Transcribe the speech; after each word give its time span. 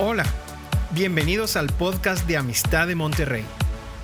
Hola, 0.00 0.24
bienvenidos 0.92 1.56
al 1.56 1.66
podcast 1.66 2.24
de 2.28 2.36
Amistad 2.36 2.86
de 2.86 2.94
Monterrey. 2.94 3.44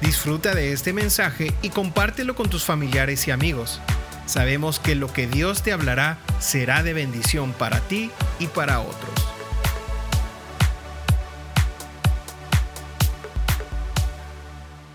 Disfruta 0.00 0.52
de 0.52 0.72
este 0.72 0.92
mensaje 0.92 1.54
y 1.62 1.70
compártelo 1.70 2.34
con 2.34 2.50
tus 2.50 2.64
familiares 2.64 3.28
y 3.28 3.30
amigos. 3.30 3.80
Sabemos 4.26 4.80
que 4.80 4.96
lo 4.96 5.12
que 5.12 5.28
Dios 5.28 5.62
te 5.62 5.72
hablará 5.72 6.18
será 6.40 6.82
de 6.82 6.94
bendición 6.94 7.52
para 7.52 7.78
ti 7.78 8.10
y 8.40 8.48
para 8.48 8.80
otros. 8.80 9.14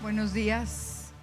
Buenos 0.02 0.34
días. 0.34 1.14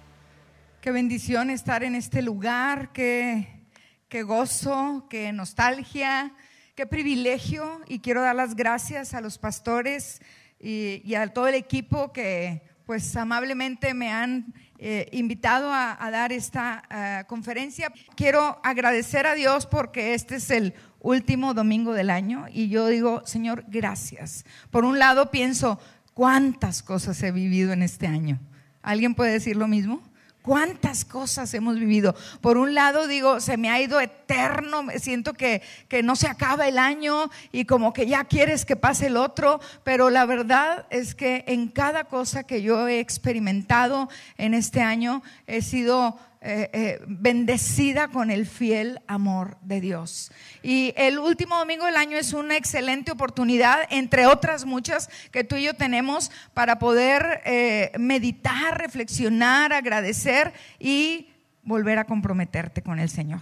Qué 0.80 0.90
bendición 0.90 1.50
estar 1.50 1.84
en 1.84 1.94
este 1.94 2.20
lugar, 2.20 2.90
qué, 2.90 3.62
qué 4.08 4.24
gozo, 4.24 5.06
qué 5.08 5.32
nostalgia 5.32 6.34
Qué 6.78 6.86
privilegio 6.86 7.80
y 7.88 7.98
quiero 7.98 8.22
dar 8.22 8.36
las 8.36 8.54
gracias 8.54 9.12
a 9.12 9.20
los 9.20 9.36
pastores 9.36 10.22
y, 10.60 11.12
a 11.16 11.26
todo 11.26 11.48
el 11.48 11.56
equipo 11.56 12.12
que 12.12 12.62
pues 12.86 13.16
amablemente 13.16 13.94
me 13.94 14.12
han 14.12 14.54
eh, 14.78 15.08
invitado 15.10 15.72
a, 15.72 16.08
dar 16.12 16.30
esta 16.30 16.84
eh, 16.88 17.24
conferencia. 17.26 17.92
Quiero 18.14 18.60
agradecer 18.62 19.26
a 19.26 19.34
Dios 19.34 19.66
porque 19.66 20.14
este 20.14 20.36
es 20.36 20.52
el 20.52 20.72
último 21.00 21.52
domingo 21.52 21.94
del 21.94 22.10
año 22.10 22.46
y 22.48 22.68
yo 22.68 22.86
digo, 22.86 23.22
Señor, 23.26 23.64
gracias. 23.66 24.44
Por 24.70 24.84
un 24.84 25.00
lado 25.00 25.32
pienso, 25.32 25.80
¿cuántas 26.14 26.84
cosas 26.84 27.20
he 27.24 27.32
vivido 27.32 27.72
en 27.72 27.82
este 27.82 28.06
año? 28.06 28.38
¿Alguien 28.82 29.16
puede 29.16 29.32
decir 29.32 29.56
lo 29.56 29.66
mismo? 29.66 30.00
¿Cuántas 30.42 31.04
cosas 31.04 31.52
hemos 31.52 31.78
vivido? 31.78 32.14
Por 32.40 32.56
un 32.56 32.74
lado 32.74 33.06
digo, 33.06 33.40
se 33.40 33.56
me 33.56 33.70
ha 33.70 33.80
ido 33.82 34.00
eterno, 34.00 34.86
siento 34.96 35.34
que, 35.34 35.62
que, 35.88 36.02
no 36.02 36.16
se 36.16 36.26
acaba 36.26 36.68
el 36.68 36.78
año 36.78 37.30
y 37.52 37.64
como 37.64 37.92
que 37.92 38.06
ya 38.06 38.24
quieres 38.24 38.64
que 38.64 38.76
pase 38.76 39.08
el 39.08 39.16
otro, 39.16 39.60
pero 39.84 40.10
la 40.10 40.24
verdad 40.24 40.86
es 40.90 41.14
que 41.14 41.44
en 41.48 41.68
cada 41.68 42.04
cosa 42.04 42.44
que 42.44 42.62
yo 42.62 42.88
he 42.88 43.00
experimentado 43.00 44.08
en 44.38 44.54
este 44.54 44.80
año 44.80 45.22
he 45.46 45.60
sido 45.60 46.18
eh, 46.40 46.70
eh, 46.72 47.00
bendecida 47.08 48.08
con 48.08 48.30
el 48.30 48.46
fiel 48.46 49.00
amor 49.08 49.58
de 49.60 49.80
Dios. 49.80 50.30
Y 50.62 50.94
el 50.96 51.18
último 51.18 51.58
domingo 51.58 51.84
del 51.86 51.96
año 51.96 52.16
es 52.16 52.32
una 52.32 52.56
excelente 52.56 53.10
oportunidad, 53.10 53.80
entre 53.90 54.26
otras 54.26 54.64
muchas 54.64 55.10
que 55.32 55.42
tú 55.42 55.56
y 55.56 55.64
yo 55.64 55.74
tenemos, 55.74 56.30
para 56.54 56.78
poder 56.78 57.42
eh, 57.44 57.90
meditar, 57.98 58.78
reflexionar, 58.78 59.72
agradecer 59.72 60.52
y 60.78 61.28
volver 61.64 61.98
a 61.98 62.04
comprometerte 62.04 62.82
con 62.82 63.00
el 63.00 63.10
Señor. 63.10 63.40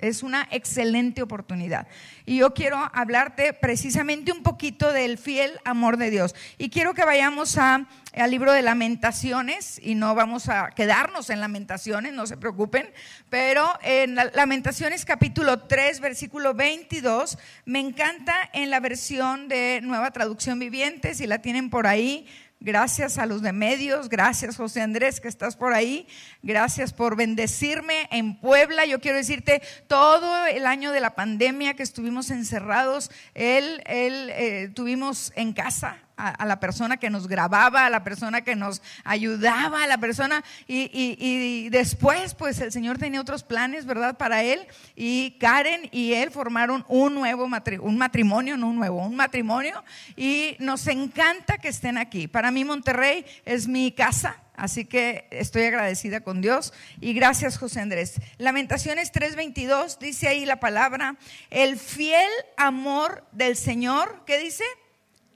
Es 0.00 0.22
una 0.22 0.48
excelente 0.50 1.22
oportunidad. 1.22 1.86
Y 2.26 2.38
yo 2.38 2.54
quiero 2.54 2.78
hablarte 2.92 3.52
precisamente 3.52 4.32
un 4.32 4.42
poquito 4.42 4.92
del 4.92 5.18
fiel 5.18 5.58
amor 5.64 5.96
de 5.96 6.10
Dios. 6.10 6.34
Y 6.58 6.70
quiero 6.70 6.94
que 6.94 7.04
vayamos 7.04 7.58
a, 7.58 7.86
al 8.14 8.30
libro 8.30 8.52
de 8.52 8.62
lamentaciones 8.62 9.80
y 9.82 9.94
no 9.94 10.14
vamos 10.14 10.48
a 10.48 10.70
quedarnos 10.70 11.30
en 11.30 11.40
lamentaciones, 11.40 12.12
no 12.12 12.26
se 12.26 12.36
preocupen, 12.36 12.90
pero 13.28 13.68
en 13.82 14.14
lamentaciones 14.14 15.04
capítulo 15.04 15.60
3, 15.60 16.00
versículo 16.00 16.54
22, 16.54 17.38
me 17.64 17.78
encanta 17.78 18.34
en 18.52 18.70
la 18.70 18.80
versión 18.80 19.48
de 19.48 19.80
nueva 19.82 20.10
traducción 20.10 20.58
viviente, 20.58 21.14
si 21.14 21.26
la 21.26 21.42
tienen 21.42 21.70
por 21.70 21.86
ahí, 21.86 22.26
Gracias 22.62 23.16
a 23.16 23.24
los 23.24 23.40
de 23.40 23.54
medios, 23.54 24.10
gracias 24.10 24.58
José 24.58 24.82
Andrés 24.82 25.18
que 25.18 25.28
estás 25.28 25.56
por 25.56 25.72
ahí, 25.72 26.06
gracias 26.42 26.92
por 26.92 27.16
bendecirme 27.16 28.06
en 28.10 28.38
Puebla. 28.38 28.84
Yo 28.84 29.00
quiero 29.00 29.16
decirte, 29.16 29.62
todo 29.86 30.44
el 30.44 30.66
año 30.66 30.92
de 30.92 31.00
la 31.00 31.14
pandemia 31.14 31.72
que 31.72 31.82
estuvimos 31.82 32.30
encerrados, 32.30 33.10
él, 33.32 33.82
él 33.86 34.28
eh, 34.34 34.70
tuvimos 34.74 35.32
en 35.36 35.54
casa 35.54 36.02
a, 36.20 36.44
la 36.44 36.60
persona 36.60 36.98
que 36.98 37.10
nos 37.10 37.26
grababa, 37.26 37.86
a 37.86 37.90
la 37.90 38.04
persona 38.04 38.42
que 38.42 38.56
nos 38.56 38.82
ayudaba, 39.04 39.84
a 39.84 39.86
la 39.86 39.98
persona. 39.98 40.44
Y, 40.66 41.68
después, 41.70 42.34
pues 42.34 42.60
el 42.60 42.72
Señor 42.72 42.98
tenía 42.98 43.20
otros 43.20 43.42
planes, 43.42 43.86
¿verdad? 43.86 44.16
Para 44.16 44.42
él. 44.42 44.66
Y 44.96 45.32
Karen 45.38 45.88
y 45.92 46.14
él 46.14 46.30
formaron 46.30 46.84
un 46.88 47.14
nuevo 47.14 47.48
matrimonio, 47.48 47.88
un 47.88 47.98
matrimonio, 47.98 48.56
no 48.56 48.68
un 48.68 48.76
nuevo, 48.76 49.04
un 49.04 49.16
matrimonio. 49.16 49.82
Y 50.16 50.56
nos 50.58 50.86
encanta 50.86 51.58
que 51.58 51.68
estén 51.68 51.98
aquí. 51.98 52.28
Para 52.28 52.50
mí 52.50 52.64
Monterrey 52.64 53.24
es 53.44 53.66
mi 53.66 53.92
casa. 53.92 54.36
Así 54.60 54.84
que 54.84 55.26
estoy 55.30 55.62
agradecida 55.62 56.20
con 56.20 56.42
Dios 56.42 56.74
y 57.00 57.14
gracias 57.14 57.56
José 57.56 57.80
Andrés. 57.80 58.20
Lamentaciones 58.36 59.10
3:22 59.10 59.98
dice 59.98 60.28
ahí 60.28 60.44
la 60.44 60.60
palabra, 60.60 61.16
el 61.48 61.78
fiel 61.78 62.28
amor 62.58 63.24
del 63.32 63.56
Señor, 63.56 64.22
¿qué 64.26 64.38
dice? 64.38 64.64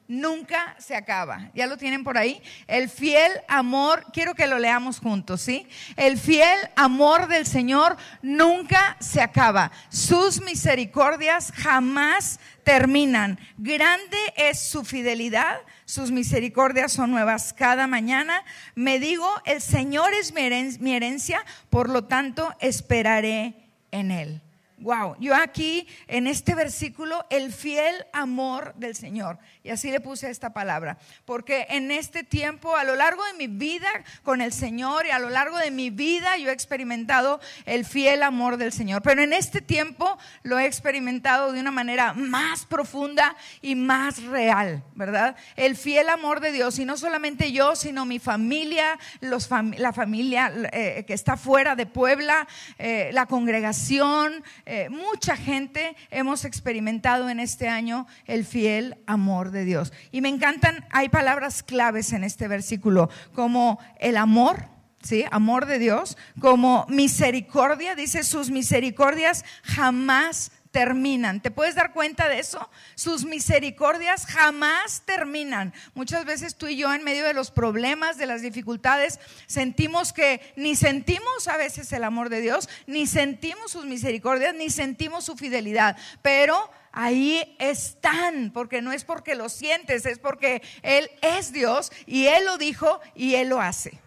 Nunca 0.09 0.77
se 0.79 0.95
acaba. 0.95 1.51
¿Ya 1.55 1.67
lo 1.67 1.77
tienen 1.77 2.05
por 2.05 2.19
ahí? 2.19 2.43
El 2.67 2.89
fiel 2.89 3.33
amor, 3.49 4.07
quiero 4.13 4.35
que 4.35 4.47
lo 4.47 4.59
leamos 4.59 4.99
juntos, 4.99 5.41
¿sí? 5.41 5.67
El 5.97 6.19
fiel 6.19 6.59
amor 6.77 7.29
del 7.29 7.47
Señor 7.47 7.97
nunca 8.23 8.97
se 9.01 9.21
acaba. 9.21 9.73
Sus 9.89 10.41
misericordias 10.43 11.53
jamás 11.53 12.41
terminan. 12.65 13.39
Grande 13.59 14.19
es 14.37 14.61
su 14.61 14.85
fidelidad, 14.85 15.59
sus 15.85 16.11
misericordias 16.11 16.93
son 16.93 17.11
nuevas 17.11 17.53
cada 17.53 17.87
mañana. 17.87 18.43
Me 18.75 18.99
digo, 18.99 19.29
el 19.45 19.61
Señor 19.61 20.15
es 20.15 20.33
mi 20.33 20.95
herencia, 20.95 21.45
por 21.71 21.91
lo 21.91 22.05
tanto 22.05 22.55
esperaré 22.61 23.55
en 23.91 24.11
Él. 24.11 24.43
Wow, 24.85 25.17
yo 25.19 25.35
aquí 25.35 25.89
en 26.09 26.27
este 26.27 26.55
versículo, 26.55 27.25
el 27.31 27.55
fiel 27.55 28.05
amor 28.13 28.75
del 28.75 28.95
Señor. 28.95 29.39
Y 29.63 29.71
así 29.71 29.91
le 29.91 29.99
puse 29.99 30.29
esta 30.29 30.53
palabra. 30.53 30.99
Porque 31.25 31.67
en 31.71 31.91
este 31.91 32.23
tiempo, 32.23 32.77
a 32.77 32.85
lo 32.85 32.95
largo 32.95 33.25
de 33.25 33.33
mi 33.33 33.47
vida 33.47 33.89
con 34.25 34.43
el 34.43 34.53
Señor 34.53 35.07
y 35.07 35.11
a 35.11 35.19
lo 35.19 35.31
largo 35.31 35.57
de 35.57 35.71
mi 35.71 35.89
vida, 35.89 36.37
yo 36.37 36.51
he 36.51 36.53
experimentado 36.53 37.41
el 37.65 37.87
fiel 37.87 38.23
amor 38.23 38.59
del 38.59 38.73
Señor. 38.73 39.01
Pero 39.01 39.23
en 39.23 39.33
este 39.33 39.63
tiempo 39.63 40.19
lo 40.43 40.59
he 40.59 40.67
experimentado 40.67 41.53
de 41.53 41.61
una 41.61 41.71
manera 41.71 42.13
más 42.13 42.67
profunda 42.67 43.37
y 43.63 43.77
más 43.77 44.23
real, 44.25 44.85
¿verdad? 44.95 45.35
El 45.57 45.77
fiel 45.77 46.11
amor 46.11 46.41
de 46.41 46.53
Dios. 46.53 46.79
Y 46.79 46.85
no 46.85 46.99
solamente 46.99 47.53
yo, 47.53 47.75
sino 47.75 48.05
mi 48.05 48.19
familia, 48.19 48.99
la 49.21 49.95
familia 49.95 50.53
eh, 50.75 51.05
que 51.07 51.15
está 51.15 51.39
fuera 51.39 51.75
de 51.75 51.87
Puebla, 51.87 52.47
eh, 52.79 53.09
la 53.15 53.25
congregación. 53.25 54.45
Mucha 54.91 55.37
gente 55.37 55.97
hemos 56.11 56.45
experimentado 56.45 57.29
en 57.29 57.41
este 57.41 57.69
año 57.69 58.07
el 58.27 58.45
fiel 58.45 58.97
amor 59.07 59.51
de 59.51 59.65
Dios. 59.65 59.93
Y 60.11 60.21
me 60.21 60.29
encantan, 60.29 60.87
hay 60.91 61.09
palabras 61.09 61.63
claves 61.63 62.13
en 62.13 62.25
este 62.25 62.49
versículo, 62.49 63.11
como 63.33 63.79
el 63.99 64.17
amor, 64.17 64.69
¿sí? 65.03 65.25
Amor 65.31 65.67
de 65.67 65.79
Dios, 65.79 66.17
como 66.41 66.87
misericordia, 66.89 67.95
dice 67.95 68.23
sus 68.23 68.51
misericordias 68.51 69.45
jamás 69.63 70.53
terminan. 70.75 71.41
¿Te 71.41 71.53
puedes 71.53 71.77
dar 71.77 71.93
cuenta 71.93 72.29
de 72.29 72.41
eso? 72.41 72.69
Sus 72.97 73.25
misericordias 73.25 74.27
jamás 74.27 75.03
terminan. 75.07 75.73
Muchas 75.95 76.25
veces 76.25 76.57
tú 76.57 76.67
y 76.67 76.77
yo 76.77 76.93
en 76.93 77.05
medio 77.05 77.25
de 77.25 77.33
los 77.33 77.53
problemas, 77.53 78.19
de 78.19 78.27
las 78.27 78.43
dificultades, 78.43 79.21
sentimos 79.47 80.13
que 80.13 80.41
ni 80.57 80.75
sentimos 80.75 81.47
a 81.47 81.57
veces 81.57 81.93
el 81.93 82.03
amor 82.03 82.29
de 82.29 82.41
Dios, 82.41 82.69
ni 82.89 83.07
sentimos 83.07 83.71
sus 83.71 83.85
misericordias, 83.85 84.53
ni 84.53 84.69
sentimos 84.69 85.25
su 85.25 85.37
fidelidad, 85.37 85.97
pero 86.23 86.69
ahí 86.91 87.55
están, 87.61 88.51
porque 88.53 88.83
no 88.83 88.91
es 88.91 89.05
porque 89.05 89.37
lo 89.37 89.49
sientes, 89.51 90.05
es 90.07 90.19
porque 90.19 90.61
Él 90.83 91.09
es 91.23 91.53
Dios 91.53 91.93
y 92.05 92.27
Él 92.27 92.47
lo 92.47 92.59
dijo 92.59 93.01
y 93.15 93.37
Él 93.37 93.51
lo 93.51 93.61
hace. 93.61 94.01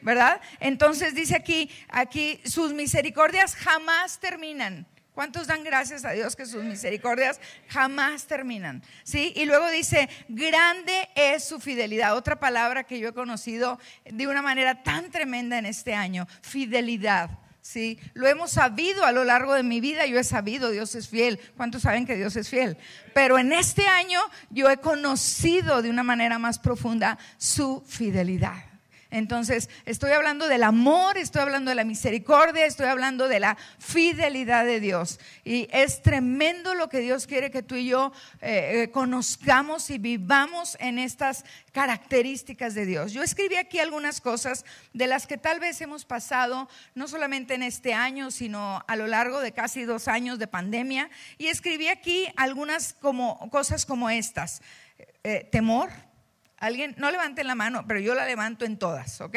¿Verdad? 0.00 0.40
Entonces 0.60 1.16
dice 1.16 1.34
aquí, 1.34 1.70
aquí 1.88 2.40
sus 2.44 2.72
misericordias 2.72 3.56
jamás 3.56 4.20
terminan. 4.20 4.86
¿Cuántos 5.14 5.46
dan 5.46 5.62
gracias 5.62 6.04
a 6.04 6.10
Dios 6.10 6.34
que 6.34 6.44
sus 6.44 6.64
misericordias 6.64 7.40
jamás 7.68 8.26
terminan? 8.26 8.82
¿Sí? 9.04 9.32
Y 9.36 9.44
luego 9.44 9.70
dice, 9.70 10.08
grande 10.28 11.08
es 11.14 11.44
su 11.44 11.60
fidelidad. 11.60 12.16
Otra 12.16 12.40
palabra 12.40 12.82
que 12.82 12.98
yo 12.98 13.10
he 13.10 13.14
conocido 13.14 13.78
de 14.04 14.26
una 14.26 14.42
manera 14.42 14.82
tan 14.82 15.12
tremenda 15.12 15.56
en 15.56 15.66
este 15.66 15.94
año, 15.94 16.26
fidelidad. 16.42 17.30
¿Sí? 17.60 17.98
Lo 18.12 18.26
hemos 18.26 18.50
sabido 18.50 19.06
a 19.06 19.12
lo 19.12 19.24
largo 19.24 19.54
de 19.54 19.62
mi 19.62 19.80
vida, 19.80 20.04
yo 20.04 20.18
he 20.18 20.24
sabido, 20.24 20.70
Dios 20.70 20.96
es 20.96 21.08
fiel. 21.08 21.38
¿Cuántos 21.56 21.82
saben 21.82 22.06
que 22.06 22.16
Dios 22.16 22.34
es 22.34 22.48
fiel? 22.48 22.76
Pero 23.14 23.38
en 23.38 23.52
este 23.52 23.86
año 23.86 24.20
yo 24.50 24.68
he 24.68 24.78
conocido 24.78 25.80
de 25.80 25.90
una 25.90 26.02
manera 26.02 26.40
más 26.40 26.58
profunda 26.58 27.18
su 27.38 27.84
fidelidad. 27.86 28.73
Entonces, 29.14 29.70
estoy 29.86 30.10
hablando 30.10 30.48
del 30.48 30.64
amor, 30.64 31.16
estoy 31.18 31.42
hablando 31.42 31.68
de 31.68 31.76
la 31.76 31.84
misericordia, 31.84 32.66
estoy 32.66 32.86
hablando 32.86 33.28
de 33.28 33.38
la 33.38 33.56
fidelidad 33.78 34.64
de 34.64 34.80
Dios. 34.80 35.20
Y 35.44 35.68
es 35.70 36.02
tremendo 36.02 36.74
lo 36.74 36.88
que 36.88 36.98
Dios 36.98 37.28
quiere 37.28 37.52
que 37.52 37.62
tú 37.62 37.76
y 37.76 37.86
yo 37.86 38.12
eh, 38.40 38.82
eh, 38.82 38.90
conozcamos 38.90 39.88
y 39.90 39.98
vivamos 39.98 40.76
en 40.80 40.98
estas 40.98 41.44
características 41.70 42.74
de 42.74 42.86
Dios. 42.86 43.12
Yo 43.12 43.22
escribí 43.22 43.54
aquí 43.54 43.78
algunas 43.78 44.20
cosas 44.20 44.64
de 44.92 45.06
las 45.06 45.28
que 45.28 45.38
tal 45.38 45.60
vez 45.60 45.80
hemos 45.80 46.04
pasado, 46.04 46.68
no 46.96 47.06
solamente 47.06 47.54
en 47.54 47.62
este 47.62 47.94
año, 47.94 48.32
sino 48.32 48.82
a 48.88 48.96
lo 48.96 49.06
largo 49.06 49.38
de 49.38 49.52
casi 49.52 49.84
dos 49.84 50.08
años 50.08 50.40
de 50.40 50.48
pandemia. 50.48 51.08
Y 51.38 51.46
escribí 51.46 51.86
aquí 51.86 52.26
algunas 52.34 52.94
como, 52.94 53.48
cosas 53.50 53.86
como 53.86 54.10
estas. 54.10 54.60
Eh, 55.22 55.48
temor, 55.52 55.90
Alguien, 56.64 56.94
no 56.96 57.10
levanten 57.10 57.46
la 57.46 57.54
mano, 57.54 57.84
pero 57.86 58.00
yo 58.00 58.14
la 58.14 58.24
levanto 58.24 58.64
en 58.64 58.78
todas, 58.78 59.20
¿ok? 59.20 59.36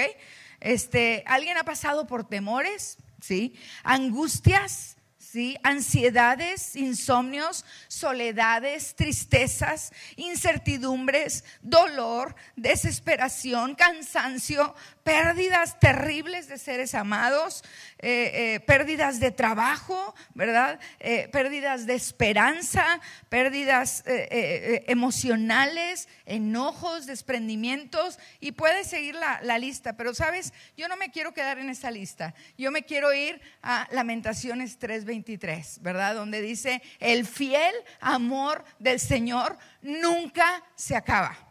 Este, 0.62 1.26
¿Alguien 1.28 1.58
ha 1.58 1.66
pasado 1.66 2.08
por 2.08 2.26
temores? 2.26 2.98
¿Sí? 3.20 3.54
Angustias, 3.84 4.96
¿sí? 5.18 5.58
Ansiedades, 5.62 6.78
insomnios, 6.78 7.66
soledades, 7.90 8.96
tristezas, 8.96 9.92
incertidumbres, 10.16 11.44
dolor, 11.62 12.34
desesperación, 12.56 13.76
cansancio, 13.76 14.74
pérdidas 15.08 15.80
terribles 15.80 16.50
de 16.50 16.58
seres 16.58 16.94
amados, 16.94 17.64
eh, 18.00 18.56
eh, 18.56 18.60
pérdidas 18.60 19.22
de 19.22 19.32
trabajo, 19.32 20.14
¿verdad? 20.34 20.82
Eh, 21.00 21.30
pérdidas 21.32 21.86
de 21.86 21.96
esperanza, 21.96 23.00
pérdidas 23.30 24.04
emocionales, 24.06 26.10
enojos, 26.26 27.06
desprendimientos, 27.06 28.20
y 28.42 28.52
puedes 28.52 28.88
seguir 28.88 29.16
la, 29.16 29.40
la 29.44 29.58
lista, 29.58 29.96
pero 29.96 30.14
sabes, 30.14 30.52
yo 30.76 30.90
no 30.90 30.98
me 30.98 31.10
quiero 31.10 31.34
quedar 31.34 31.58
en 31.58 31.70
esa 31.70 31.90
lista, 31.90 32.36
yo 32.58 32.70
me 32.70 32.84
quiero 32.84 33.14
ir 33.14 33.40
a 33.62 33.88
Lamentaciones 33.92 34.78
3:23, 34.78 35.80
¿verdad? 35.80 36.16
Donde 36.16 36.42
dice, 36.42 36.82
el 37.00 37.26
fiel 37.26 37.74
amor 38.02 38.66
del 38.78 39.00
Señor 39.00 39.58
nunca 39.82 40.66
se 40.76 40.98
acaba. 40.98 41.47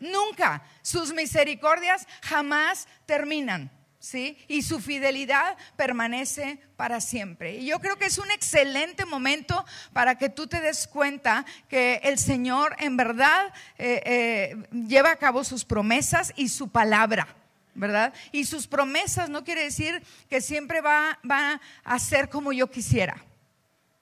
Nunca. 0.00 0.62
Sus 0.82 1.12
misericordias 1.12 2.06
jamás 2.22 2.86
terminan. 3.06 3.70
¿Sí? 4.00 4.38
Y 4.46 4.62
su 4.62 4.78
fidelidad 4.78 5.56
permanece 5.76 6.60
para 6.76 7.00
siempre. 7.00 7.56
Y 7.56 7.66
yo 7.66 7.80
creo 7.80 7.98
que 7.98 8.06
es 8.06 8.18
un 8.18 8.30
excelente 8.30 9.04
momento 9.04 9.64
para 9.92 10.16
que 10.16 10.28
tú 10.28 10.46
te 10.46 10.60
des 10.60 10.86
cuenta 10.86 11.44
que 11.68 12.00
el 12.04 12.16
Señor 12.16 12.76
en 12.78 12.96
verdad 12.96 13.52
eh, 13.76 14.00
eh, 14.06 14.68
lleva 14.86 15.10
a 15.10 15.16
cabo 15.16 15.42
sus 15.42 15.64
promesas 15.64 16.32
y 16.36 16.48
su 16.48 16.68
palabra. 16.68 17.26
¿verdad? 17.74 18.12
Y 18.32 18.44
sus 18.44 18.66
promesas 18.66 19.30
no 19.30 19.44
quiere 19.44 19.62
decir 19.62 20.02
que 20.28 20.40
siempre 20.40 20.80
va, 20.80 21.18
va, 21.28 21.60
a 21.84 21.98
ser 21.98 22.28
como 22.28 22.52
yo 22.52 22.68
quisiera, 22.70 23.24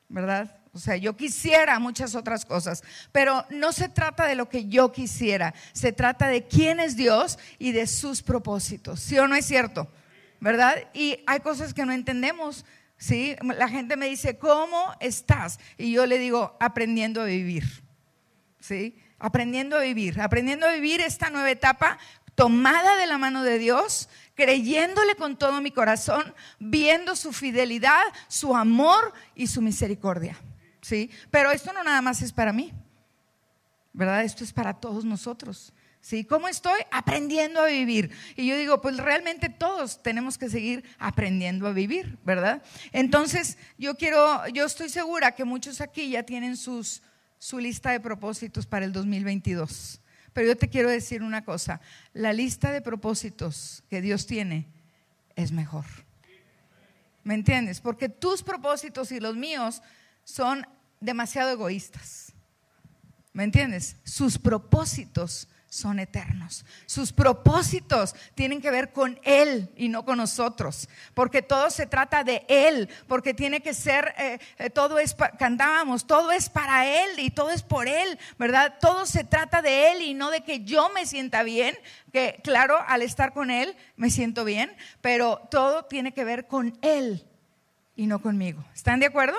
¿verdad? 0.09 0.56
O 0.77 0.79
sea, 0.79 0.97
yo 0.97 1.17
quisiera 1.17 1.79
muchas 1.79 2.15
otras 2.15 2.45
cosas, 2.45 2.85
pero 3.11 3.47
no 3.49 3.73
se 3.73 3.89
trata 3.89 4.27
de 4.27 4.35
lo 4.35 4.51
que 4.51 4.67
yo 4.67 4.93
quisiera, 4.93 5.55
se 5.73 5.91
trata 5.91 6.29
de 6.29 6.47
quién 6.47 6.81
es 6.81 6.97
Dios 6.97 7.39
y 7.59 7.73
de 7.73 7.87
sus 7.87 8.21
propósitos. 8.21 9.01
¿Sí 9.01 9.19
o 9.19 9.27
no 9.27 9.35
es 9.35 9.47
cierto? 9.47 9.89
¿Verdad? 10.39 10.77
Y 10.93 11.21
hay 11.27 11.41
cosas 11.41 11.73
que 11.73 11.87
no 11.87 11.93
entendemos. 11.93 12.67
¿Sí? 12.99 13.37
La 13.43 13.71
gente 13.71 13.97
me 13.97 14.05
dice, 14.05 14.37
¿cómo 14.37 14.93
estás? 15.01 15.59
Y 15.79 15.93
yo 15.93 16.05
le 16.05 16.19
digo, 16.19 16.59
aprendiendo 16.61 17.23
a 17.23 17.25
vivir. 17.25 17.83
¿Sí? 18.61 18.99
Aprendiendo 19.19 19.79
a 19.79 19.81
vivir, 19.81 20.21
aprendiendo 20.21 20.67
a 20.67 20.75
vivir 20.75 21.01
esta 21.01 21.31
nueva 21.31 21.51
etapa 21.51 21.99
tomada 22.35 22.97
de 22.97 23.07
la 23.07 23.17
mano 23.17 23.43
de 23.43 23.59
Dios, 23.59 24.11
creyéndole 24.35 25.15
con 25.15 25.39
todo 25.39 25.63
mi 25.63 25.71
corazón, 25.71 26.35
viendo 26.59 27.17
su 27.17 27.33
fidelidad, 27.33 28.03
su 28.29 28.55
amor 28.55 29.15
y 29.35 29.47
su 29.47 29.63
misericordia. 29.63 30.37
¿Sí? 30.87 31.11
Pero 31.33 31.51
esto 31.51 31.73
no 31.73 31.83
nada 31.83 32.01
más 32.01 32.23
es 32.23 32.33
para 32.33 32.53
mí, 32.53 32.73
¿verdad? 33.93 34.23
Esto 34.23 34.45
es 34.45 34.53
para 34.53 34.75
todos 34.75 35.05
nosotros. 35.05 35.73
¿Sí? 36.01 36.25
¿Cómo 36.25 36.47
estoy? 36.47 36.79
Aprendiendo 36.93 37.61
a 37.61 37.67
vivir. 37.67 38.13
Y 38.37 38.47
yo 38.47 38.57
digo, 38.57 38.81
pues 38.81 38.97
realmente 38.99 39.49
todos 39.49 40.01
tenemos 40.05 40.39
que 40.39 40.49
seguir 40.49 40.85
aprendiendo 41.01 41.67
a 41.67 41.73
vivir, 41.73 42.17
¿verdad? 42.25 42.63
Entonces, 42.93 43.59
yo 43.77 43.97
quiero, 43.97 44.47
yo 44.49 44.65
estoy 44.67 44.89
segura 44.89 45.33
que 45.33 45.45
muchos 45.45 45.81
aquí 45.81 46.11
ya 46.11 46.23
tienen 46.23 46.57
sus, 46.57 47.03
su 47.41 47.59
lista 47.59 47.91
de 47.91 47.99
propósitos 47.99 48.67
para 48.67 48.85
el 48.85 48.93
2022. 48.93 50.01
Pero 50.33 50.47
yo 50.47 50.57
te 50.57 50.69
quiero 50.69 50.89
decir 50.89 51.25
una 51.25 51.45
cosa, 51.45 51.81
la 52.13 52.33
lista 52.33 52.71
de 52.71 52.83
propósitos 52.83 53.83
que 53.91 54.01
Dios 54.01 54.29
tiene 54.29 54.69
es 55.35 55.51
mejor. 55.51 55.87
¿Me 57.25 57.35
entiendes? 57.35 57.81
Porque 57.81 58.09
tus 58.09 58.45
propósitos 58.45 59.11
y 59.11 59.19
los 59.19 59.35
míos 59.35 59.83
son 60.27 60.67
demasiado 61.01 61.51
egoístas. 61.51 62.33
¿Me 63.33 63.45
entiendes? 63.45 63.97
Sus 64.05 64.39
propósitos 64.39 65.49
son 65.69 65.99
eternos. 65.99 66.65
Sus 66.87 67.13
propósitos 67.13 68.15
tienen 68.35 68.63
que 68.63 68.71
ver 68.71 68.93
con 68.93 69.21
Él 69.25 69.71
y 69.77 69.89
no 69.89 70.05
con 70.05 70.17
nosotros, 70.19 70.89
porque 71.13 71.43
todo 71.43 71.71
se 71.71 71.87
trata 71.87 72.25
de 72.25 72.47
Él, 72.49 72.89
porque 73.07 73.35
tiene 73.35 73.61
que 73.61 73.75
ser, 73.75 74.15
eh, 74.17 74.39
eh, 74.59 74.71
todo 74.71 74.99
es, 74.99 75.15
cantábamos, 75.39 76.07
todo 76.07 76.33
es 76.33 76.49
para 76.49 76.87
Él 76.87 77.19
y 77.19 77.31
todo 77.31 77.51
es 77.51 77.63
por 77.63 77.89
Él, 77.89 78.19
¿verdad? 78.39 78.77
Todo 78.81 79.05
se 79.05 79.25
trata 79.25 79.61
de 79.61 79.93
Él 79.93 80.03
y 80.03 80.15
no 80.15 80.31
de 80.31 80.43
que 80.43 80.65
yo 80.65 80.89
me 80.91 81.05
sienta 81.05 81.43
bien, 81.43 81.77
que 82.13 82.41
claro, 82.43 82.79
al 82.87 83.03
estar 83.03 83.35
con 83.35 83.51
Él 83.51 83.77
me 83.97 84.09
siento 84.09 84.45
bien, 84.45 84.75
pero 85.03 85.47
todo 85.51 85.85
tiene 85.85 86.13
que 86.13 86.25
ver 86.25 86.47
con 86.47 86.79
Él 86.81 87.27
y 87.97 88.07
no 88.07 88.23
conmigo. 88.23 88.65
¿Están 88.75 89.01
de 89.01 89.07
acuerdo? 89.07 89.37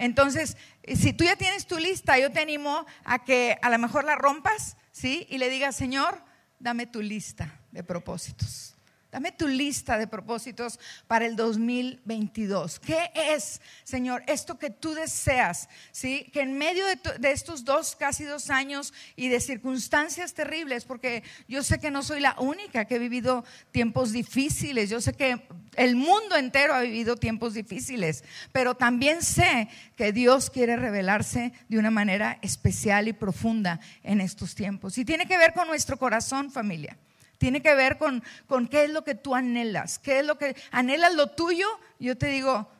Entonces, 0.00 0.56
si 0.96 1.12
tú 1.12 1.24
ya 1.24 1.36
tienes 1.36 1.66
tu 1.66 1.78
lista, 1.78 2.18
yo 2.18 2.32
te 2.32 2.40
animo 2.40 2.86
a 3.04 3.24
que 3.24 3.58
a 3.62 3.70
lo 3.70 3.78
mejor 3.78 4.04
la 4.04 4.16
rompas, 4.16 4.76
¿sí? 4.92 5.26
Y 5.30 5.38
le 5.38 5.48
digas, 5.48 5.76
Señor, 5.76 6.22
dame 6.58 6.86
tu 6.86 7.02
lista 7.02 7.60
de 7.70 7.84
propósitos. 7.84 8.74
Dame 9.10 9.32
tu 9.32 9.48
lista 9.48 9.98
de 9.98 10.06
propósitos 10.06 10.78
para 11.08 11.26
el 11.26 11.34
2022. 11.34 12.78
¿Qué 12.78 13.10
es, 13.14 13.60
Señor, 13.82 14.22
esto 14.28 14.56
que 14.56 14.70
tú 14.70 14.94
deseas? 14.94 15.68
¿Sí? 15.90 16.30
Que 16.32 16.42
en 16.42 16.56
medio 16.56 16.84
de, 16.86 17.32
estos 17.32 17.64
dos, 17.64 17.96
casi 17.96 18.22
dos 18.22 18.50
años 18.50 18.94
y 19.16 19.28
de 19.28 19.40
circunstancias 19.40 20.32
terribles, 20.34 20.84
porque 20.84 21.24
yo 21.48 21.64
sé 21.64 21.80
que 21.80 21.90
no 21.90 22.04
soy 22.04 22.20
la 22.20 22.36
única 22.38 22.84
que 22.84 22.96
he 22.96 22.98
vivido 23.00 23.44
tiempos 23.72 24.12
difíciles, 24.12 24.90
yo 24.90 25.00
sé 25.00 25.12
que 25.14 25.42
el 25.74 25.96
mundo 25.96 26.36
entero 26.36 26.74
ha 26.74 26.82
vivido 26.82 27.16
tiempos 27.16 27.54
difíciles, 27.54 28.22
pero 28.52 28.76
también 28.76 29.22
sé 29.22 29.68
que 29.96 30.12
Dios 30.12 30.50
quiere 30.50 30.76
revelarse 30.76 31.52
de 31.68 31.78
una 31.78 31.90
manera 31.90 32.38
especial 32.42 33.08
y 33.08 33.12
profunda 33.12 33.80
en 34.04 34.20
estos 34.20 34.54
tiempos. 34.54 34.98
Y 34.98 35.04
tiene 35.04 35.26
que 35.26 35.36
ver 35.36 35.52
con 35.52 35.66
nuestro 35.66 35.96
corazón, 35.96 36.52
familia. 36.52 36.96
Tiene 37.40 37.62
que 37.62 37.74
ver 37.74 37.96
con, 37.96 38.22
con 38.46 38.68
qué 38.68 38.84
es 38.84 38.90
lo 38.90 39.02
que 39.02 39.14
tú 39.14 39.34
anhelas, 39.34 39.98
qué 39.98 40.18
es 40.18 40.26
lo 40.26 40.36
que 40.36 40.54
anhelas 40.70 41.14
lo 41.14 41.28
tuyo. 41.28 41.66
Yo 41.98 42.18
te 42.18 42.26
digo, 42.26 42.70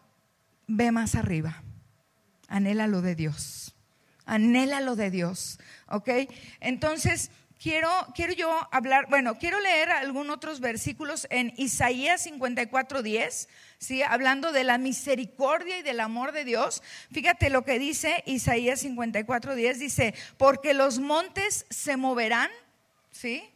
ve 0.66 0.92
más 0.92 1.14
arriba, 1.14 1.62
anhela 2.46 2.86
lo 2.86 3.00
de 3.00 3.14
Dios, 3.14 3.74
anhela 4.26 4.82
lo 4.82 4.96
de 4.96 5.10
Dios, 5.10 5.58
¿ok? 5.88 6.10
Entonces, 6.60 7.30
quiero, 7.58 7.88
quiero 8.14 8.34
yo 8.34 8.68
hablar, 8.70 9.06
bueno, 9.08 9.38
quiero 9.38 9.60
leer 9.60 9.88
algunos 9.88 10.36
otros 10.36 10.60
versículos 10.60 11.26
en 11.30 11.54
Isaías 11.56 12.20
54, 12.20 13.02
10, 13.02 13.48
¿sí? 13.78 14.02
hablando 14.02 14.52
de 14.52 14.64
la 14.64 14.76
misericordia 14.76 15.78
y 15.78 15.82
del 15.82 16.00
amor 16.00 16.32
de 16.32 16.44
Dios. 16.44 16.82
Fíjate 17.10 17.48
lo 17.48 17.64
que 17.64 17.78
dice 17.78 18.22
Isaías 18.26 18.80
54, 18.80 19.54
10, 19.54 19.78
dice, 19.78 20.14
porque 20.36 20.74
los 20.74 20.98
montes 20.98 21.64
se 21.70 21.96
moverán, 21.96 22.50
¿sí? 23.10 23.50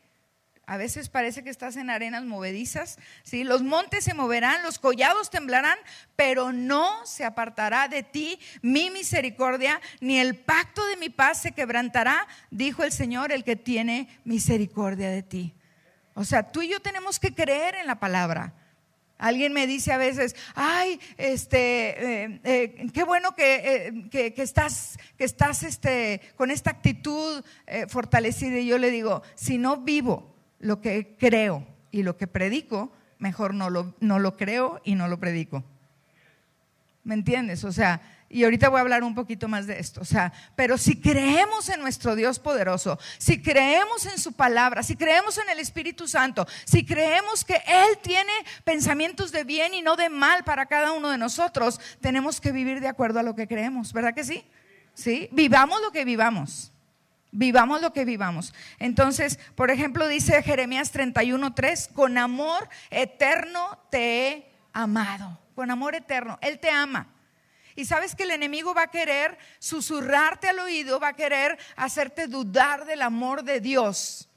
A 0.66 0.78
veces 0.78 1.10
parece 1.10 1.44
que 1.44 1.50
estás 1.50 1.76
en 1.76 1.90
arenas 1.90 2.24
movedizas, 2.24 2.98
¿sí? 3.22 3.44
Los 3.44 3.62
montes 3.62 4.04
se 4.04 4.14
moverán, 4.14 4.62
los 4.62 4.78
collados 4.78 5.28
temblarán, 5.28 5.78
pero 6.16 6.52
no 6.52 7.04
se 7.04 7.24
apartará 7.24 7.88
de 7.88 8.02
ti 8.02 8.38
mi 8.62 8.90
misericordia, 8.90 9.80
ni 10.00 10.18
el 10.18 10.36
pacto 10.36 10.86
de 10.86 10.96
mi 10.96 11.10
paz 11.10 11.42
se 11.42 11.52
quebrantará, 11.52 12.26
dijo 12.50 12.82
el 12.82 12.92
Señor, 12.92 13.30
el 13.30 13.44
que 13.44 13.56
tiene 13.56 14.08
misericordia 14.24 15.10
de 15.10 15.22
ti. 15.22 15.54
O 16.14 16.24
sea, 16.24 16.50
tú 16.50 16.62
y 16.62 16.68
yo 16.68 16.80
tenemos 16.80 17.20
que 17.20 17.34
creer 17.34 17.74
en 17.74 17.86
la 17.86 18.00
palabra. 18.00 18.54
Alguien 19.18 19.52
me 19.52 19.66
dice 19.66 19.92
a 19.92 19.98
veces, 19.98 20.34
ay, 20.54 20.98
este, 21.18 22.24
eh, 22.24 22.40
eh, 22.44 22.86
qué 22.92 23.04
bueno 23.04 23.34
que, 23.34 23.54
eh, 23.86 24.08
que, 24.10 24.42
estás, 24.42 24.98
que 25.18 25.24
estás 25.24 25.62
este, 25.62 26.20
con 26.36 26.50
esta 26.50 26.70
actitud 26.70 27.44
fortalecida. 27.88 28.58
Y 28.58 28.66
yo 28.66 28.78
le 28.78 28.90
digo, 28.90 29.22
si 29.34 29.58
no 29.58 29.78
vivo 29.78 30.33
lo 30.64 30.80
que 30.80 31.14
creo 31.18 31.66
y 31.90 32.02
lo 32.02 32.16
que 32.16 32.26
predico, 32.26 32.90
mejor 33.18 33.52
no 33.52 33.68
lo, 33.68 33.94
no 34.00 34.18
lo 34.18 34.36
creo 34.36 34.80
y 34.82 34.94
no 34.94 35.08
lo 35.08 35.20
predico. 35.20 35.62
¿Me 37.04 37.14
entiendes? 37.14 37.64
O 37.64 37.72
sea, 37.72 38.00
Y 38.30 38.42
ahorita 38.42 38.68
voy 38.68 38.78
a 38.78 38.80
hablar 38.80 39.04
un 39.04 39.14
poquito 39.14 39.46
más 39.46 39.66
de 39.66 39.78
esto. 39.78 40.00
O 40.00 40.04
sea, 40.04 40.32
pero 40.56 40.76
si 40.76 41.00
creemos 41.00 41.68
en 41.68 41.80
nuestro 41.80 42.16
Dios 42.16 42.40
poderoso, 42.40 42.98
si 43.18 43.40
creemos 43.40 44.06
en 44.06 44.18
su 44.18 44.32
palabra, 44.32 44.82
si 44.82 44.96
creemos 44.96 45.38
en 45.38 45.48
el 45.50 45.60
Espíritu 45.60 46.08
Santo, 46.08 46.46
si 46.64 46.84
creemos 46.84 47.44
que 47.44 47.62
Él 47.66 47.98
tiene 48.02 48.32
pensamientos 48.64 49.30
de 49.30 49.44
bien 49.44 49.74
y 49.74 49.82
no 49.82 49.94
de 49.94 50.08
mal 50.08 50.42
para 50.42 50.66
cada 50.66 50.92
uno 50.92 51.10
de 51.10 51.18
nosotros, 51.18 51.78
tenemos 52.00 52.40
que 52.40 52.50
vivir 52.50 52.80
de 52.80 52.88
acuerdo 52.88 53.20
a 53.20 53.22
lo 53.22 53.36
que 53.36 53.46
creemos. 53.46 53.92
¿Verdad 53.92 54.14
que 54.14 54.24
sí? 54.24 54.44
Sí, 54.94 55.28
vivamos 55.30 55.80
lo 55.82 55.92
que 55.92 56.04
vivamos. 56.04 56.73
Vivamos 57.36 57.80
lo 57.80 57.92
que 57.92 58.04
vivamos. 58.04 58.54
Entonces, 58.78 59.40
por 59.56 59.72
ejemplo, 59.72 60.06
dice 60.06 60.40
Jeremías 60.40 60.92
31:3, 60.92 61.88
con 61.92 62.16
amor 62.16 62.68
eterno 62.90 63.76
te 63.90 64.28
he 64.28 64.52
amado. 64.72 65.40
Con 65.56 65.72
amor 65.72 65.96
eterno. 65.96 66.38
Él 66.42 66.60
te 66.60 66.70
ama. 66.70 67.08
Y 67.74 67.86
sabes 67.86 68.14
que 68.14 68.22
el 68.22 68.30
enemigo 68.30 68.72
va 68.72 68.82
a 68.82 68.90
querer 68.92 69.36
susurrarte 69.58 70.48
al 70.48 70.60
oído, 70.60 71.00
va 71.00 71.08
a 71.08 71.16
querer 71.16 71.58
hacerte 71.74 72.28
dudar 72.28 72.84
del 72.84 73.02
amor 73.02 73.42
de 73.42 73.60
Dios. 73.60 74.28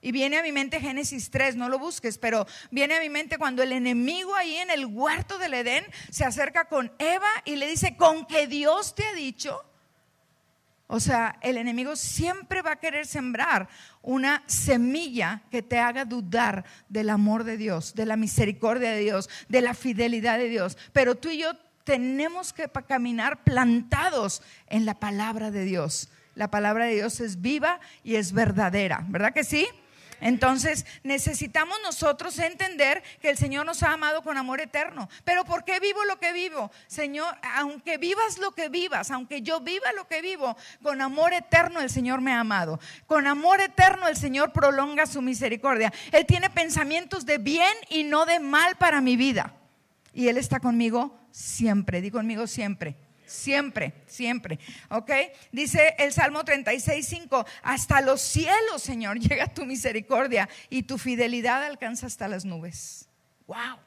Y 0.00 0.12
viene 0.12 0.38
a 0.38 0.42
mi 0.42 0.50
mente 0.50 0.80
Génesis 0.80 1.30
3, 1.30 1.56
no 1.56 1.68
lo 1.68 1.78
busques, 1.78 2.16
pero 2.16 2.46
viene 2.70 2.96
a 2.96 3.00
mi 3.00 3.10
mente 3.10 3.36
cuando 3.36 3.62
el 3.62 3.72
enemigo 3.72 4.34
ahí 4.34 4.56
en 4.56 4.70
el 4.70 4.86
huerto 4.86 5.36
del 5.36 5.52
Edén 5.52 5.84
se 6.10 6.24
acerca 6.24 6.68
con 6.68 6.90
Eva 6.98 7.28
y 7.44 7.56
le 7.56 7.66
dice, 7.66 7.98
con 7.98 8.24
que 8.24 8.46
Dios 8.46 8.94
te 8.94 9.04
ha 9.04 9.12
dicho. 9.12 9.62
O 10.88 11.00
sea, 11.00 11.38
el 11.42 11.56
enemigo 11.56 11.96
siempre 11.96 12.62
va 12.62 12.72
a 12.72 12.80
querer 12.80 13.06
sembrar 13.06 13.68
una 14.02 14.44
semilla 14.46 15.42
que 15.50 15.62
te 15.62 15.78
haga 15.78 16.04
dudar 16.04 16.64
del 16.88 17.10
amor 17.10 17.42
de 17.42 17.56
Dios, 17.56 17.94
de 17.94 18.06
la 18.06 18.16
misericordia 18.16 18.92
de 18.92 19.00
Dios, 19.00 19.28
de 19.48 19.62
la 19.62 19.74
fidelidad 19.74 20.38
de 20.38 20.48
Dios. 20.48 20.78
Pero 20.92 21.16
tú 21.16 21.30
y 21.30 21.38
yo 21.38 21.54
tenemos 21.82 22.52
que 22.52 22.68
caminar 22.86 23.42
plantados 23.42 24.42
en 24.68 24.86
la 24.86 24.94
palabra 24.94 25.50
de 25.50 25.64
Dios. 25.64 26.08
La 26.34 26.50
palabra 26.50 26.84
de 26.84 26.94
Dios 26.94 27.20
es 27.20 27.40
viva 27.40 27.80
y 28.04 28.16
es 28.16 28.32
verdadera, 28.32 29.04
¿verdad 29.08 29.32
que 29.32 29.44
sí? 29.44 29.66
Entonces 30.20 30.86
necesitamos 31.02 31.78
nosotros 31.82 32.38
entender 32.38 33.02
que 33.20 33.30
el 33.30 33.36
Señor 33.36 33.66
nos 33.66 33.82
ha 33.82 33.92
amado 33.92 34.22
con 34.22 34.36
amor 34.36 34.60
eterno. 34.60 35.08
Pero 35.24 35.44
¿por 35.44 35.64
qué 35.64 35.80
vivo 35.80 36.04
lo 36.04 36.18
que 36.18 36.32
vivo? 36.32 36.70
Señor, 36.86 37.36
aunque 37.54 37.98
vivas 37.98 38.38
lo 38.38 38.52
que 38.52 38.68
vivas, 38.68 39.10
aunque 39.10 39.42
yo 39.42 39.60
viva 39.60 39.92
lo 39.92 40.06
que 40.08 40.22
vivo, 40.22 40.56
con 40.82 41.00
amor 41.00 41.32
eterno 41.32 41.80
el 41.80 41.90
Señor 41.90 42.20
me 42.20 42.32
ha 42.32 42.40
amado. 42.40 42.80
Con 43.06 43.26
amor 43.26 43.60
eterno 43.60 44.08
el 44.08 44.16
Señor 44.16 44.52
prolonga 44.52 45.06
su 45.06 45.22
misericordia. 45.22 45.92
Él 46.12 46.26
tiene 46.26 46.50
pensamientos 46.50 47.26
de 47.26 47.38
bien 47.38 47.74
y 47.88 48.04
no 48.04 48.26
de 48.26 48.40
mal 48.40 48.76
para 48.76 49.00
mi 49.00 49.16
vida. 49.16 49.54
Y 50.12 50.28
Él 50.28 50.38
está 50.38 50.60
conmigo 50.60 51.18
siempre, 51.30 52.00
di 52.00 52.10
conmigo 52.10 52.46
siempre. 52.46 52.96
Siempre, 53.26 53.92
siempre. 54.06 54.58
¿Ok? 54.88 55.10
Dice 55.50 55.96
el 55.98 56.12
Salmo 56.12 56.44
36, 56.44 57.06
5, 57.06 57.44
hasta 57.62 58.00
los 58.00 58.22
cielos, 58.22 58.82
Señor, 58.82 59.18
llega 59.20 59.52
tu 59.52 59.66
misericordia 59.66 60.48
y 60.70 60.84
tu 60.84 60.96
fidelidad 60.96 61.64
alcanza 61.64 62.06
hasta 62.06 62.28
las 62.28 62.44
nubes. 62.44 63.08
¡Wow! 63.46 63.78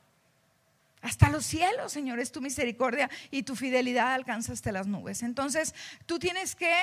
Hasta 1.02 1.30
los 1.30 1.46
cielos, 1.46 1.94
Señor, 1.94 2.20
es 2.20 2.30
tu 2.34 2.42
misericordia 2.42 3.10
y 3.32 3.44
tu 3.44 3.56
fidelidad 3.56 4.14
alcanza 4.14 4.52
hasta 4.52 4.74
las 4.74 4.86
nubes. 4.86 5.24
Entonces, 5.24 5.74
tú 6.06 6.20
tienes 6.20 6.56
que 6.58 6.74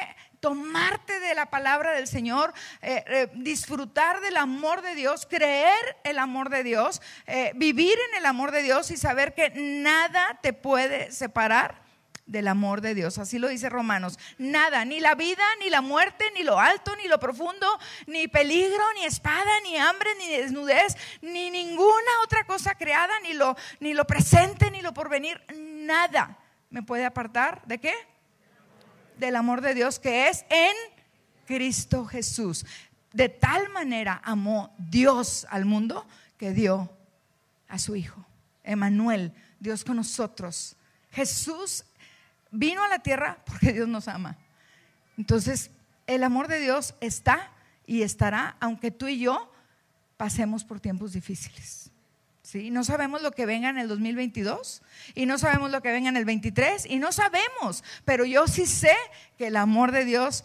tomarte 0.40 1.20
de 1.20 1.34
la 1.34 1.50
palabra 1.50 1.92
del 1.92 2.06
Señor, 2.06 2.54
eh, 2.80 3.04
eh, 3.06 3.28
disfrutar 3.34 4.22
del 4.22 4.38
amor 4.38 4.80
de 4.80 4.94
Dios, 4.94 5.26
creer 5.26 5.98
el 6.02 6.18
amor 6.18 6.48
de 6.48 6.64
Dios, 6.64 7.02
eh, 7.26 7.52
vivir 7.56 7.98
en 8.10 8.18
el 8.18 8.24
amor 8.24 8.52
de 8.52 8.62
Dios 8.62 8.90
y 8.90 8.96
saber 8.96 9.34
que 9.34 9.50
nada 9.54 10.38
te 10.42 10.54
puede 10.54 11.12
separar 11.12 11.85
del 12.26 12.48
amor 12.48 12.80
de 12.80 12.94
Dios. 12.94 13.18
Así 13.18 13.38
lo 13.38 13.48
dice 13.48 13.68
Romanos. 13.68 14.18
Nada, 14.38 14.84
ni 14.84 15.00
la 15.00 15.14
vida, 15.14 15.44
ni 15.60 15.70
la 15.70 15.80
muerte, 15.80 16.24
ni 16.34 16.42
lo 16.42 16.58
alto, 16.58 16.94
ni 16.96 17.08
lo 17.08 17.18
profundo, 17.18 17.66
ni 18.06 18.28
peligro, 18.28 18.82
ni 18.94 19.04
espada, 19.04 19.50
ni 19.62 19.76
hambre, 19.76 20.10
ni 20.18 20.28
desnudez, 20.28 20.96
ni 21.22 21.50
ninguna 21.50 22.10
otra 22.24 22.44
cosa 22.44 22.74
creada, 22.74 23.18
ni 23.20 23.32
lo, 23.32 23.56
ni 23.80 23.94
lo 23.94 24.06
presente, 24.06 24.70
ni 24.70 24.82
lo 24.82 24.92
porvenir. 24.92 25.40
Nada 25.56 26.36
me 26.70 26.82
puede 26.82 27.04
apartar 27.04 27.62
de 27.66 27.78
qué? 27.78 27.94
Del 29.18 29.36
amor 29.36 29.60
de 29.60 29.74
Dios 29.74 29.98
que 29.98 30.28
es 30.28 30.44
en 30.50 30.74
Cristo 31.46 32.04
Jesús. 32.04 32.66
De 33.12 33.28
tal 33.28 33.70
manera 33.70 34.20
amó 34.24 34.74
Dios 34.78 35.46
al 35.48 35.64
mundo 35.64 36.06
que 36.36 36.50
dio 36.50 36.90
a 37.68 37.78
su 37.78 37.96
Hijo. 37.96 38.26
Emanuel, 38.62 39.32
Dios 39.60 39.84
con 39.84 39.96
nosotros. 39.96 40.76
Jesús 41.12 41.84
vino 42.58 42.82
a 42.84 42.88
la 42.88 42.98
tierra 42.98 43.38
porque 43.46 43.72
Dios 43.72 43.88
nos 43.88 44.08
ama. 44.08 44.36
Entonces, 45.18 45.70
el 46.06 46.22
amor 46.22 46.48
de 46.48 46.60
Dios 46.60 46.94
está 47.00 47.50
y 47.86 48.02
estará, 48.02 48.56
aunque 48.60 48.90
tú 48.90 49.08
y 49.08 49.18
yo 49.18 49.52
pasemos 50.16 50.64
por 50.64 50.80
tiempos 50.80 51.12
difíciles. 51.12 51.90
¿Sí? 52.42 52.70
No 52.70 52.84
sabemos 52.84 53.22
lo 53.22 53.32
que 53.32 53.44
venga 53.44 53.68
en 53.70 53.78
el 53.78 53.88
2022 53.88 54.82
y 55.16 55.26
no 55.26 55.36
sabemos 55.36 55.72
lo 55.72 55.82
que 55.82 55.90
venga 55.90 56.08
en 56.08 56.16
el 56.16 56.24
23 56.24 56.86
y 56.86 57.00
no 57.00 57.10
sabemos, 57.10 57.82
pero 58.04 58.24
yo 58.24 58.46
sí 58.46 58.66
sé 58.66 58.94
que 59.36 59.48
el 59.48 59.56
amor 59.56 59.90
de 59.90 60.04
Dios 60.04 60.44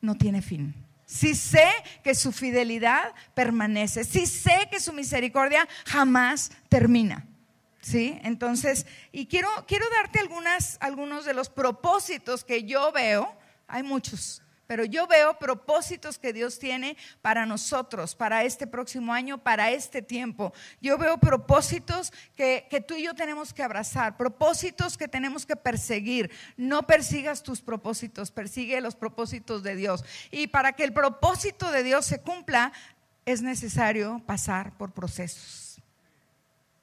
no 0.00 0.14
tiene 0.14 0.40
fin. 0.40 0.72
Sí 1.04 1.34
sé 1.34 1.68
que 2.04 2.14
su 2.14 2.32
fidelidad 2.32 3.12
permanece. 3.34 4.04
Sí 4.04 4.26
sé 4.26 4.68
que 4.70 4.80
su 4.80 4.92
misericordia 4.92 5.66
jamás 5.84 6.50
termina. 6.68 7.26
¿Sí? 7.86 8.18
Entonces, 8.24 8.84
y 9.12 9.26
quiero, 9.26 9.48
quiero 9.68 9.86
darte 9.90 10.18
algunas, 10.18 10.76
algunos 10.80 11.24
de 11.24 11.34
los 11.34 11.48
propósitos 11.48 12.42
que 12.42 12.64
yo 12.64 12.90
veo, 12.90 13.32
hay 13.68 13.84
muchos, 13.84 14.42
pero 14.66 14.84
yo 14.84 15.06
veo 15.06 15.38
propósitos 15.38 16.18
que 16.18 16.32
Dios 16.32 16.58
tiene 16.58 16.96
para 17.22 17.46
nosotros, 17.46 18.16
para 18.16 18.42
este 18.42 18.66
próximo 18.66 19.12
año, 19.12 19.38
para 19.38 19.70
este 19.70 20.02
tiempo. 20.02 20.52
Yo 20.80 20.98
veo 20.98 21.18
propósitos 21.18 22.12
que, 22.34 22.66
que, 22.68 22.80
tú 22.80 22.94
y 22.94 23.04
yo 23.04 23.14
tenemos 23.14 23.54
que 23.54 23.62
abrazar, 23.62 24.16
propósitos 24.16 24.98
que 24.98 25.06
tenemos 25.06 25.46
que 25.46 25.54
perseguir. 25.54 26.32
No 26.56 26.88
persigas 26.88 27.44
tus 27.44 27.60
propósitos, 27.60 28.32
persigue 28.32 28.80
los 28.80 28.96
propósitos 28.96 29.62
de 29.62 29.76
Dios. 29.76 30.04
Y 30.32 30.48
para 30.48 30.72
que 30.72 30.82
el 30.82 30.92
propósito 30.92 31.70
de 31.70 31.84
Dios 31.84 32.04
se 32.04 32.20
cumpla, 32.20 32.72
es 33.24 33.42
necesario 33.42 34.20
pasar 34.26 34.76
por 34.76 34.90
procesos. 34.90 35.65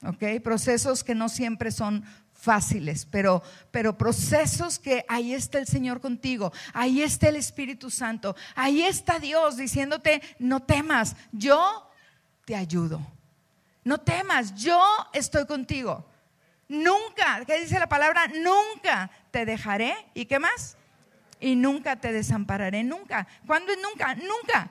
¿Ok? 0.04 0.42
Procesos 0.42 1.02
que 1.02 1.14
no 1.14 1.28
siempre 1.28 1.70
son 1.70 2.04
fáciles, 2.32 3.06
pero, 3.06 3.42
pero 3.70 3.96
procesos 3.96 4.78
que 4.78 5.04
ahí 5.08 5.32
está 5.32 5.58
el 5.58 5.66
Señor 5.66 6.00
contigo, 6.00 6.52
ahí 6.72 7.02
está 7.02 7.28
el 7.28 7.36
Espíritu 7.36 7.90
Santo, 7.90 8.36
ahí 8.54 8.82
está 8.82 9.18
Dios 9.18 9.56
diciéndote, 9.56 10.20
no 10.38 10.60
temas, 10.60 11.16
yo 11.32 11.90
te 12.44 12.54
ayudo. 12.54 13.00
No 13.82 13.98
temas, 13.98 14.54
yo 14.54 14.82
estoy 15.12 15.46
contigo. 15.46 16.06
Nunca, 16.68 17.44
¿qué 17.46 17.60
dice 17.60 17.78
la 17.78 17.88
palabra? 17.88 18.26
Nunca 18.28 19.10
te 19.30 19.44
dejaré. 19.44 19.94
¿Y 20.14 20.24
qué 20.24 20.38
más? 20.38 20.78
Y 21.38 21.54
nunca 21.54 21.96
te 21.96 22.10
desampararé, 22.10 22.82
nunca. 22.82 23.26
¿Cuándo 23.46 23.72
es 23.72 23.78
nunca? 23.82 24.14
Nunca. 24.14 24.70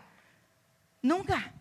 Nunca 1.04 1.54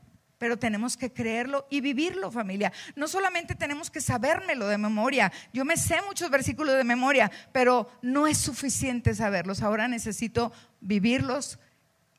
pero 0.43 0.59
tenemos 0.59 0.97
que 0.97 1.13
creerlo 1.13 1.69
y 1.71 1.81
vivirlo, 1.81 2.33
familia. 2.33 2.73
No 2.97 3.07
solamente 3.07 3.55
tenemos 3.55 3.93
que 3.93 4.01
sabérmelo 4.01 4.67
de 4.67 4.77
memoria. 4.77 5.31
Yo 5.53 5.65
me 5.65 5.77
sé 5.77 6.03
muchos 6.05 6.31
versículos 6.31 6.77
de 6.77 6.83
memoria, 6.83 7.31
pero 7.53 7.89
no 8.03 8.27
es 8.27 8.39
suficiente 8.39 9.15
saberlos. 9.15 9.63
Ahora 9.63 9.87
necesito 9.87 10.51
vivirlos 10.81 11.61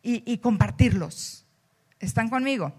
y, 0.02 0.24
y 0.26 0.38
compartirlos. 0.38 1.46
¿Están 2.00 2.30
conmigo? 2.30 2.72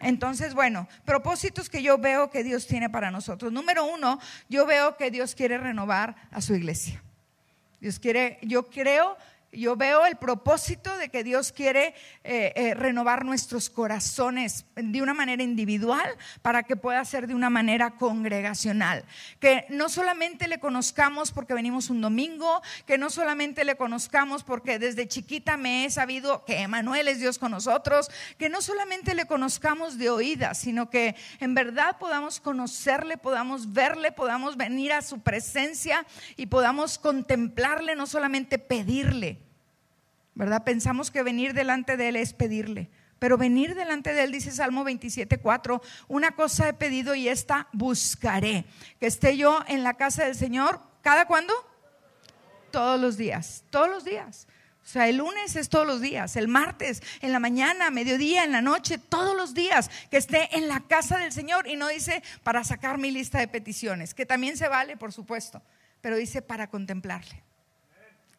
Entonces, 0.00 0.54
bueno, 0.54 0.88
propósitos 1.04 1.68
que 1.68 1.82
yo 1.82 1.98
veo 1.98 2.30
que 2.30 2.42
Dios 2.42 2.66
tiene 2.66 2.88
para 2.88 3.10
nosotros. 3.10 3.52
Número 3.52 3.84
uno, 3.84 4.18
yo 4.48 4.64
veo 4.64 4.96
que 4.96 5.10
Dios 5.10 5.34
quiere 5.34 5.58
renovar 5.58 6.16
a 6.30 6.40
su 6.40 6.54
iglesia. 6.54 7.02
Dios 7.82 7.98
quiere, 7.98 8.38
yo 8.40 8.70
creo 8.70 9.18
yo 9.52 9.76
veo 9.76 10.04
el 10.06 10.16
propósito 10.16 10.96
de 10.98 11.08
que 11.08 11.24
Dios 11.24 11.52
quiere 11.52 11.94
eh, 12.24 12.52
eh, 12.56 12.74
renovar 12.74 13.24
nuestros 13.24 13.70
corazones 13.70 14.66
de 14.74 15.02
una 15.02 15.14
manera 15.14 15.42
individual 15.42 16.08
para 16.42 16.64
que 16.64 16.76
pueda 16.76 17.04
ser 17.04 17.26
de 17.26 17.34
una 17.34 17.50
manera 17.50 17.92
congregacional. 17.92 19.04
Que 19.40 19.66
no 19.70 19.88
solamente 19.88 20.48
le 20.48 20.60
conozcamos 20.60 21.32
porque 21.32 21.54
venimos 21.54 21.90
un 21.90 22.00
domingo, 22.00 22.60
que 22.86 22.98
no 22.98 23.08
solamente 23.08 23.64
le 23.64 23.76
conozcamos 23.76 24.44
porque 24.44 24.78
desde 24.78 25.08
chiquita 25.08 25.56
me 25.56 25.84
he 25.84 25.90
sabido 25.90 26.44
que 26.44 26.60
Emanuel 26.60 27.08
es 27.08 27.20
Dios 27.20 27.38
con 27.38 27.52
nosotros, 27.52 28.10
que 28.38 28.48
no 28.48 28.60
solamente 28.60 29.14
le 29.14 29.26
conozcamos 29.26 29.96
de 29.98 30.10
oídas, 30.10 30.58
sino 30.58 30.90
que 30.90 31.16
en 31.40 31.54
verdad 31.54 31.98
podamos 31.98 32.40
conocerle, 32.40 33.16
podamos 33.16 33.72
verle, 33.72 34.12
podamos 34.12 34.56
venir 34.56 34.92
a 34.92 35.02
su 35.02 35.20
presencia 35.20 36.06
y 36.36 36.46
podamos 36.46 36.98
contemplarle, 36.98 37.96
no 37.96 38.06
solamente 38.06 38.58
pedirle. 38.58 39.45
¿Verdad? 40.36 40.64
Pensamos 40.64 41.10
que 41.10 41.22
venir 41.22 41.54
delante 41.54 41.96
de 41.96 42.10
Él 42.10 42.16
es 42.16 42.34
pedirle. 42.34 42.90
Pero 43.18 43.38
venir 43.38 43.74
delante 43.74 44.12
de 44.12 44.22
Él, 44.22 44.32
dice 44.32 44.52
Salmo 44.52 44.84
27, 44.84 45.38
4, 45.38 45.82
una 46.08 46.32
cosa 46.32 46.68
he 46.68 46.74
pedido 46.74 47.14
y 47.14 47.28
esta 47.28 47.68
buscaré. 47.72 48.66
Que 49.00 49.06
esté 49.06 49.38
yo 49.38 49.64
en 49.66 49.82
la 49.82 49.94
casa 49.94 50.24
del 50.24 50.36
Señor. 50.36 50.80
¿Cada 51.00 51.26
cuándo? 51.26 51.54
Todos 52.70 53.00
los 53.00 53.16
días, 53.16 53.64
todos 53.70 53.88
los 53.88 54.04
días. 54.04 54.46
O 54.84 54.88
sea, 54.88 55.08
el 55.08 55.16
lunes 55.16 55.56
es 55.56 55.70
todos 55.70 55.86
los 55.86 56.00
días, 56.00 56.36
el 56.36 56.46
martes, 56.46 57.02
en 57.20 57.32
la 57.32 57.40
mañana, 57.40 57.90
mediodía, 57.90 58.44
en 58.44 58.52
la 58.52 58.60
noche, 58.60 58.98
todos 58.98 59.36
los 59.36 59.54
días 59.54 59.90
que 60.10 60.18
esté 60.18 60.54
en 60.56 60.68
la 60.68 60.80
casa 60.80 61.16
del 61.18 61.32
Señor. 61.32 61.66
Y 61.66 61.76
no 61.76 61.88
dice 61.88 62.22
para 62.44 62.62
sacar 62.62 62.98
mi 62.98 63.10
lista 63.10 63.38
de 63.38 63.48
peticiones, 63.48 64.12
que 64.12 64.26
también 64.26 64.58
se 64.58 64.68
vale, 64.68 64.98
por 64.98 65.12
supuesto, 65.12 65.62
pero 66.02 66.16
dice 66.16 66.42
para 66.42 66.68
contemplarle. 66.68 67.42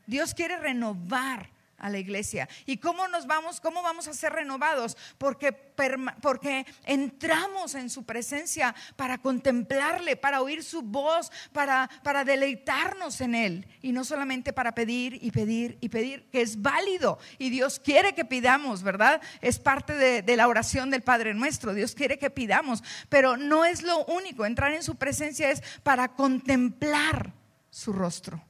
Dios 0.06 0.36
quiere 0.36 0.56
renovar 0.58 1.57
a 1.78 1.90
la 1.90 2.00
iglesia. 2.00 2.50
¿Y 2.66 2.78
cómo 2.78 3.08
nos 3.08 3.28
vamos, 3.28 3.60
cómo 3.60 3.82
vamos 3.82 4.08
a 4.08 4.14
ser 4.14 4.34
renovados? 4.34 4.98
Porque, 5.18 5.52
porque 5.52 6.66
entramos 6.86 7.76
en 7.76 7.90
su 7.90 8.04
presencia 8.04 8.74
para 8.96 9.20
contemplarle, 9.20 10.16
para 10.16 10.42
oír 10.42 10.64
su 10.64 10.82
voz, 10.82 11.32
para, 11.52 11.90
para 12.04 12.24
deleitarnos 12.24 13.22
en 13.22 13.36
él. 13.36 13.68
Y 13.82 13.92
no 13.92 14.04
solamente 14.04 14.54
para 14.54 14.74
pedir 14.74 15.20
y 15.22 15.32
pedir 15.32 15.78
y 15.82 15.90
pedir, 15.90 16.30
que 16.32 16.42
es 16.42 16.62
válido. 16.62 17.20
Y 17.38 17.50
Dios 17.50 17.80
quiere 17.80 18.14
que 18.14 18.26
pidamos, 18.26 18.84
¿verdad? 18.84 19.22
Es 19.42 19.60
parte 19.60 19.94
de, 19.94 20.22
de 20.22 20.36
la 20.36 20.48
oración 20.48 20.90
del 20.90 21.04
Padre 21.04 21.34
nuestro. 21.34 21.74
Dios 21.74 21.94
quiere 21.94 22.18
que 22.18 22.30
pidamos, 22.30 22.84
pero 23.10 23.38
no 23.38 23.66
es 23.66 23.84
lo 23.84 24.04
único. 24.06 24.46
Entrar 24.46 24.74
en 24.74 24.84
su 24.84 24.96
presencia 24.96 25.52
es 25.52 25.62
para 25.84 26.16
contemplar 26.16 27.34
su 27.70 27.94
rostro 27.94 28.44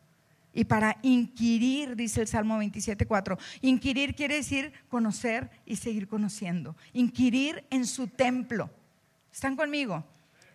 y 0.54 0.66
para 0.66 0.98
inquirir, 1.04 1.96
dice 1.96 2.22
el 2.22 2.27
Salmo 2.27 2.62
27.4. 2.62 3.38
Inquirir 3.62 4.16
quiere 4.16 4.36
decir 4.36 4.74
conocer 4.89 5.50
y 5.66 5.75
seguir 5.75 6.08
conociendo. 6.08 6.75
Inquirir 6.94 7.66
en 7.70 7.86
su 7.86 8.08
templo. 8.08 8.70
¿Están 9.32 9.56
conmigo? 9.56 10.04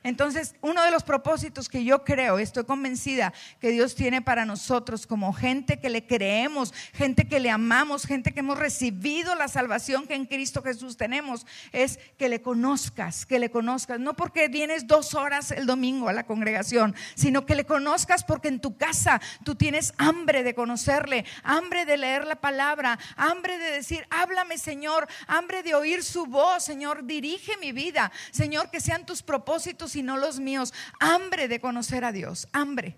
Entonces, 0.05 0.55
uno 0.63 0.83
de 0.83 0.91
los 0.91 1.05
propósitos 1.05 1.69
que 1.69 1.85
yo 1.85 2.05
creo, 2.05 2.39
estoy 2.39 2.65
convencida 2.65 3.33
que 3.61 3.71
Dios 3.71 3.95
tiene 3.95 4.21
para 4.21 4.45
nosotros 4.45 5.07
como 5.07 5.33
gente 5.33 5.79
que 5.79 5.91
le 5.91 6.07
creemos, 6.07 6.75
gente 6.93 7.29
que 7.29 7.39
le 7.39 7.51
amamos, 7.51 8.05
gente 8.05 8.33
que 8.33 8.41
hemos 8.41 8.59
recibido 8.59 9.35
la 9.37 9.47
salvación 9.47 10.07
que 10.07 10.15
en 10.15 10.27
Cristo 10.27 10.63
Jesús 10.63 10.97
tenemos, 10.97 11.47
es 11.71 12.01
que 12.19 12.29
le 12.29 12.43
conozcas, 12.43 13.27
que 13.27 13.39
le 13.39 13.51
conozcas. 13.51 14.01
No 14.01 14.15
porque 14.15 14.49
vienes 14.49 14.89
dos 14.89 15.15
horas 15.15 15.53
el 15.53 15.67
domingo 15.67 16.09
a 16.09 16.13
la 16.13 16.27
congregación, 16.27 16.97
sino 17.15 17.47
que 17.47 17.55
le 17.55 17.65
conozcas 17.65 18.25
porque 18.25 18.49
en 18.49 18.61
tu 18.61 18.77
casa 18.77 19.21
tú 19.45 19.55
tienes 19.55 19.95
hambre 19.99 20.43
de 20.43 20.55
conocerle, 20.55 21.25
hambre 21.45 21.85
de 21.85 21.97
leer 21.97 22.27
la 22.27 22.37
palabra, 22.37 22.99
hambre 23.17 23.59
de 23.59 23.71
decir, 23.71 24.07
háblame 24.11 24.59
Señor, 24.59 25.07
hambre 25.29 25.63
de 25.63 25.75
oír 25.75 26.03
su 26.03 26.27
voz, 26.27 26.65
Señor, 26.65 27.07
dirige 27.07 27.57
mi 27.59 27.71
vida, 27.71 28.11
Señor, 28.33 28.71
que 28.71 28.81
sean 28.81 29.07
tus 29.07 29.23
propósitos 29.23 29.92
sino 29.93 30.17
los 30.17 30.41
míos. 30.41 30.73
Hambre 30.99 31.49
de 31.49 31.61
conocer 31.61 32.05
a 32.05 32.13
Dios, 32.13 32.49
hambre. 32.53 32.97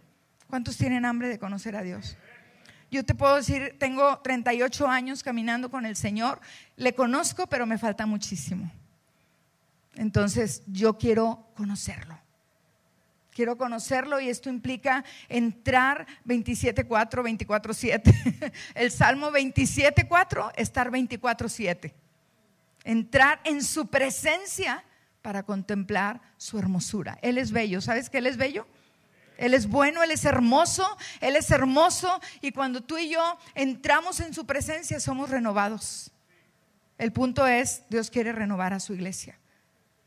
¿Cuántos 0.48 0.76
tienen 0.76 1.04
hambre 1.04 1.28
de 1.28 1.38
conocer 1.38 1.76
a 1.76 1.82
Dios? 1.82 2.16
Yo 2.90 3.04
te 3.04 3.14
puedo 3.14 3.34
decir, 3.34 3.74
tengo 3.78 4.20
38 4.20 4.86
años 4.86 5.22
caminando 5.24 5.70
con 5.70 5.84
el 5.84 5.96
Señor, 5.96 6.40
le 6.76 6.94
conozco, 6.94 7.48
pero 7.48 7.66
me 7.66 7.76
falta 7.76 8.06
muchísimo. 8.06 8.70
Entonces, 9.96 10.62
yo 10.66 10.96
quiero 10.96 11.48
conocerlo. 11.56 12.18
Quiero 13.32 13.58
conocerlo 13.58 14.20
y 14.20 14.28
esto 14.28 14.48
implica 14.48 15.04
entrar 15.28 16.06
27.4, 16.24 16.86
24.7. 16.86 18.52
El 18.76 18.92
Salmo 18.92 19.32
27.4, 19.32 20.52
estar 20.54 20.90
24.7. 20.92 21.92
Entrar 22.84 23.40
en 23.42 23.64
su 23.64 23.88
presencia 23.88 24.84
para 25.24 25.42
contemplar 25.42 26.20
su 26.36 26.58
hermosura. 26.58 27.18
Él 27.22 27.38
es 27.38 27.50
bello. 27.50 27.80
¿Sabes 27.80 28.10
que 28.10 28.18
Él 28.18 28.26
es 28.26 28.36
bello? 28.36 28.66
Él 29.38 29.54
es 29.54 29.66
bueno, 29.66 30.02
Él 30.02 30.10
es 30.10 30.26
hermoso, 30.26 30.86
Él 31.22 31.34
es 31.36 31.50
hermoso 31.50 32.20
y 32.42 32.52
cuando 32.52 32.82
tú 32.82 32.98
y 32.98 33.08
yo 33.08 33.38
entramos 33.54 34.20
en 34.20 34.34
su 34.34 34.44
presencia 34.44 35.00
somos 35.00 35.30
renovados. 35.30 36.12
El 36.98 37.10
punto 37.10 37.46
es, 37.46 37.84
Dios 37.88 38.10
quiere 38.10 38.32
renovar 38.32 38.74
a 38.74 38.80
su 38.80 38.92
iglesia. 38.92 39.38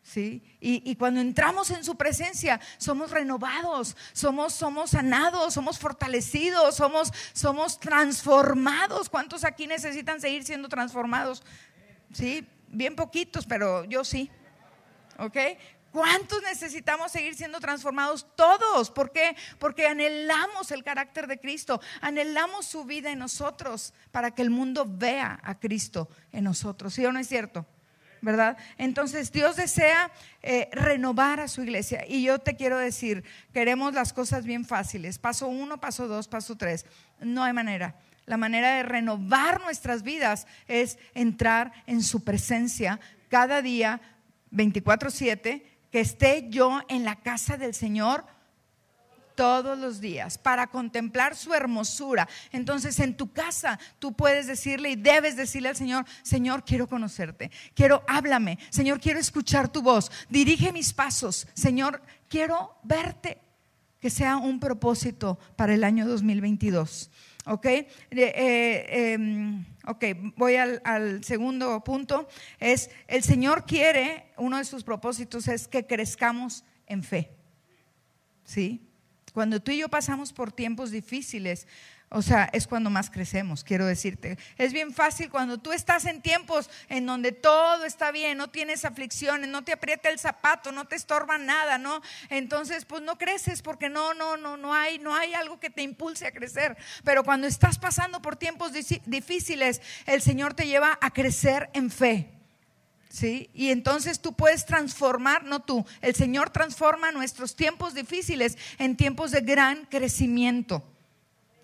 ¿Sí? 0.03 0.43
Y, 0.61 0.95
cuando 0.97 1.19
entramos 1.19 1.71
en 1.71 1.83
su 1.83 1.97
presencia, 1.97 2.61
somos 2.77 3.09
renovados, 3.09 3.97
somos, 4.13 4.53
somos 4.53 4.91
sanados, 4.91 5.55
somos 5.55 5.79
fortalecidos, 5.79 6.75
somos, 6.75 7.11
somos 7.33 7.79
transformados. 7.79 9.09
¿Cuántos 9.09 9.43
aquí 9.43 9.65
necesitan 9.65 10.21
seguir 10.21 10.43
siendo 10.43 10.69
transformados? 10.69 11.43
Sí, 12.13 12.47
bien 12.69 12.95
poquitos, 12.95 13.47
pero 13.47 13.83
yo 13.83 14.05
sí. 14.05 14.31
¿Ok? 15.17 15.37
¿Cuántos 15.91 16.43
necesitamos 16.43 17.11
seguir 17.11 17.35
siendo 17.35 17.59
transformados? 17.59 18.27
Todos. 18.35 18.91
¿Por 18.91 19.11
qué? 19.11 19.35
Porque 19.57 19.87
anhelamos 19.87 20.71
el 20.71 20.83
carácter 20.83 21.27
de 21.27 21.39
Cristo, 21.39 21.81
anhelamos 22.01 22.65
su 22.65 22.83
vida 22.83 23.11
en 23.11 23.19
nosotros 23.19 23.93
para 24.11 24.31
que 24.31 24.41
el 24.41 24.49
mundo 24.49 24.85
vea 24.87 25.39
a 25.43 25.59
Cristo 25.59 26.09
en 26.31 26.43
nosotros. 26.43 26.93
¿Sí 26.93 27.05
o 27.05 27.11
no 27.11 27.19
es 27.19 27.27
cierto? 27.27 27.65
¿verdad? 28.21 28.57
Entonces 28.77 29.31
Dios 29.31 29.55
desea 29.55 30.11
eh, 30.41 30.69
renovar 30.71 31.39
a 31.39 31.47
su 31.47 31.63
iglesia. 31.63 32.05
Y 32.07 32.23
yo 32.23 32.39
te 32.39 32.55
quiero 32.55 32.77
decir, 32.77 33.23
queremos 33.53 33.93
las 33.93 34.13
cosas 34.13 34.45
bien 34.45 34.65
fáciles. 34.65 35.19
Paso 35.19 35.47
uno, 35.47 35.79
paso 35.79 36.07
dos, 36.07 36.27
paso 36.27 36.57
tres. 36.57 36.85
No 37.19 37.43
hay 37.43 37.53
manera. 37.53 37.95
La 38.25 38.37
manera 38.37 38.75
de 38.75 38.83
renovar 38.83 39.61
nuestras 39.61 40.03
vidas 40.03 40.47
es 40.67 40.97
entrar 41.13 41.71
en 41.85 42.03
su 42.03 42.23
presencia 42.23 42.99
cada 43.29 43.61
día 43.61 44.01
24/7, 44.51 45.63
que 45.91 45.99
esté 45.99 46.47
yo 46.49 46.81
en 46.89 47.05
la 47.05 47.15
casa 47.17 47.57
del 47.57 47.73
Señor 47.73 48.25
todos 49.37 49.77
los 49.77 50.01
días 50.01 50.39
para 50.39 50.67
contemplar 50.67 51.35
su 51.35 51.53
hermosura. 51.53 52.27
Entonces 52.51 52.99
en 52.99 53.15
tu 53.15 53.31
casa 53.31 53.79
tú 53.99 54.13
puedes 54.13 54.47
decirle 54.47 54.89
y 54.89 54.95
debes 54.95 55.37
decirle 55.37 55.69
al 55.69 55.75
Señor, 55.75 56.05
Señor, 56.23 56.65
quiero 56.65 56.87
conocerte, 56.87 57.51
quiero, 57.75 58.03
háblame, 58.07 58.57
Señor, 58.71 58.99
quiero 58.99 59.19
escuchar 59.19 59.71
tu 59.71 59.83
voz, 59.83 60.11
dirige 60.27 60.73
mis 60.73 60.91
pasos, 60.91 61.47
Señor, 61.53 62.01
quiero 62.27 62.75
verte, 62.83 63.37
que 64.01 64.09
sea 64.09 64.37
un 64.37 64.59
propósito 64.59 65.39
para 65.55 65.73
el 65.75 65.83
año 65.83 66.07
2022. 66.07 67.11
¿Ok? 67.45 67.65
Eh, 67.65 69.13
em, 69.13 69.63
ok, 69.87 70.03
voy 70.35 70.55
al, 70.57 71.23
segundo 71.23 71.83
punto. 71.83 72.27
Es, 72.59 72.89
el 73.07 73.23
Señor 73.23 73.65
quiere, 73.65 74.27
uno 74.37 74.57
de 74.57 74.65
sus 74.65 74.83
propósitos 74.83 75.47
es 75.47 75.67
que 75.67 75.87
crezcamos 75.87 76.63
en 76.85 77.03
fe. 77.03 77.31
¿Sí? 78.43 78.81
Cuando 79.33 79.61
tú 79.61 79.71
y 79.71 79.77
yo 79.77 79.89
pasamos 79.89 80.33
por 80.33 80.51
tiempos 80.51 80.91
difíciles, 80.91 81.67
o 82.09 82.21
sea, 82.21 82.49
es 82.53 82.67
cuando 82.67 82.89
más 82.89 83.09
crecemos, 83.09 83.65
quiero 83.65 83.85
decirte. 83.85 84.37
Es 84.57 84.71
bien 84.71 84.93
fácil 84.93 85.29
cuando 85.29 85.57
tú 85.57 85.73
estás 85.73 86.05
en 86.05 86.21
tiempos 86.21 86.69
en 86.87 87.05
donde 87.05 87.33
todo 87.33 87.83
está 87.83 88.11
bien, 88.11 88.37
no 88.37 88.49
tienes 88.49 88.85
aflicciones, 88.85 89.49
no 89.49 89.65
te 89.65 89.73
aprieta 89.73 90.09
el 90.09 90.17
zapato, 90.17 90.71
no 90.71 90.85
te 90.85 90.95
estorba 90.95 91.37
nada, 91.37 91.77
¿no? 91.77 92.01
Entonces, 92.29 92.85
pues 92.85 93.01
no 93.01 93.17
creces 93.17 93.61
porque 93.61 93.89
no, 93.89 94.13
no, 94.13 94.37
no, 94.37 94.55
no 94.55 94.73
hay, 94.73 94.99
no 94.99 95.13
hay 95.13 95.33
algo 95.33 95.59
que 95.59 95.69
te 95.69 95.81
impulse 95.81 96.25
a 96.25 96.31
crecer. 96.31 96.77
Pero 97.03 97.25
cuando 97.25 97.45
estás 97.45 97.77
pasando 97.77 98.21
por 98.21 98.37
tiempos 98.37 98.71
difíciles, 99.05 99.81
el 100.05 100.21
Señor 100.21 100.53
te 100.53 100.65
lleva 100.65 100.97
a 101.01 101.11
crecer 101.11 101.69
en 101.73 101.91
fe. 101.91 102.31
¿Sí? 103.09 103.49
Y 103.53 103.71
entonces 103.71 104.19
tú 104.19 104.33
puedes 104.33 104.65
transformar, 104.65 105.43
no 105.43 105.61
tú, 105.61 105.85
el 106.01 106.13
Señor 106.13 106.51
transforma 106.51 107.11
nuestros 107.11 107.55
tiempos 107.55 107.93
difíciles 107.95 108.57
en 108.77 108.95
tiempos 108.95 109.31
de 109.31 109.41
gran 109.41 109.85
crecimiento. 109.85 110.83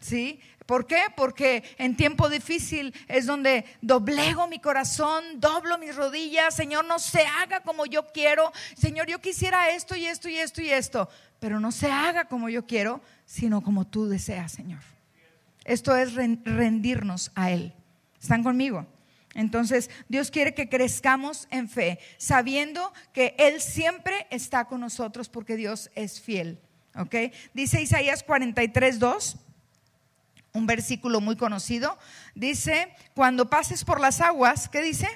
¿Sí? 0.04 0.42
¿Por 0.66 0.86
qué? 0.86 1.02
Porque 1.16 1.64
en 1.78 1.96
tiempo 1.96 2.28
difícil 2.28 2.94
es 3.08 3.26
donde 3.26 3.64
doblego 3.82 4.50
mi 4.50 4.60
corazón, 4.60 5.24
doblo 5.40 5.78
mis 5.78 5.96
rodillas, 5.96 6.54
Señor, 6.54 6.84
no 6.84 7.00
se 7.00 7.22
haga 7.22 7.62
como 7.62 7.86
yo 7.86 8.12
quiero, 8.12 8.52
Señor, 8.76 9.08
yo 9.08 9.22
quisiera 9.22 9.70
esto 9.70 9.96
y 9.96 10.06
esto 10.06 10.28
y 10.28 10.38
esto 10.38 10.62
y 10.62 10.70
esto, 10.70 11.08
pero 11.40 11.62
no 11.62 11.72
se 11.72 11.90
haga 11.90 12.26
como 12.26 12.50
yo 12.50 12.66
quiero, 12.66 13.00
sino 13.26 13.62
como 13.62 13.88
tú 13.88 14.10
deseas, 14.10 14.52
Señor. 14.52 14.82
Esto 15.64 15.96
es 15.96 16.16
rendirnos 16.16 17.32
a 17.34 17.52
Él. 17.52 17.74
¿Están 18.22 18.44
conmigo? 18.44 18.86
Entonces, 19.36 19.90
Dios 20.10 20.32
quiere 20.32 20.54
que 20.54 20.68
crezcamos 20.68 21.48
en 21.50 21.70
fe, 21.70 22.00
sabiendo 22.18 22.92
que 23.14 23.36
Él 23.38 23.62
siempre 23.62 24.28
está 24.32 24.66
con 24.66 24.82
nosotros 24.82 25.30
porque 25.30 25.56
Dios 25.56 25.90
es 25.96 26.20
fiel. 26.20 26.60
¿Ok? 26.96 27.16
Dice 27.54 27.82
Isaías 27.82 28.22
43, 28.22 29.00
2 29.00 29.38
un 30.54 30.68
versículo 30.68 31.20
muy 31.20 31.36
conocido. 31.36 31.98
Dice, 32.36 32.94
cuando 33.16 33.50
pases 33.50 33.84
por 33.84 34.00
las 34.00 34.22
aguas, 34.22 34.70
¿qué 34.70 34.82
dice? 34.82 35.08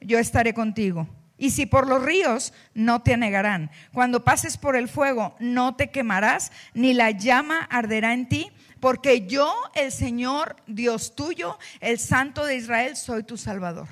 Yo 0.00 0.18
estaré 0.18 0.52
contigo. 0.52 1.08
Y 1.38 1.50
si 1.50 1.66
por 1.66 1.86
los 1.86 2.02
ríos, 2.02 2.52
no 2.74 3.02
te 3.02 3.14
anegarán. 3.14 3.70
Cuando 3.92 4.24
pases 4.24 4.56
por 4.56 4.74
el 4.74 4.88
fuego, 4.88 5.36
no 5.38 5.76
te 5.76 5.90
quemarás, 5.90 6.50
ni 6.74 6.92
la 6.94 7.12
llama 7.12 7.60
arderá 7.70 8.12
en 8.12 8.28
ti, 8.28 8.50
porque 8.80 9.26
yo, 9.26 9.54
el 9.74 9.92
Señor, 9.92 10.56
Dios 10.66 11.14
tuyo, 11.14 11.58
el 11.80 12.00
Santo 12.00 12.44
de 12.44 12.56
Israel, 12.56 12.96
soy 12.96 13.22
tu 13.22 13.36
Salvador. 13.36 13.88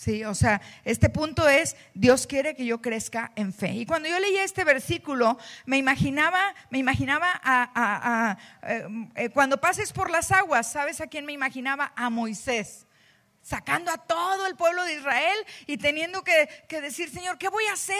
Sí, 0.00 0.24
o 0.24 0.34
sea, 0.34 0.62
este 0.86 1.10
punto 1.10 1.46
es, 1.46 1.76
Dios 1.92 2.26
quiere 2.26 2.54
que 2.54 2.64
yo 2.64 2.80
crezca 2.80 3.32
en 3.36 3.52
fe. 3.52 3.72
Y 3.72 3.84
cuando 3.84 4.08
yo 4.08 4.18
leía 4.18 4.44
este 4.44 4.64
versículo, 4.64 5.36
me 5.66 5.76
imaginaba, 5.76 6.40
me 6.70 6.78
imaginaba 6.78 7.38
a, 7.44 8.38
eh, 8.62 8.88
eh, 9.14 9.28
cuando 9.28 9.60
pases 9.60 9.92
por 9.92 10.08
las 10.08 10.32
aguas, 10.32 10.72
¿sabes 10.72 11.02
a 11.02 11.06
quién 11.06 11.26
me 11.26 11.34
imaginaba? 11.34 11.92
A 11.96 12.08
Moisés 12.08 12.86
sacando 13.42 13.90
a 13.90 13.98
todo 13.98 14.46
el 14.46 14.56
pueblo 14.56 14.84
de 14.84 14.94
Israel 14.94 15.36
y 15.66 15.76
teniendo 15.76 16.24
que, 16.24 16.48
decir, 16.80 17.10
Señor, 17.10 17.36
¿qué 17.36 17.48
voy 17.48 17.66
a 17.66 17.74
hacer? 17.74 17.96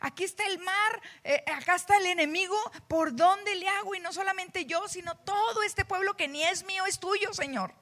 Aquí 0.00 0.24
está 0.24 0.46
el 0.46 0.58
mar, 0.58 1.00
eh, 1.24 1.42
acá 1.56 1.74
está 1.74 1.96
el 1.96 2.06
enemigo, 2.06 2.56
¿por 2.86 3.16
dónde 3.16 3.54
le 3.54 3.66
hago? 3.66 3.94
Y 3.94 4.00
no 4.00 4.12
solamente 4.12 4.66
yo, 4.66 4.88
sino 4.88 5.16
todo 5.16 5.62
este 5.62 5.86
pueblo 5.86 6.18
que 6.18 6.28
ni 6.28 6.42
es 6.42 6.66
mío, 6.66 6.84
es 6.84 6.98
tuyo, 6.98 7.32
Señor. 7.32 7.72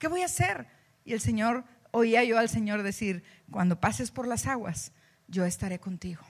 ¿Qué 0.00 0.08
voy 0.08 0.22
a 0.22 0.26
hacer? 0.26 0.66
Y 1.04 1.12
el 1.12 1.20
Señor 1.20 1.64
oía 1.94 2.24
yo 2.24 2.38
al 2.38 2.48
Señor 2.48 2.82
decir, 2.82 3.22
cuando 3.50 3.78
pases 3.78 4.10
por 4.10 4.26
las 4.26 4.46
aguas, 4.46 4.92
yo 5.28 5.44
estaré 5.44 5.78
contigo. 5.78 6.22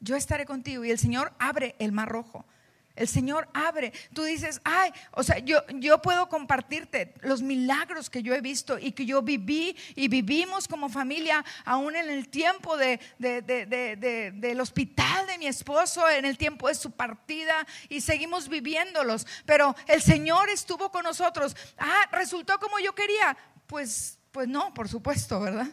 Yo 0.00 0.14
estaré 0.14 0.46
contigo. 0.46 0.84
Y 0.84 0.90
el 0.92 0.98
Señor 0.98 1.32
abre 1.40 1.74
el 1.80 1.90
mar 1.90 2.08
rojo. 2.08 2.46
El 2.94 3.08
Señor 3.08 3.48
abre. 3.54 3.92
Tú 4.12 4.22
dices, 4.22 4.60
ay, 4.64 4.92
o 5.12 5.24
sea, 5.24 5.38
yo, 5.38 5.66
yo 5.74 6.00
puedo 6.00 6.28
compartirte 6.28 7.14
los 7.22 7.42
milagros 7.42 8.08
que 8.08 8.22
yo 8.22 8.34
he 8.34 8.40
visto 8.40 8.78
y 8.78 8.92
que 8.92 9.04
yo 9.04 9.20
viví 9.20 9.76
y 9.96 10.06
vivimos 10.06 10.68
como 10.68 10.88
familia, 10.88 11.44
aún 11.64 11.96
en 11.96 12.08
el 12.08 12.28
tiempo 12.28 12.76
de, 12.76 13.00
del 13.18 14.60
hospital 14.60 15.26
de 15.26 15.38
mi 15.38 15.48
esposo, 15.48 16.08
en 16.08 16.24
el 16.24 16.38
tiempo 16.38 16.68
de 16.68 16.76
su 16.76 16.92
partida 16.92 17.66
y 17.88 18.00
seguimos 18.00 18.48
viviéndolos. 18.48 19.26
Pero 19.44 19.74
el 19.88 20.02
Señor 20.02 20.48
estuvo 20.50 20.92
con 20.92 21.02
nosotros. 21.02 21.56
Ah, 21.78 22.08
resultó 22.12 22.60
como 22.60 22.78
yo 22.78 22.94
quería. 22.94 23.36
Pues 23.66 24.17
pues 24.32 24.48
no, 24.48 24.72
por 24.74 24.88
supuesto, 24.88 25.40
¿verdad? 25.40 25.68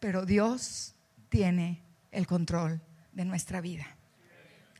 Pero 0.00 0.26
Dios 0.26 0.94
tiene 1.28 1.82
el 2.10 2.26
control 2.26 2.80
de 3.12 3.24
nuestra 3.24 3.60
vida. 3.60 3.86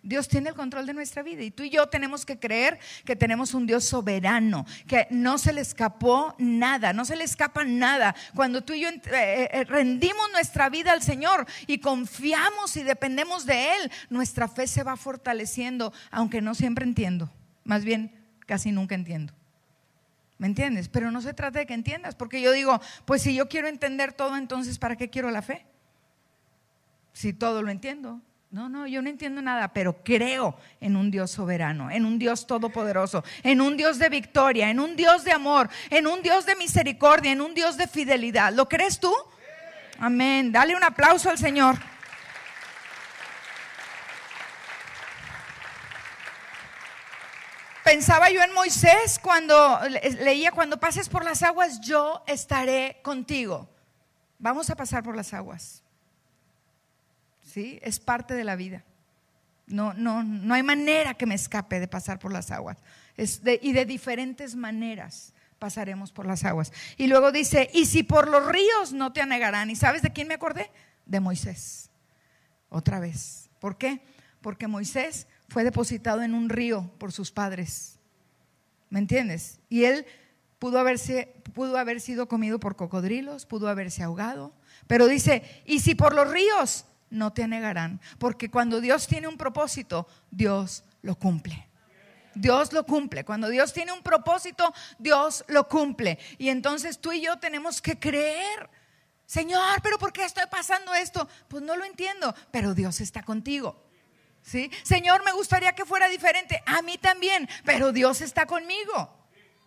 Dios 0.02 0.26
tiene 0.26 0.48
el 0.48 0.56
control 0.56 0.84
de 0.84 0.94
nuestra 0.94 1.22
vida 1.22 1.42
y 1.42 1.52
tú 1.52 1.62
y 1.62 1.70
yo 1.70 1.88
tenemos 1.88 2.26
que 2.26 2.38
creer 2.38 2.80
que 3.04 3.14
tenemos 3.14 3.54
un 3.54 3.66
Dios 3.66 3.84
soberano, 3.84 4.66
que 4.88 5.06
no 5.10 5.38
se 5.38 5.52
le 5.52 5.60
escapó 5.60 6.34
nada, 6.38 6.92
no 6.92 7.04
se 7.04 7.14
le 7.14 7.22
escapa 7.22 7.64
nada. 7.64 8.14
Cuando 8.34 8.64
tú 8.64 8.72
y 8.72 8.80
yo 8.80 8.88
eh, 8.88 9.00
eh, 9.52 9.64
rendimos 9.64 10.28
nuestra 10.32 10.68
vida 10.70 10.90
al 10.92 11.02
Señor 11.02 11.46
y 11.68 11.78
confiamos 11.78 12.76
y 12.76 12.82
dependemos 12.82 13.46
de 13.46 13.76
Él, 13.76 13.92
nuestra 14.10 14.48
fe 14.48 14.66
se 14.66 14.82
va 14.82 14.96
fortaleciendo, 14.96 15.92
aunque 16.10 16.42
no 16.42 16.56
siempre 16.56 16.84
entiendo, 16.84 17.30
más 17.62 17.84
bien 17.84 18.12
casi 18.46 18.72
nunca 18.72 18.96
entiendo. 18.96 19.32
¿Me 20.42 20.48
entiendes? 20.48 20.88
Pero 20.88 21.12
no 21.12 21.20
se 21.20 21.34
trata 21.34 21.60
de 21.60 21.66
que 21.66 21.72
entiendas, 21.72 22.16
porque 22.16 22.40
yo 22.40 22.50
digo, 22.50 22.80
pues 23.04 23.22
si 23.22 23.32
yo 23.32 23.48
quiero 23.48 23.68
entender 23.68 24.12
todo, 24.12 24.36
entonces 24.36 24.76
¿para 24.76 24.96
qué 24.96 25.08
quiero 25.08 25.30
la 25.30 25.40
fe? 25.40 25.64
Si 27.12 27.32
todo 27.32 27.62
lo 27.62 27.70
entiendo. 27.70 28.20
No, 28.50 28.68
no, 28.68 28.88
yo 28.88 29.02
no 29.02 29.08
entiendo 29.08 29.40
nada, 29.40 29.72
pero 29.72 30.02
creo 30.02 30.56
en 30.80 30.96
un 30.96 31.12
Dios 31.12 31.30
soberano, 31.30 31.92
en 31.92 32.04
un 32.04 32.18
Dios 32.18 32.48
todopoderoso, 32.48 33.22
en 33.44 33.60
un 33.60 33.76
Dios 33.76 34.00
de 34.00 34.08
victoria, 34.08 34.68
en 34.68 34.80
un 34.80 34.96
Dios 34.96 35.22
de 35.22 35.30
amor, 35.30 35.70
en 35.90 36.08
un 36.08 36.22
Dios 36.22 36.44
de 36.44 36.56
misericordia, 36.56 37.30
en 37.30 37.40
un 37.40 37.54
Dios 37.54 37.76
de 37.76 37.86
fidelidad. 37.86 38.52
¿Lo 38.52 38.68
crees 38.68 38.98
tú? 38.98 39.14
Amén. 40.00 40.50
Dale 40.50 40.74
un 40.74 40.82
aplauso 40.82 41.30
al 41.30 41.38
Señor. 41.38 41.76
Pensaba 47.92 48.30
yo 48.30 48.42
en 48.42 48.54
Moisés 48.54 49.20
cuando 49.22 49.78
leía, 50.20 50.50
cuando 50.50 50.80
pases 50.80 51.10
por 51.10 51.26
las 51.26 51.42
aguas, 51.42 51.78
yo 51.82 52.24
estaré 52.26 52.96
contigo. 53.02 53.68
Vamos 54.38 54.70
a 54.70 54.76
pasar 54.76 55.02
por 55.02 55.14
las 55.14 55.34
aguas. 55.34 55.82
¿Sí? 57.42 57.78
Es 57.82 58.00
parte 58.00 58.32
de 58.32 58.44
la 58.44 58.56
vida. 58.56 58.82
No, 59.66 59.92
no, 59.92 60.22
no 60.22 60.54
hay 60.54 60.62
manera 60.62 61.12
que 61.12 61.26
me 61.26 61.34
escape 61.34 61.80
de 61.80 61.86
pasar 61.86 62.18
por 62.18 62.32
las 62.32 62.50
aguas. 62.50 62.78
y 63.18 63.72
de 63.74 63.84
diferentes 63.84 64.56
maneras 64.56 65.34
pasaremos 65.58 66.12
por 66.12 66.24
las 66.24 66.46
aguas. 66.46 66.72
Y 66.96 67.08
luego 67.08 67.30
dice, 67.30 67.68
y 67.74 67.84
si 67.84 68.04
por 68.04 68.26
los 68.26 68.46
ríos 68.46 68.94
no 68.94 69.12
te 69.12 69.20
anegarán. 69.20 69.68
¿Y 69.68 69.76
sabes 69.76 70.00
de 70.00 70.14
quién 70.14 70.28
me 70.28 70.34
acordé? 70.34 70.70
De 71.04 71.20
Moisés. 71.20 71.90
Otra 72.70 73.00
vez. 73.00 73.50
¿Por 73.60 73.76
qué? 73.76 74.00
Porque 74.40 74.66
Moisés 74.66 75.26
fue 75.52 75.64
depositado 75.64 76.22
en 76.22 76.32
un 76.34 76.48
río 76.48 76.90
por 76.98 77.12
sus 77.12 77.30
padres. 77.30 77.98
¿Me 78.88 78.98
entiendes? 78.98 79.60
Y 79.68 79.84
él 79.84 80.06
pudo, 80.58 80.78
haberse, 80.78 81.34
pudo 81.52 81.76
haber 81.76 82.00
sido 82.00 82.26
comido 82.26 82.58
por 82.58 82.74
cocodrilos, 82.74 83.44
pudo 83.44 83.68
haberse 83.68 84.02
ahogado. 84.02 84.54
Pero 84.86 85.06
dice, 85.08 85.42
y 85.66 85.80
si 85.80 85.94
por 85.94 86.14
los 86.14 86.30
ríos 86.30 86.86
no 87.10 87.34
te 87.34 87.42
anegarán, 87.42 88.00
porque 88.18 88.50
cuando 88.50 88.80
Dios 88.80 89.06
tiene 89.06 89.28
un 89.28 89.36
propósito, 89.36 90.08
Dios 90.30 90.84
lo 91.02 91.16
cumple. 91.16 91.68
Dios 92.34 92.72
lo 92.72 92.86
cumple. 92.86 93.26
Cuando 93.26 93.50
Dios 93.50 93.74
tiene 93.74 93.92
un 93.92 94.02
propósito, 94.02 94.72
Dios 94.98 95.44
lo 95.48 95.68
cumple. 95.68 96.18
Y 96.38 96.48
entonces 96.48 96.98
tú 96.98 97.12
y 97.12 97.20
yo 97.20 97.38
tenemos 97.38 97.82
que 97.82 97.98
creer. 97.98 98.70
Señor, 99.26 99.82
pero 99.82 99.98
¿por 99.98 100.14
qué 100.14 100.24
estoy 100.24 100.44
pasando 100.50 100.94
esto? 100.94 101.28
Pues 101.48 101.62
no 101.62 101.76
lo 101.76 101.84
entiendo, 101.84 102.34
pero 102.50 102.72
Dios 102.72 103.02
está 103.02 103.22
contigo. 103.22 103.81
¿Sí? 104.42 104.70
Señor, 104.82 105.24
me 105.24 105.32
gustaría 105.32 105.72
que 105.72 105.84
fuera 105.84 106.08
diferente. 106.08 106.62
A 106.66 106.82
mí 106.82 106.98
también, 106.98 107.48
pero 107.64 107.92
Dios 107.92 108.20
está 108.20 108.46
conmigo. 108.46 109.18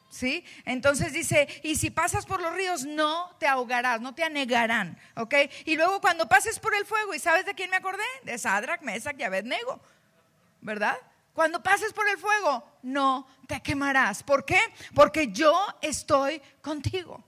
¿Sí? 0.10 0.46
Entonces 0.64 1.12
dice, 1.12 1.48
y 1.64 1.76
si 1.76 1.90
pasas 1.90 2.26
por 2.26 2.42
los 2.42 2.54
ríos, 2.54 2.86
no 2.86 3.36
te 3.38 3.48
ahogarás, 3.48 4.00
no 4.00 4.16
te 4.16 4.24
anegarán, 4.24 4.98
¿ok? 5.16 5.34
Y 5.66 5.76
luego 5.76 6.00
cuando 6.00 6.30
pases 6.30 6.58
por 6.58 6.74
el 6.74 6.86
fuego, 6.86 7.14
¿y 7.14 7.20
sabes 7.20 7.46
de 7.46 7.54
quién 7.54 7.70
me 7.70 7.76
acordé? 7.76 8.04
De 8.24 8.38
Sadrach, 8.38 8.82
Mesach 8.82 9.20
y 9.20 9.24
Abednego, 9.24 9.82
¿verdad? 10.62 10.98
Cuando 11.34 11.62
pases 11.62 11.92
por 11.92 12.08
el 12.08 12.18
fuego, 12.18 12.64
no 12.82 13.28
te 13.46 13.62
quemarás. 13.62 14.24
¿Por 14.24 14.46
qué? 14.46 14.60
Porque 14.94 15.34
yo 15.34 15.54
estoy 15.82 16.42
contigo. 16.62 17.22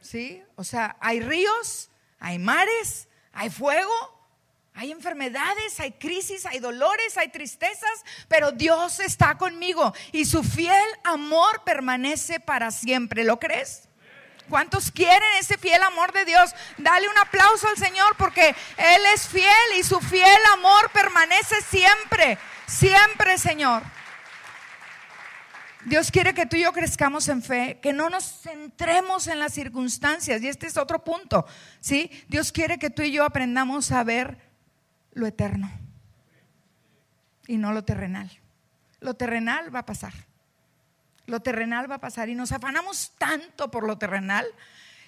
¿Sí? 0.00 0.42
O 0.56 0.64
sea, 0.64 0.96
hay 1.00 1.20
ríos, 1.20 1.90
hay 2.18 2.38
mares, 2.38 3.08
hay 3.32 3.50
fuego, 3.50 4.13
hay 4.76 4.90
enfermedades, 4.90 5.78
hay 5.78 5.92
crisis, 5.92 6.44
hay 6.46 6.58
dolores, 6.58 7.16
hay 7.16 7.28
tristezas, 7.28 8.04
pero 8.26 8.50
Dios 8.50 8.98
está 8.98 9.38
conmigo 9.38 9.94
y 10.10 10.24
su 10.24 10.42
fiel 10.42 10.84
amor 11.04 11.62
permanece 11.64 12.40
para 12.40 12.72
siempre. 12.72 13.22
¿Lo 13.22 13.38
crees? 13.38 13.88
¿Cuántos 14.50 14.90
quieren 14.90 15.28
ese 15.38 15.56
fiel 15.58 15.80
amor 15.82 16.12
de 16.12 16.24
Dios? 16.24 16.54
Dale 16.76 17.08
un 17.08 17.16
aplauso 17.18 17.68
al 17.68 17.76
Señor 17.76 18.16
porque 18.18 18.48
Él 18.48 19.02
es 19.14 19.28
fiel 19.28 19.78
y 19.78 19.84
su 19.84 20.00
fiel 20.00 20.40
amor 20.52 20.90
permanece 20.90 21.54
siempre, 21.70 22.36
siempre, 22.66 23.38
Señor. 23.38 23.82
Dios 25.84 26.10
quiere 26.10 26.34
que 26.34 26.46
tú 26.46 26.56
y 26.56 26.62
yo 26.62 26.72
crezcamos 26.72 27.28
en 27.28 27.42
fe, 27.42 27.78
que 27.80 27.92
no 27.92 28.08
nos 28.10 28.40
centremos 28.40 29.28
en 29.28 29.38
las 29.38 29.52
circunstancias. 29.52 30.42
Y 30.42 30.48
este 30.48 30.66
es 30.66 30.76
otro 30.78 31.04
punto, 31.04 31.46
¿sí? 31.80 32.10
Dios 32.26 32.52
quiere 32.52 32.78
que 32.78 32.90
tú 32.90 33.02
y 33.02 33.12
yo 33.12 33.24
aprendamos 33.24 33.92
a 33.92 34.02
ver 34.02 34.43
lo 35.14 35.26
eterno 35.26 35.70
y 37.46 37.56
no 37.56 37.72
lo 37.72 37.84
terrenal. 37.84 38.30
Lo 39.00 39.14
terrenal 39.14 39.74
va 39.74 39.80
a 39.80 39.86
pasar. 39.86 40.12
Lo 41.26 41.40
terrenal 41.40 41.90
va 41.90 41.96
a 41.96 42.00
pasar 42.00 42.28
y 42.28 42.34
nos 42.34 42.52
afanamos 42.52 43.12
tanto 43.18 43.70
por 43.70 43.86
lo 43.86 43.96
terrenal 43.96 44.46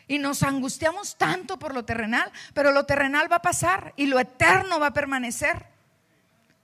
y 0.09 0.19
nos 0.19 0.43
angustiamos 0.43 1.17
tanto 1.17 1.59
por 1.59 1.75
lo 1.75 1.85
terrenal, 1.85 2.31
pero 2.55 2.73
lo 2.73 2.87
terrenal 2.87 3.31
va 3.31 3.37
a 3.37 3.43
pasar 3.43 3.93
y 3.97 4.07
lo 4.07 4.19
eterno 4.19 4.79
va 4.79 4.89
a 4.89 4.95
permanecer. 4.95 5.67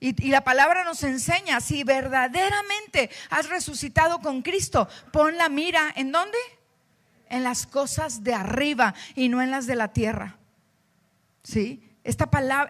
Y, 0.01 0.31
la 0.31 0.43
palabra 0.43 0.83
nos 0.83 1.05
enseña, 1.05 1.61
si 1.61 1.85
verdaderamente 1.85 3.09
has 3.31 3.49
resucitado 3.49 4.21
con 4.21 4.43
Cristo, 4.43 4.89
pon 5.13 5.37
la 5.37 5.49
mira 5.49 5.93
en 5.95 6.11
dónde? 6.11 6.39
En 7.29 7.45
las 7.45 7.67
cosas 7.69 8.25
de 8.25 8.35
arriba 8.35 8.95
y 9.15 9.29
no 9.29 9.43
en 9.43 9.53
las 9.53 9.67
de 9.67 9.77
la 9.77 9.93
tierra. 9.93 10.39
¿Sí? 11.45 11.92
Esta 12.05 12.31
palabra, 12.31 12.69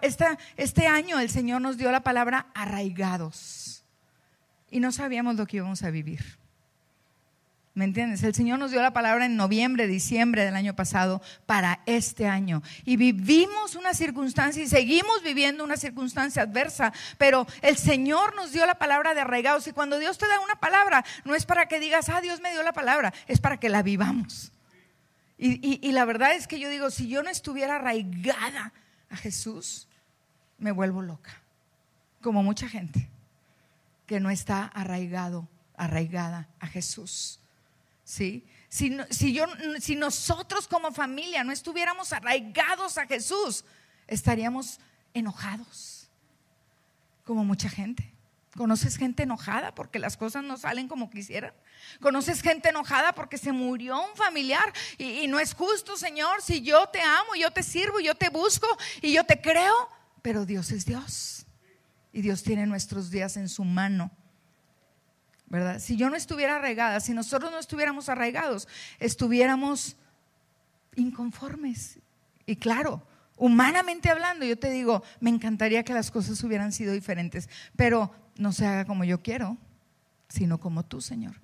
este 0.57 0.87
año 0.87 1.19
el 1.19 1.29
Señor 1.29 1.61
nos 1.61 1.77
dio 1.77 1.91
la 1.91 2.01
palabra 2.01 2.47
arraigados 2.53 3.83
y 4.69 4.79
no 4.79 4.91
sabíamos 4.91 5.35
lo 5.35 5.45
que 5.45 5.57
íbamos 5.57 5.83
a 5.83 5.91
vivir. 5.91 6.37
¿Me 7.75 7.85
entiendes? 7.85 8.21
El 8.21 8.35
Señor 8.35 8.59
nos 8.59 8.69
dio 8.69 8.83
la 8.83 8.93
palabra 8.93 9.25
en 9.25 9.35
noviembre, 9.35 9.87
diciembre 9.87 10.45
del 10.45 10.55
año 10.55 10.75
pasado 10.75 11.23
para 11.47 11.79
este 11.87 12.27
año. 12.27 12.61
Y 12.85 12.97
vivimos 12.97 13.73
una 13.73 13.95
circunstancia 13.95 14.61
y 14.61 14.67
seguimos 14.67 15.23
viviendo 15.23 15.63
una 15.63 15.77
circunstancia 15.77 16.43
adversa, 16.43 16.93
pero 17.17 17.47
el 17.63 17.77
Señor 17.77 18.35
nos 18.35 18.51
dio 18.51 18.67
la 18.67 18.75
palabra 18.75 19.15
de 19.15 19.21
arraigados. 19.21 19.65
Y 19.65 19.73
cuando 19.73 19.97
Dios 19.97 20.19
te 20.19 20.27
da 20.27 20.39
una 20.39 20.55
palabra, 20.55 21.03
no 21.25 21.33
es 21.33 21.47
para 21.47 21.67
que 21.67 21.79
digas, 21.79 22.09
ah, 22.09 22.21
Dios 22.21 22.41
me 22.41 22.51
dio 22.51 22.61
la 22.61 22.73
palabra, 22.73 23.11
es 23.27 23.41
para 23.41 23.57
que 23.57 23.69
la 23.69 23.81
vivamos. 23.81 24.51
Y, 25.39 25.79
y 25.87 25.91
la 25.93 26.05
verdad 26.05 26.35
es 26.35 26.47
que 26.47 26.59
yo 26.59 26.69
digo, 26.69 26.91
si 26.91 27.07
yo 27.07 27.23
no 27.23 27.31
estuviera 27.31 27.77
arraigada 27.77 28.71
a 29.13 29.17
Jesús, 29.17 29.87
me 30.57 30.71
vuelvo 30.71 31.01
loca, 31.01 31.31
como 32.21 32.41
mucha 32.41 32.67
gente 32.67 33.07
que 34.07 34.19
no 34.19 34.29
está 34.29 34.65
arraigado, 34.65 35.47
arraigada 35.77 36.49
a 36.59 36.67
Jesús. 36.67 37.39
¿Sí? 38.03 38.45
si, 38.67 38.97
si, 39.11 39.33
yo, 39.33 39.45
si 39.79 39.95
nosotros 39.95 40.67
como 40.67 40.91
familia 40.91 41.43
no 41.43 41.51
estuviéramos 41.51 42.11
arraigados 42.11 42.97
a 42.97 43.05
Jesús, 43.05 43.63
estaríamos 44.07 44.79
enojados, 45.13 46.09
como 47.23 47.45
mucha 47.45 47.69
gente. 47.69 48.12
¿Conoces 48.55 48.97
gente 48.97 49.23
enojada 49.23 49.73
porque 49.73 49.97
las 49.97 50.15
cosas 50.15 50.43
no 50.43 50.57
salen 50.57 50.87
como 50.87 51.09
quisieran? 51.09 51.53
¿Conoces 51.99 52.41
gente 52.41 52.69
enojada 52.69 53.13
porque 53.13 53.39
se 53.39 53.51
murió 53.51 53.99
un 53.99 54.15
familiar? 54.15 54.71
Y, 54.99 55.25
no 55.27 55.39
es 55.39 55.55
justo, 55.55 55.97
Señor, 55.97 56.41
si 56.43 56.61
yo 56.61 56.87
te 56.87 57.01
amo, 57.01 57.33
yo 57.35 57.49
te 57.49 57.63
sirvo, 57.63 57.99
yo 57.99 58.13
te 58.13 58.29
busco 58.29 58.67
y 59.01 59.13
yo 59.13 59.23
te 59.23 59.41
creo, 59.41 59.89
pero 60.21 60.45
Dios 60.45 60.71
es 60.71 60.85
Dios. 60.85 61.47
Y 62.11 62.21
Dios 62.21 62.43
tiene 62.43 62.67
nuestros 62.67 63.09
días 63.09 63.37
en 63.37 63.49
su 63.49 63.63
mano. 63.63 64.11
¿Verdad? 65.47 65.79
Si 65.79 65.97
yo 65.97 66.11
no 66.11 66.15
estuviera 66.15 66.55
arraigada, 66.57 66.99
si 66.99 67.13
nosotros 67.13 67.51
no 67.51 67.57
estuviéramos 67.57 68.07
arraigados, 68.07 68.67
estuviéramos 68.99 69.95
inconformes. 70.95 71.99
Y 72.45 72.55
claro, 72.55 73.05
humanamente 73.35 74.09
hablando, 74.09 74.45
yo 74.45 74.57
te 74.57 74.69
digo, 74.69 75.03
me 75.19 75.29
encantaría 75.29 75.83
que 75.83 75.93
las 75.93 76.11
cosas 76.11 76.43
hubieran 76.43 76.71
sido 76.71 76.93
diferentes, 76.93 77.49
pero 77.75 78.11
no 78.37 78.51
se 78.51 78.65
haga 78.65 78.85
como 78.85 79.03
yo 79.03 79.21
quiero, 79.21 79.57
sino 80.29 80.59
como 80.59 80.83
tú, 80.83 81.01
Señor. 81.01 81.41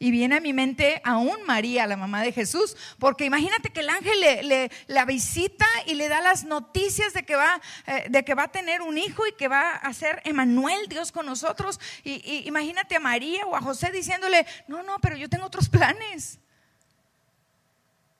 Y 0.00 0.12
viene 0.12 0.36
a 0.36 0.40
mi 0.40 0.52
mente 0.52 1.00
aún 1.04 1.38
María, 1.44 1.86
la 1.86 1.96
mamá 1.96 2.22
de 2.22 2.32
Jesús, 2.32 2.76
porque 3.00 3.24
imagínate 3.24 3.70
que 3.70 3.80
el 3.80 3.90
ángel 3.90 4.20
le, 4.20 4.70
la 4.86 5.04
visita 5.04 5.66
y 5.86 5.94
le 5.94 6.08
da 6.08 6.20
las 6.20 6.44
noticias 6.44 7.12
de 7.12 7.24
que, 7.24 7.34
va, 7.34 7.60
eh, 7.86 8.06
de 8.08 8.24
que 8.24 8.34
va 8.34 8.44
a 8.44 8.52
tener 8.52 8.80
un 8.80 8.96
hijo 8.96 9.26
y 9.26 9.32
que 9.32 9.48
va 9.48 9.72
a 9.72 9.92
ser 9.92 10.22
Emanuel, 10.24 10.88
Dios 10.88 11.10
con 11.10 11.26
nosotros. 11.26 11.80
Y, 12.04 12.46
imagínate 12.46 12.94
a 12.94 13.00
María 13.00 13.44
o 13.46 13.56
a 13.56 13.60
José 13.60 13.90
diciéndole, 13.90 14.46
no, 14.68 14.84
no, 14.84 14.98
pero 15.00 15.16
yo 15.16 15.28
tengo 15.28 15.46
otros 15.46 15.68
planes. 15.68 16.38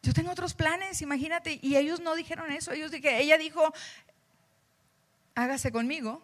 Yo 0.08 0.14
tengo 0.14 0.30
otros 0.30 0.54
planes, 0.54 1.02
imagínate. 1.02 1.58
Y 1.60 1.76
ellos 1.76 2.00
no 2.00 2.14
dijeron 2.14 2.50
eso, 2.50 2.70
dije, 2.70 3.20
ella 3.20 3.36
dijo, 3.36 3.74
hágase 5.34 5.70
conmigo 5.70 6.22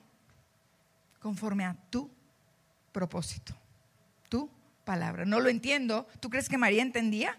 conforme 1.18 1.66
a 1.66 1.77
tu 1.90 2.11
propósito, 2.92 3.55
tu 4.31 4.49
palabra. 4.87 5.27
No 5.27 5.38
lo 5.38 5.51
entiendo. 5.51 6.09
¿Tú 6.20 6.31
crees 6.31 6.49
que 6.49 6.57
María 6.57 6.81
entendía? 6.81 7.37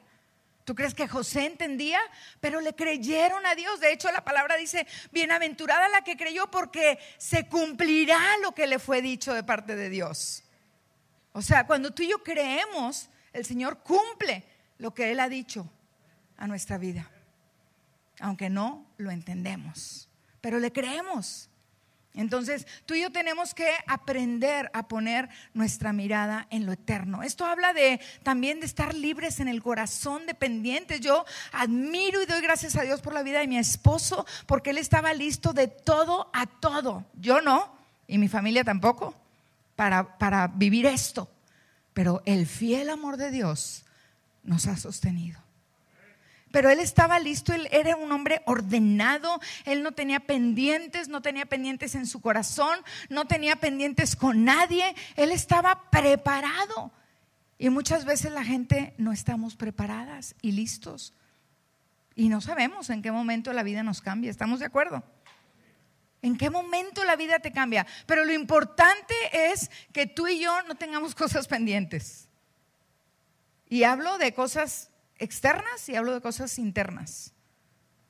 ¿Tú 0.65 0.75
crees 0.75 0.93
que 0.93 1.07
José 1.07 1.47
entendía? 1.47 1.99
Pero 2.41 2.61
le 2.61 2.75
creyeron 2.75 3.43
a 3.47 3.55
Dios. 3.55 3.79
De 3.79 3.91
hecho, 3.91 4.11
la 4.11 4.23
palabra 4.23 4.55
dice, 4.55 4.85
bienaventurada 5.11 5.89
la 5.89 6.03
que 6.03 6.15
creyó 6.15 6.51
porque 6.51 6.99
se 7.17 7.47
cumplirá 7.47 8.21
lo 8.43 8.51
que 8.51 8.67
le 8.67 8.77
fue 8.77 9.01
dicho 9.01 9.33
de 9.33 9.41
parte 9.41 9.75
de 9.75 9.89
Dios. 9.89 10.43
O 11.31 11.41
sea, 11.41 11.65
cuando 11.65 11.89
tú 11.89 12.03
y 12.03 12.09
yo 12.09 12.21
creemos, 12.21 13.09
el 13.33 13.45
Señor 13.45 13.79
cumple 13.79 14.43
lo 14.77 14.93
que 14.93 15.09
Él 15.09 15.19
ha 15.19 15.27
dicho 15.27 15.71
a 16.37 16.47
nuestra 16.47 16.77
vida. 16.77 17.09
Aunque 18.19 18.49
no 18.49 18.85
lo 18.97 19.11
entendemos, 19.11 20.09
pero 20.41 20.59
le 20.59 20.71
creemos. 20.71 21.49
Entonces, 22.13 22.65
tú 22.85 22.93
y 22.93 23.01
yo 23.01 23.11
tenemos 23.11 23.53
que 23.53 23.69
aprender 23.87 24.71
a 24.73 24.87
poner 24.87 25.27
nuestra 25.53 25.91
mirada 25.91 26.47
en 26.49 26.65
lo 26.65 26.71
eterno. 26.71 27.23
Esto 27.23 27.45
habla 27.45 27.73
de 27.73 27.99
también 28.23 28.61
de 28.61 28.65
estar 28.65 28.93
libres 28.93 29.41
en 29.41 29.49
el 29.49 29.61
corazón, 29.61 30.25
dependientes. 30.25 31.01
Yo 31.01 31.25
admiro 31.51 32.21
y 32.21 32.25
doy 32.25 32.41
gracias 32.41 32.77
a 32.77 32.83
Dios 32.83 33.01
por 33.01 33.13
la 33.13 33.23
vida 33.23 33.39
de 33.39 33.47
mi 33.47 33.57
esposo, 33.57 34.25
porque 34.45 34.69
él 34.69 34.77
estaba 34.77 35.13
listo 35.13 35.51
de 35.51 35.67
todo 35.67 36.29
a 36.33 36.45
todo. 36.45 37.05
Yo 37.19 37.41
no, 37.41 37.75
y 38.07 38.17
mi 38.17 38.29
familia 38.29 38.63
tampoco, 38.63 39.13
para, 39.75 40.17
para 40.17 40.47
vivir 40.47 40.85
esto. 40.85 41.29
Pero 41.93 42.23
el 42.25 42.45
fiel 42.45 42.89
amor 42.89 43.17
de 43.17 43.29
Dios 43.29 43.83
nos 44.43 44.67
ha 44.67 44.77
sostenido 44.77 45.44
pero 46.55 46.69
él 46.69 46.79
estaba 46.79 47.19
listo, 47.19 47.51
él 47.51 47.67
era 47.69 47.97
un 47.97 48.09
hombre 48.13 48.41
ordenado, 48.45 49.41
él 49.65 49.83
no 49.83 49.91
tenía 49.91 50.21
pendientes, 50.21 51.09
no 51.09 51.21
tenía 51.21 51.45
pendientes 51.45 51.95
en 51.95 52.07
su 52.07 52.21
corazón, 52.21 52.79
no 53.09 53.25
tenía 53.25 53.57
pendientes 53.57 54.15
con 54.15 54.45
nadie, 54.45 54.95
él 55.17 55.33
estaba 55.33 55.89
preparado. 55.91 56.93
Y 57.57 57.69
muchas 57.71 58.05
veces 58.05 58.31
la 58.31 58.45
gente 58.45 58.93
no 58.97 59.11
estamos 59.11 59.57
preparadas 59.57 60.33
y 60.41 60.53
listos. 60.53 61.13
Y 62.15 62.29
no 62.29 62.39
sabemos 62.39 62.89
en 62.89 63.01
qué 63.01 63.11
momento 63.11 63.51
la 63.51 63.63
vida 63.63 63.83
nos 63.83 63.99
cambia, 63.99 64.31
¿estamos 64.31 64.61
de 64.61 64.67
acuerdo? 64.67 65.03
¿En 66.21 66.37
qué 66.37 66.49
momento 66.49 67.03
la 67.03 67.17
vida 67.17 67.39
te 67.39 67.51
cambia? 67.51 67.85
Pero 68.05 68.23
lo 68.23 68.31
importante 68.31 69.13
es 69.33 69.69
que 69.91 70.07
tú 70.07 70.29
y 70.29 70.39
yo 70.39 70.63
no 70.69 70.75
tengamos 70.75 71.15
cosas 71.15 71.49
pendientes. 71.49 72.29
Y 73.67 73.83
hablo 73.83 74.17
de 74.17 74.33
cosas 74.33 74.89
externas 75.17 75.87
y 75.89 75.95
hablo 75.95 76.13
de 76.13 76.21
cosas 76.21 76.59
internas, 76.59 77.33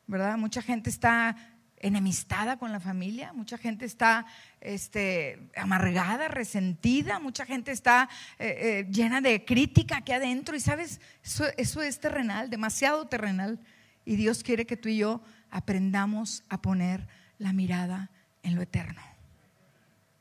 ¿verdad? 0.08 0.38
Mucha 0.38 0.62
gente 0.62 0.90
está 0.90 1.36
enemistada 1.78 2.58
con 2.58 2.72
la 2.72 2.80
familia, 2.80 3.34
mucha 3.34 3.58
gente 3.58 3.86
está 3.86 4.26
este, 4.62 5.50
amargada, 5.56 6.28
resentida, 6.28 7.20
mucha 7.20 7.46
gente 7.46 7.72
está 7.72 8.10
eh, 8.40 8.86
eh, 8.88 8.92
llena 8.92 9.22
de 9.22 9.46
crítica 9.46 9.98
aquí 9.98 10.12
adentro 10.12 10.56
y 10.56 10.60
sabes, 10.60 11.00
eso, 11.24 11.46
eso 11.58 11.82
es 11.82 12.00
terrenal, 12.00 12.50
demasiado 12.50 13.06
terrenal. 13.08 13.60
Y 14.06 14.16
Dios 14.16 14.44
quiere 14.44 14.66
que 14.66 14.78
tú 14.78 14.90
y 14.90 14.98
yo 14.98 15.22
aprendamos 15.52 16.44
a 16.50 16.62
poner 16.62 17.08
la 17.38 17.54
mirada 17.54 18.10
en 18.44 18.56
lo 18.56 18.62
eterno, 18.62 19.02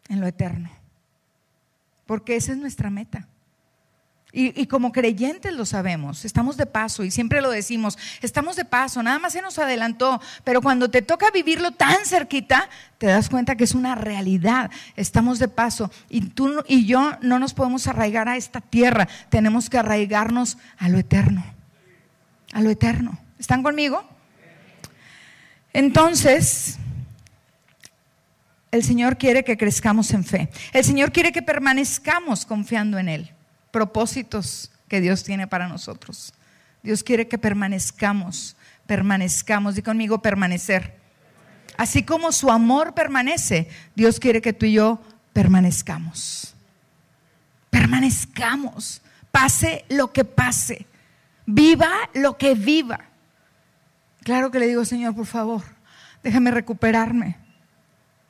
en 0.09 0.20
lo 0.20 0.27
eterno, 0.27 0.70
porque 2.07 2.37
esa 2.37 2.53
es 2.53 2.59
nuestra 2.59 2.90
meta. 2.90 3.29
Y, 4.37 4.66
como 4.66 4.90
creyentes 4.90 5.55
lo 5.55 5.64
sabemos, 5.64 6.25
estamos 6.25 6.57
de 6.57 6.66
paso 6.66 7.05
y 7.05 7.12
siempre 7.12 7.40
lo 7.40 7.53
decimos, 7.53 7.97
estamos 8.20 8.57
de 8.57 8.64
paso, 8.64 9.01
nada 9.01 9.20
más 9.20 9.33
se 9.33 9.40
nos 9.40 9.61
adelantó, 9.61 10.20
pero 10.42 10.61
cuando 10.61 10.90
te 10.90 11.03
toca 11.03 11.31
vivirlo 11.31 11.70
tan 11.70 12.05
cerquita, 12.05 12.68
te 12.99 13.07
das 13.07 13.31
cuenta 13.31 13.55
que 13.55 13.62
es 13.62 13.77
una 13.77 13.94
realidad, 13.94 14.73
estamos 14.97 15.38
de 15.38 15.47
paso 15.47 15.88
y 16.11 16.23
tú 16.23 16.64
y 16.66 16.85
yo 16.85 17.12
no 17.20 17.38
nos 17.38 17.55
podemos 17.55 17.87
arraigar 17.87 18.29
a 18.29 18.37
esta 18.37 18.61
tierra, 18.61 19.07
tenemos 19.29 19.70
que 19.70 19.79
arraigarnos 19.79 20.59
a 20.79 20.88
lo 20.88 20.99
eterno, 20.99 21.44
a 22.53 22.61
lo 22.61 22.70
eterno. 22.70 23.16
¿Están 23.38 23.62
conmigo? 23.62 24.05
Entonces, 25.73 26.77
el 28.73 28.83
Señor 28.83 29.16
quiere 29.16 29.44
que 29.44 29.57
crezcamos 29.57 30.11
en 30.11 30.25
fe, 30.25 30.51
el 30.73 30.83
Señor 30.83 31.12
quiere 31.12 31.31
que 31.31 31.42
permanezcamos 31.42 32.44
confiando 32.44 32.99
en 32.99 33.09
Él 33.09 33.35
propósitos 33.74 34.70
que 34.87 35.00
Dios 35.00 35.24
tiene 35.24 35.48
para 35.48 35.66
nosotros. 35.66 36.32
Dios 36.84 37.02
quiere 37.02 37.26
que 37.26 37.38
permanezcamos, 37.38 38.54
permanezcamos. 38.87 39.74
Di 39.74 39.82
conmigo 39.82 40.22
permanecer. 40.22 40.96
Así 41.76 42.04
como 42.04 42.30
su 42.30 42.52
amor 42.52 42.94
permanece, 42.94 43.68
Dios 43.96 44.20
quiere 44.20 44.40
que 44.40 44.52
tú 44.52 44.66
y 44.66 44.74
yo 44.74 45.02
permanezcamos. 45.32 46.54
Permanezcamos. 47.68 49.02
Pase 49.32 49.84
lo 49.88 50.12
que 50.12 50.24
pase. 50.24 50.87
Viva 51.44 51.90
lo 52.14 52.38
que 52.38 52.54
viva. 52.54 53.00
Claro 54.22 54.52
que 54.52 54.60
le 54.60 54.68
digo, 54.68 54.84
Señor, 54.84 55.16
por 55.16 55.26
favor, 55.26 55.64
déjame 56.22 56.52
recuperarme. 56.52 57.38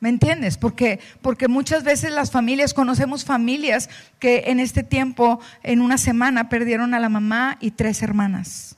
¿Me 0.05 0.09
entiendes? 0.09 0.55
Porque, 0.57 0.99
porque 1.23 1.47
muchas 1.47 1.83
veces 1.83 2.11
las 2.11 2.29
familias, 2.29 2.75
conocemos 2.75 3.25
familias 3.25 3.89
que 4.19 4.43
en 4.51 4.59
este 4.59 4.83
tiempo, 4.83 5.39
en 5.63 5.81
una 5.81 5.97
semana, 5.97 6.47
perdieron 6.47 6.93
a 6.93 6.99
la 6.99 7.09
mamá 7.09 7.57
y 7.59 7.71
tres 7.71 8.03
hermanas. 8.03 8.77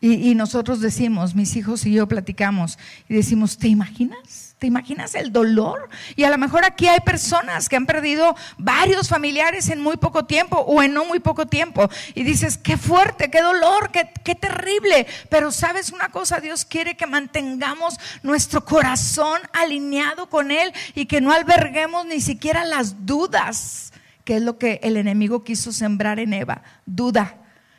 Y, 0.00 0.36
nosotros 0.36 0.80
decimos, 0.80 1.34
mis 1.34 1.56
hijos 1.56 1.84
y 1.84 1.94
yo 1.94 2.06
platicamos, 2.06 2.78
y 3.08 3.14
decimos, 3.14 3.58
¿te 3.58 3.66
imaginas? 3.66 4.51
¿Te 4.62 4.68
imaginas 4.68 5.16
el 5.16 5.32
dolor? 5.32 5.88
Y 6.14 6.22
a 6.22 6.30
lo 6.30 6.38
mejor 6.38 6.64
aquí 6.64 6.86
hay 6.86 7.00
personas 7.00 7.68
que 7.68 7.74
han 7.74 7.84
perdido 7.84 8.36
varios 8.58 9.08
familiares 9.08 9.68
en 9.70 9.80
muy 9.80 9.96
poco 9.96 10.24
tiempo 10.24 10.56
o 10.56 10.80
en 10.84 10.94
no 10.94 11.04
muy 11.04 11.18
poco 11.18 11.48
tiempo. 11.48 11.90
Y 12.14 12.22
dices, 12.22 12.58
qué 12.58 12.76
fuerte, 12.76 13.28
qué 13.28 13.42
dolor, 13.42 13.90
qué, 13.90 14.08
qué 14.22 14.36
terrible. 14.36 15.08
Pero 15.28 15.50
sabes 15.50 15.90
una 15.90 16.10
cosa, 16.10 16.38
Dios 16.38 16.64
quiere 16.64 16.96
que 16.96 17.08
mantengamos 17.08 17.96
nuestro 18.22 18.64
corazón 18.64 19.40
alineado 19.52 20.28
con 20.28 20.52
Él 20.52 20.72
y 20.94 21.06
que 21.06 21.20
no 21.20 21.32
alberguemos 21.32 22.06
ni 22.06 22.20
siquiera 22.20 22.64
las 22.64 23.04
dudas, 23.04 23.92
que 24.24 24.36
es 24.36 24.42
lo 24.42 24.58
que 24.58 24.78
el 24.84 24.96
enemigo 24.96 25.42
quiso 25.42 25.72
sembrar 25.72 26.20
en 26.20 26.34
Eva. 26.34 26.62
Duda 26.86 27.34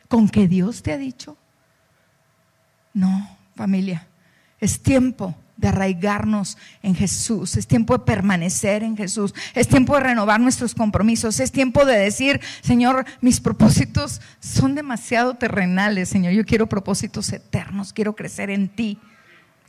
con 0.08 0.28
que 0.28 0.48
Dios 0.48 0.82
te 0.82 0.92
ha 0.92 0.98
dicho 0.98 1.38
no, 2.92 3.38
familia, 3.56 4.06
es 4.60 4.82
tiempo 4.82 5.34
de 5.56 5.68
arraigarnos 5.68 6.58
en 6.82 6.94
Jesús, 6.94 7.56
es 7.56 7.66
tiempo 7.66 7.96
de 7.96 8.04
permanecer 8.04 8.82
en 8.82 8.96
Jesús, 8.96 9.34
es 9.54 9.68
tiempo 9.68 9.94
de 9.94 10.00
renovar 10.00 10.40
nuestros 10.40 10.74
compromisos, 10.74 11.38
es 11.40 11.52
tiempo 11.52 11.84
de 11.84 11.96
decir, 11.96 12.40
Señor, 12.60 13.04
mis 13.20 13.40
propósitos 13.40 14.20
son 14.40 14.74
demasiado 14.74 15.34
terrenales, 15.34 16.08
Señor, 16.08 16.32
yo 16.32 16.44
quiero 16.44 16.68
propósitos 16.68 17.32
eternos, 17.32 17.92
quiero 17.92 18.16
crecer 18.16 18.50
en 18.50 18.68
ti, 18.68 18.98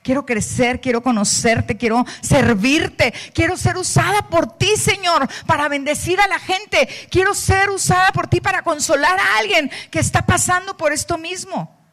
quiero 0.05 0.25
crecer, 0.25 0.81
quiero 0.81 1.01
conocerte, 1.01 1.77
quiero 1.77 2.05
servirte, 2.21 3.13
quiero 3.33 3.57
ser 3.57 3.77
usada 3.77 4.29
por 4.29 4.57
ti, 4.57 4.77
Señor, 4.77 5.27
para 5.45 5.67
bendecir 5.67 6.19
a 6.19 6.27
la 6.27 6.39
gente, 6.39 6.87
quiero 7.09 7.33
ser 7.33 7.69
usada 7.69 8.11
por 8.11 8.27
ti 8.27 8.39
para 8.39 8.61
consolar 8.61 9.19
a 9.19 9.37
alguien 9.39 9.69
que 9.89 9.99
está 9.99 10.25
pasando 10.25 10.77
por 10.77 10.93
esto 10.93 11.17
mismo. 11.17 11.84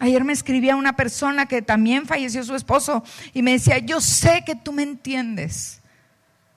Ayer 0.00 0.24
me 0.24 0.32
escribía 0.32 0.76
una 0.76 0.96
persona 0.96 1.44
que 1.44 1.60
también 1.60 2.06
falleció 2.06 2.42
su 2.42 2.54
esposo 2.54 3.04
y 3.34 3.42
me 3.42 3.52
decía, 3.52 3.78
yo 3.78 4.00
sé 4.00 4.42
que 4.46 4.56
tú 4.56 4.72
me 4.72 4.82
entiendes 4.82 5.82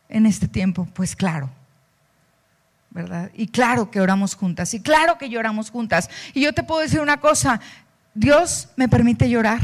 en 0.07 0.25
este 0.25 0.47
tiempo. 0.47 0.87
Pues 0.93 1.13
claro, 1.13 1.49
¿verdad? 2.89 3.29
Y 3.35 3.47
claro 3.47 3.91
que 3.91 3.99
oramos 3.99 4.35
juntas, 4.35 4.73
y 4.73 4.79
claro 4.79 5.17
que 5.17 5.29
lloramos 5.29 5.71
juntas. 5.71 6.09
Y 6.33 6.39
yo 6.39 6.53
te 6.53 6.63
puedo 6.63 6.79
decir 6.79 7.01
una 7.01 7.17
cosa, 7.17 7.59
Dios 8.13 8.69
me 8.77 8.87
permite 8.87 9.29
llorar, 9.29 9.59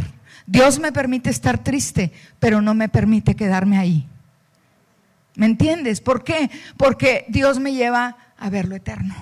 Dios 0.46 0.78
me 0.78 0.92
permite 0.92 1.30
estar 1.30 1.64
triste, 1.64 2.12
pero 2.38 2.62
no 2.62 2.74
me 2.74 2.90
permite 2.90 3.34
quedarme 3.34 3.78
ahí. 3.78 4.06
¿Me 5.36 5.46
entiendes? 5.46 6.02
¿Por 6.02 6.26
qué? 6.26 6.52
Porque 6.76 7.24
Dios 7.30 7.60
me 7.60 7.72
lleva 7.72 8.18
a 8.38 8.50
ver 8.50 8.68
lo 8.68 8.76
eterno. 8.76 9.16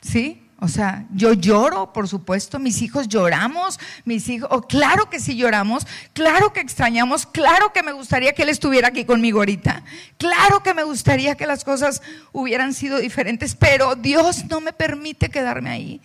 ¿Sí? 0.00 0.42
O 0.58 0.68
sea, 0.68 1.04
yo 1.12 1.34
lloro, 1.34 1.92
por 1.92 2.08
supuesto, 2.08 2.58
mis 2.58 2.80
hijos 2.80 3.08
lloramos, 3.08 3.78
mis 4.06 4.26
hijos, 4.30 4.48
oh, 4.50 4.62
claro 4.62 5.10
que 5.10 5.20
sí 5.20 5.36
lloramos, 5.36 5.86
claro 6.14 6.54
que 6.54 6.60
extrañamos, 6.60 7.26
claro 7.26 7.74
que 7.74 7.82
me 7.82 7.92
gustaría 7.92 8.32
que 8.32 8.42
él 8.42 8.48
estuviera 8.48 8.88
aquí 8.88 9.04
conmigo 9.04 9.40
ahorita, 9.40 9.84
claro 10.16 10.62
que 10.62 10.72
me 10.72 10.82
gustaría 10.82 11.34
que 11.34 11.46
las 11.46 11.62
cosas 11.62 12.00
hubieran 12.32 12.72
sido 12.72 12.98
diferentes, 12.98 13.54
pero 13.54 13.96
Dios 13.96 14.46
no 14.46 14.62
me 14.62 14.72
permite 14.72 15.28
quedarme 15.28 15.68
ahí. 15.68 16.00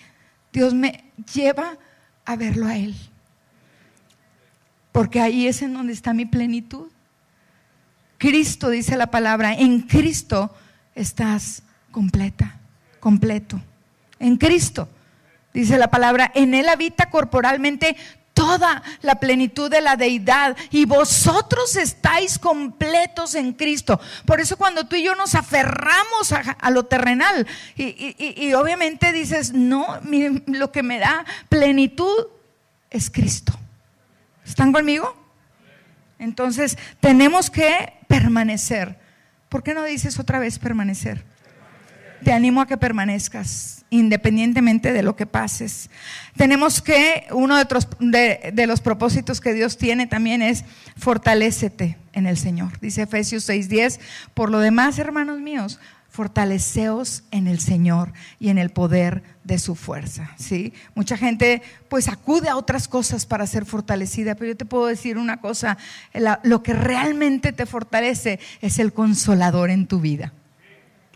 Dios 0.51 0.73
me 0.73 1.05
lleva 1.33 1.77
a 2.25 2.35
verlo 2.35 2.67
a 2.67 2.75
él. 2.75 2.93
Porque 4.91 5.21
ahí 5.21 5.47
es 5.47 5.61
en 5.61 5.73
donde 5.73 5.93
está 5.93 6.13
mi 6.13 6.25
plenitud. 6.25 6.89
Cristo, 8.17 8.69
dice 8.69 8.97
la 8.97 9.07
palabra, 9.07 9.53
en 9.53 9.83
Cristo 9.83 10.53
estás 10.93 11.63
completa, 11.91 12.59
completo 12.99 13.61
en 14.21 14.37
Cristo. 14.37 14.87
Dice 15.53 15.77
la 15.77 15.89
palabra, 15.89 16.31
en 16.33 16.53
Él 16.53 16.69
habita 16.69 17.09
corporalmente 17.09 17.97
toda 18.33 18.81
la 19.01 19.15
plenitud 19.19 19.69
de 19.69 19.81
la 19.81 19.97
deidad 19.97 20.55
y 20.69 20.85
vosotros 20.85 21.75
estáis 21.75 22.39
completos 22.39 23.35
en 23.35 23.53
Cristo. 23.53 23.99
Por 24.25 24.39
eso 24.39 24.57
cuando 24.57 24.85
tú 24.85 24.95
y 24.95 25.03
yo 25.03 25.15
nos 25.15 25.35
aferramos 25.35 26.31
a, 26.31 26.69
lo 26.71 26.85
terrenal 26.85 27.45
y, 27.75 28.53
obviamente 28.53 29.11
dices, 29.11 29.53
no, 29.53 29.99
lo 30.47 30.71
que 30.71 30.83
me 30.83 30.99
da 30.99 31.25
plenitud 31.49 32.27
es 32.89 33.09
Cristo. 33.09 33.53
¿Están 34.45 34.71
conmigo? 34.71 35.15
Entonces 36.17 36.77
tenemos 36.99 37.49
que 37.49 37.93
permanecer. 38.07 38.97
¿Por 39.49 39.63
qué 39.63 39.73
no 39.73 39.83
dices 39.83 40.17
otra 40.19 40.39
vez 40.39 40.59
permanecer? 40.59 41.25
Te 42.23 42.31
animo 42.33 42.61
a 42.61 42.67
que 42.67 42.77
permanezcas 42.77 43.81
independientemente 43.91 44.93
de 44.93 45.03
lo 45.03 45.15
que 45.15 45.27
pases. 45.27 45.89
Tenemos 46.35 46.81
que, 46.81 47.27
uno 47.31 47.57
de, 47.57 48.51
de, 48.53 48.67
los 48.67 48.79
propósitos 48.79 49.41
que 49.41 49.53
Dios 49.53 49.77
tiene 49.77 50.07
también 50.07 50.41
es 50.41 50.63
fortalécete 50.97 51.97
en 52.13 52.25
el 52.25 52.37
Señor. 52.37 52.79
Dice 52.79 53.03
Efesios 53.03 53.47
6:10, 53.47 53.99
por 54.33 54.49
lo 54.49 54.59
demás, 54.59 54.97
hermanos 54.97 55.39
míos, 55.41 55.77
fortaleceos 56.09 57.23
en 57.31 57.47
el 57.47 57.59
Señor 57.59 58.13
y 58.39 58.49
en 58.49 58.57
el 58.57 58.69
poder 58.69 59.23
de 59.43 59.59
su 59.59 59.75
fuerza, 59.75 60.31
¿sí? 60.37 60.73
Mucha 60.95 61.17
gente 61.17 61.61
pues 61.89 62.07
acude 62.07 62.49
a 62.49 62.57
otras 62.57 62.87
cosas 62.87 63.25
para 63.25 63.47
ser 63.47 63.65
fortalecida, 63.65 64.35
pero 64.35 64.51
yo 64.51 64.57
te 64.57 64.65
puedo 64.65 64.87
decir 64.87 65.17
una 65.17 65.41
cosa, 65.41 65.77
lo 66.43 66.63
que 66.63 66.73
realmente 66.73 67.53
te 67.53 67.65
fortalece 67.65 68.39
es 68.61 68.79
el 68.79 68.93
consolador 68.93 69.69
en 69.69 69.87
tu 69.87 69.99
vida 69.99 70.33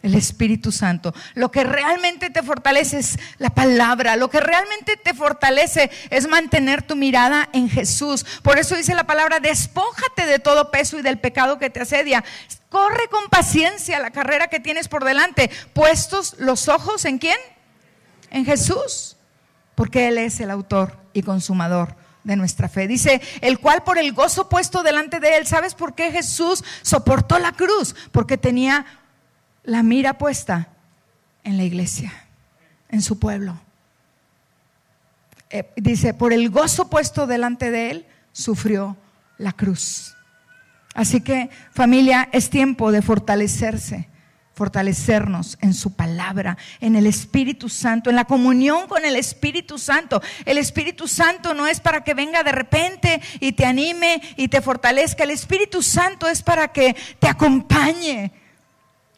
el 0.05 0.13
Espíritu 0.13 0.71
Santo. 0.71 1.15
Lo 1.33 1.49
que 1.49 1.63
realmente 1.63 2.29
te 2.29 2.43
fortalece 2.43 2.99
es 2.99 3.17
la 3.39 3.49
palabra. 3.49 4.15
Lo 4.15 4.29
que 4.29 4.39
realmente 4.39 4.97
te 4.97 5.15
fortalece 5.15 5.89
es 6.11 6.27
mantener 6.27 6.83
tu 6.83 6.95
mirada 6.95 7.49
en 7.53 7.67
Jesús. 7.67 8.23
Por 8.43 8.59
eso 8.59 8.75
dice 8.75 8.93
la 8.93 9.07
palabra, 9.07 9.39
despójate 9.39 10.27
de 10.27 10.37
todo 10.37 10.69
peso 10.69 10.99
y 10.99 11.01
del 11.01 11.17
pecado 11.17 11.57
que 11.57 11.71
te 11.71 11.81
asedia. 11.81 12.23
Corre 12.69 13.07
con 13.09 13.29
paciencia 13.29 13.99
la 13.99 14.11
carrera 14.11 14.47
que 14.47 14.59
tienes 14.59 14.87
por 14.87 15.03
delante. 15.03 15.49
Puestos 15.73 16.35
los 16.37 16.67
ojos 16.67 17.03
en 17.05 17.17
quién? 17.17 17.37
En 18.29 18.45
Jesús. 18.45 19.17
Porque 19.73 20.07
Él 20.07 20.19
es 20.19 20.39
el 20.39 20.51
autor 20.51 20.95
y 21.13 21.23
consumador 21.23 21.95
de 22.23 22.35
nuestra 22.35 22.69
fe. 22.69 22.87
Dice, 22.87 23.23
el 23.41 23.57
cual 23.57 23.83
por 23.83 23.97
el 23.97 24.13
gozo 24.13 24.49
puesto 24.49 24.83
delante 24.83 25.19
de 25.19 25.37
él, 25.37 25.47
¿sabes 25.47 25.73
por 25.75 25.93
qué 25.93 26.11
Jesús 26.11 26.63
soportó 26.81 27.37
la 27.37 27.51
cruz? 27.51 27.95
Porque 28.11 28.37
tenía 28.37 28.85
la 29.65 29.83
mira 29.83 30.17
puesta 30.17 30.69
en 31.43 31.57
la 31.57 31.63
iglesia, 31.63 32.13
en 32.89 33.01
su 33.01 33.19
pueblo. 33.19 33.59
Eh, 35.49 35.71
dice, 35.75 36.13
por 36.13 36.33
el 36.33 36.49
gozo 36.49 36.89
puesto 36.89 37.27
delante 37.27 37.71
de 37.71 37.91
él, 37.91 38.05
sufrió 38.31 38.97
la 39.37 39.53
cruz. 39.53 40.15
Así 40.93 41.21
que 41.21 41.49
familia, 41.71 42.29
es 42.31 42.49
tiempo 42.49 42.91
de 42.91 43.01
fortalecerse, 43.01 44.07
fortalecernos 44.53 45.57
en 45.61 45.73
su 45.73 45.93
palabra, 45.93 46.57
en 46.79 46.95
el 46.95 47.05
Espíritu 47.05 47.67
Santo, 47.67 48.09
en 48.09 48.15
la 48.15 48.25
comunión 48.25 48.87
con 48.87 49.03
el 49.03 49.15
Espíritu 49.15 49.77
Santo. 49.77 50.21
El 50.45 50.57
Espíritu 50.57 51.07
Santo 51.07 51.53
no 51.53 51.67
es 51.67 51.79
para 51.79 52.03
que 52.03 52.13
venga 52.13 52.43
de 52.43 52.53
repente 52.53 53.21
y 53.39 53.51
te 53.51 53.65
anime 53.65 54.21
y 54.37 54.47
te 54.47 54.61
fortalezca. 54.61 55.23
El 55.23 55.31
Espíritu 55.31 55.81
Santo 55.81 56.27
es 56.27 56.41
para 56.41 56.69
que 56.69 56.95
te 57.19 57.27
acompañe 57.27 58.31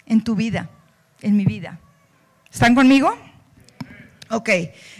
en 0.07 0.23
tu 0.23 0.35
vida, 0.35 0.69
en 1.21 1.37
mi 1.37 1.45
vida. 1.45 1.79
¿Están 2.51 2.73
conmigo? 2.73 3.15
Ok, 4.29 4.49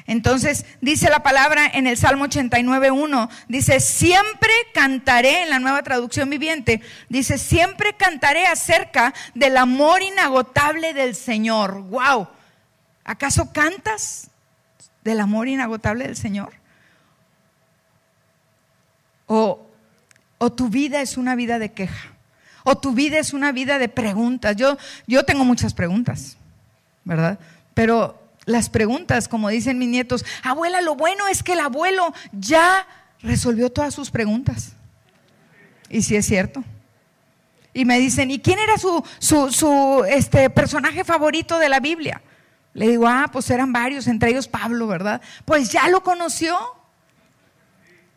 entonces 0.06 0.66
dice 0.80 1.10
la 1.10 1.22
palabra 1.22 1.70
en 1.74 1.86
el 1.86 1.98
Salmo 1.98 2.26
89.1, 2.28 3.30
dice, 3.50 3.82
siempre 3.82 4.52
cantaré, 4.74 5.44
en 5.44 5.50
la 5.50 5.60
nueva 5.60 5.84
traducción 5.84 6.30
viviente, 6.30 6.82
dice, 7.10 7.38
siempre 7.38 7.94
cantaré 7.94 8.46
acerca 8.48 9.14
del 9.36 9.58
amor 9.58 10.02
inagotable 10.02 10.94
del 10.94 11.14
Señor. 11.14 11.82
¡Wow! 11.82 12.30
¿Acaso 13.04 13.52
cantas 13.52 14.30
del 15.04 15.20
amor 15.20 15.50
inagotable 15.50 16.06
del 16.06 16.16
Señor? 16.16 16.54
¿O, 19.26 19.68
o 20.38 20.52
tu 20.54 20.70
vida 20.70 21.02
es 21.02 21.18
una 21.18 21.36
vida 21.36 21.60
de 21.60 21.74
queja? 21.74 22.17
O 22.70 22.78
tu 22.78 22.92
vida 22.92 23.18
es 23.18 23.32
una 23.32 23.54
vida 23.54 23.80
de 23.80 23.88
preguntas. 23.88 24.58
Yo, 24.58 24.78
yo 25.08 25.24
tengo 25.24 25.46
muchas 25.46 25.74
preguntas, 25.74 26.36
¿verdad? 27.06 27.40
Pero 27.74 28.22
las 28.44 28.70
preguntas, 28.70 29.30
como 29.30 29.48
dicen 29.48 29.80
mis 29.80 29.88
nietos, 29.88 30.26
abuela, 30.44 30.82
lo 30.82 30.96
bueno 30.96 31.30
es 31.30 31.44
que 31.44 31.54
el 31.54 31.62
abuelo 31.62 32.14
ya 32.34 32.86
resolvió 33.22 33.72
todas 33.72 33.94
sus 33.94 34.12
preguntas. 34.12 34.74
Y 35.90 36.02
sí 36.02 36.18
es 36.18 36.26
cierto. 36.26 36.62
Y 37.74 37.86
me 37.86 38.00
dicen, 38.00 38.32
¿y 38.32 38.40
quién 38.40 38.60
era 38.60 38.78
su, 38.78 39.02
su, 39.18 39.50
su 39.50 40.04
este, 40.10 40.50
personaje 40.50 41.06
favorito 41.06 41.60
de 41.60 41.70
la 41.70 41.80
Biblia? 41.80 42.22
Le 42.74 42.90
digo, 42.90 43.08
ah, 43.08 43.30
pues 43.32 43.50
eran 43.50 43.72
varios, 43.72 44.08
entre 44.08 44.32
ellos 44.32 44.50
Pablo, 44.50 44.88
¿verdad? 44.88 45.22
Pues 45.46 45.72
ya 45.72 45.88
lo 45.88 46.04
conoció. 46.04 46.58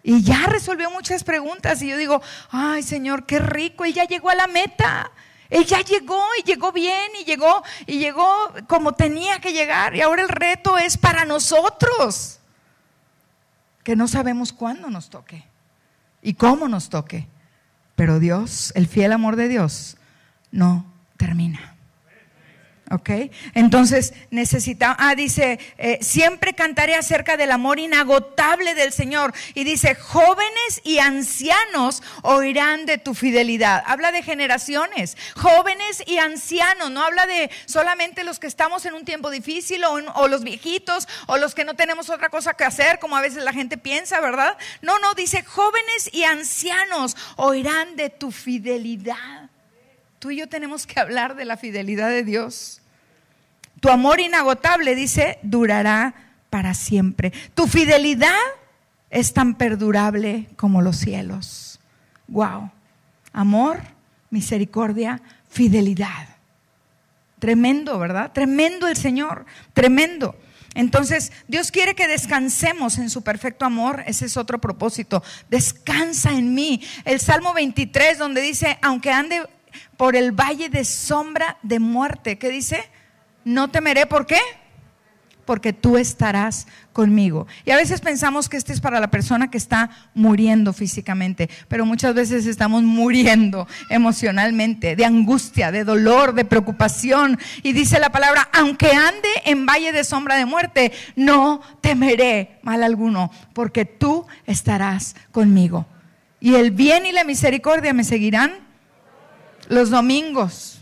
Y 0.02 0.22
ya 0.22 0.46
resolvió 0.46 0.90
muchas 0.90 1.24
preguntas. 1.24 1.82
Y 1.82 1.88
yo 1.88 1.96
digo, 1.96 2.22
ay 2.50 2.82
Señor, 2.82 3.26
qué 3.26 3.38
rico, 3.38 3.84
él 3.84 3.94
ya 3.94 4.04
llegó 4.04 4.30
a 4.30 4.34
la 4.34 4.46
meta. 4.46 5.10
Él 5.50 5.66
ya 5.66 5.80
llegó 5.80 6.22
y 6.38 6.44
llegó 6.44 6.70
bien 6.70 7.10
y 7.20 7.24
llegó 7.24 7.62
y 7.84 7.98
llegó 7.98 8.26
como 8.68 8.92
tenía 8.92 9.40
que 9.40 9.52
llegar. 9.52 9.96
Y 9.96 10.00
ahora 10.00 10.22
el 10.22 10.28
reto 10.28 10.78
es 10.78 10.96
para 10.96 11.24
nosotros, 11.24 12.38
que 13.82 13.96
no 13.96 14.06
sabemos 14.06 14.52
cuándo 14.52 14.88
nos 14.90 15.10
toque 15.10 15.44
y 16.22 16.34
cómo 16.34 16.68
nos 16.68 16.88
toque. 16.88 17.26
Pero 17.96 18.20
Dios, 18.20 18.72
el 18.76 18.86
fiel 18.86 19.12
amor 19.12 19.34
de 19.34 19.48
Dios, 19.48 19.96
no 20.52 20.86
termina. 21.16 21.69
¿Ok? 22.92 23.08
Entonces 23.54 24.14
necesita, 24.30 24.96
ah, 24.98 25.14
dice, 25.14 25.60
eh, 25.78 25.98
siempre 26.02 26.54
cantaré 26.54 26.96
acerca 26.96 27.36
del 27.36 27.52
amor 27.52 27.78
inagotable 27.78 28.74
del 28.74 28.92
Señor. 28.92 29.32
Y 29.54 29.62
dice, 29.62 29.94
jóvenes 29.94 30.80
y 30.82 30.98
ancianos 30.98 32.02
oirán 32.22 32.86
de 32.86 32.98
tu 32.98 33.14
fidelidad. 33.14 33.84
Habla 33.86 34.10
de 34.10 34.24
generaciones, 34.24 35.16
jóvenes 35.36 36.02
y 36.04 36.18
ancianos, 36.18 36.90
no 36.90 37.04
habla 37.04 37.26
de 37.26 37.48
solamente 37.66 38.24
los 38.24 38.40
que 38.40 38.48
estamos 38.48 38.84
en 38.84 38.94
un 38.94 39.04
tiempo 39.04 39.30
difícil 39.30 39.84
o, 39.84 39.92
o 39.92 40.26
los 40.26 40.42
viejitos 40.42 41.06
o 41.28 41.38
los 41.38 41.54
que 41.54 41.64
no 41.64 41.74
tenemos 41.74 42.10
otra 42.10 42.28
cosa 42.28 42.54
que 42.54 42.64
hacer, 42.64 42.98
como 42.98 43.16
a 43.16 43.20
veces 43.20 43.44
la 43.44 43.52
gente 43.52 43.78
piensa, 43.78 44.20
¿verdad? 44.20 44.58
No, 44.82 44.98
no, 44.98 45.14
dice, 45.14 45.44
jóvenes 45.44 46.10
y 46.12 46.24
ancianos 46.24 47.16
oirán 47.36 47.94
de 47.94 48.10
tu 48.10 48.32
fidelidad. 48.32 49.48
Tú 50.18 50.32
y 50.32 50.36
yo 50.36 50.48
tenemos 50.48 50.88
que 50.88 50.98
hablar 50.98 51.36
de 51.36 51.44
la 51.44 51.56
fidelidad 51.56 52.10
de 52.10 52.24
Dios. 52.24 52.79
Tu 53.80 53.88
amor 53.88 54.20
inagotable, 54.20 54.94
dice, 54.94 55.38
durará 55.42 56.14
para 56.50 56.74
siempre. 56.74 57.32
Tu 57.54 57.66
fidelidad 57.66 58.36
es 59.08 59.32
tan 59.32 59.54
perdurable 59.54 60.48
como 60.56 60.82
los 60.82 60.96
cielos. 60.96 61.80
Wow. 62.28 62.70
Amor, 63.32 63.80
misericordia, 64.30 65.20
fidelidad. 65.48 66.28
Tremendo, 67.38 67.98
¿verdad? 67.98 68.32
Tremendo 68.32 68.86
el 68.86 68.96
Señor, 68.96 69.46
tremendo. 69.72 70.36
Entonces, 70.74 71.32
Dios 71.48 71.72
quiere 71.72 71.94
que 71.94 72.06
descansemos 72.06 72.98
en 72.98 73.10
su 73.10 73.22
perfecto 73.22 73.64
amor. 73.64 74.04
Ese 74.06 74.26
es 74.26 74.36
otro 74.36 74.60
propósito. 74.60 75.22
Descansa 75.48 76.32
en 76.32 76.54
mí. 76.54 76.80
El 77.04 77.18
Salmo 77.18 77.52
23, 77.54 78.18
donde 78.18 78.40
dice, 78.40 78.78
aunque 78.82 79.10
ande 79.10 79.42
por 79.96 80.14
el 80.14 80.32
valle 80.32 80.68
de 80.68 80.84
sombra 80.84 81.58
de 81.62 81.80
muerte, 81.80 82.38
¿qué 82.38 82.50
dice? 82.50 82.88
No 83.44 83.68
temeré, 83.68 84.06
¿por 84.06 84.26
qué? 84.26 84.38
porque 85.50 85.72
tú 85.72 85.96
estarás 85.96 86.68
conmigo. 86.92 87.48
Y 87.64 87.72
a 87.72 87.76
veces 87.76 88.00
pensamos 88.00 88.48
que 88.48 88.56
este 88.56 88.72
es 88.72 88.80
para 88.80 89.00
la 89.00 89.10
persona 89.10 89.50
que 89.50 89.58
está 89.58 89.90
muriendo 90.14 90.72
físicamente, 90.72 91.50
pero 91.66 91.84
muchas 91.84 92.14
veces 92.14 92.46
estamos 92.46 92.84
muriendo 92.84 93.66
emocionalmente, 93.88 94.94
de 94.94 95.04
angustia, 95.04 95.72
de 95.72 95.82
dolor, 95.82 96.34
de 96.34 96.44
preocupación. 96.44 97.36
Y 97.64 97.72
dice 97.72 97.98
la 97.98 98.12
palabra, 98.12 98.48
aunque 98.52 98.92
ande 98.92 99.28
en 99.44 99.66
valle 99.66 99.90
de 99.90 100.04
sombra 100.04 100.36
de 100.36 100.46
muerte, 100.46 100.92
no 101.16 101.60
temeré 101.80 102.60
mal 102.62 102.84
alguno, 102.84 103.32
porque 103.52 103.84
tú 103.84 104.28
estarás 104.46 105.16
conmigo. 105.32 105.84
Y 106.38 106.54
el 106.54 106.70
bien 106.70 107.06
y 107.06 107.10
la 107.10 107.24
misericordia 107.24 107.92
me 107.92 108.04
seguirán 108.04 108.52
los 109.68 109.90
domingos 109.90 110.79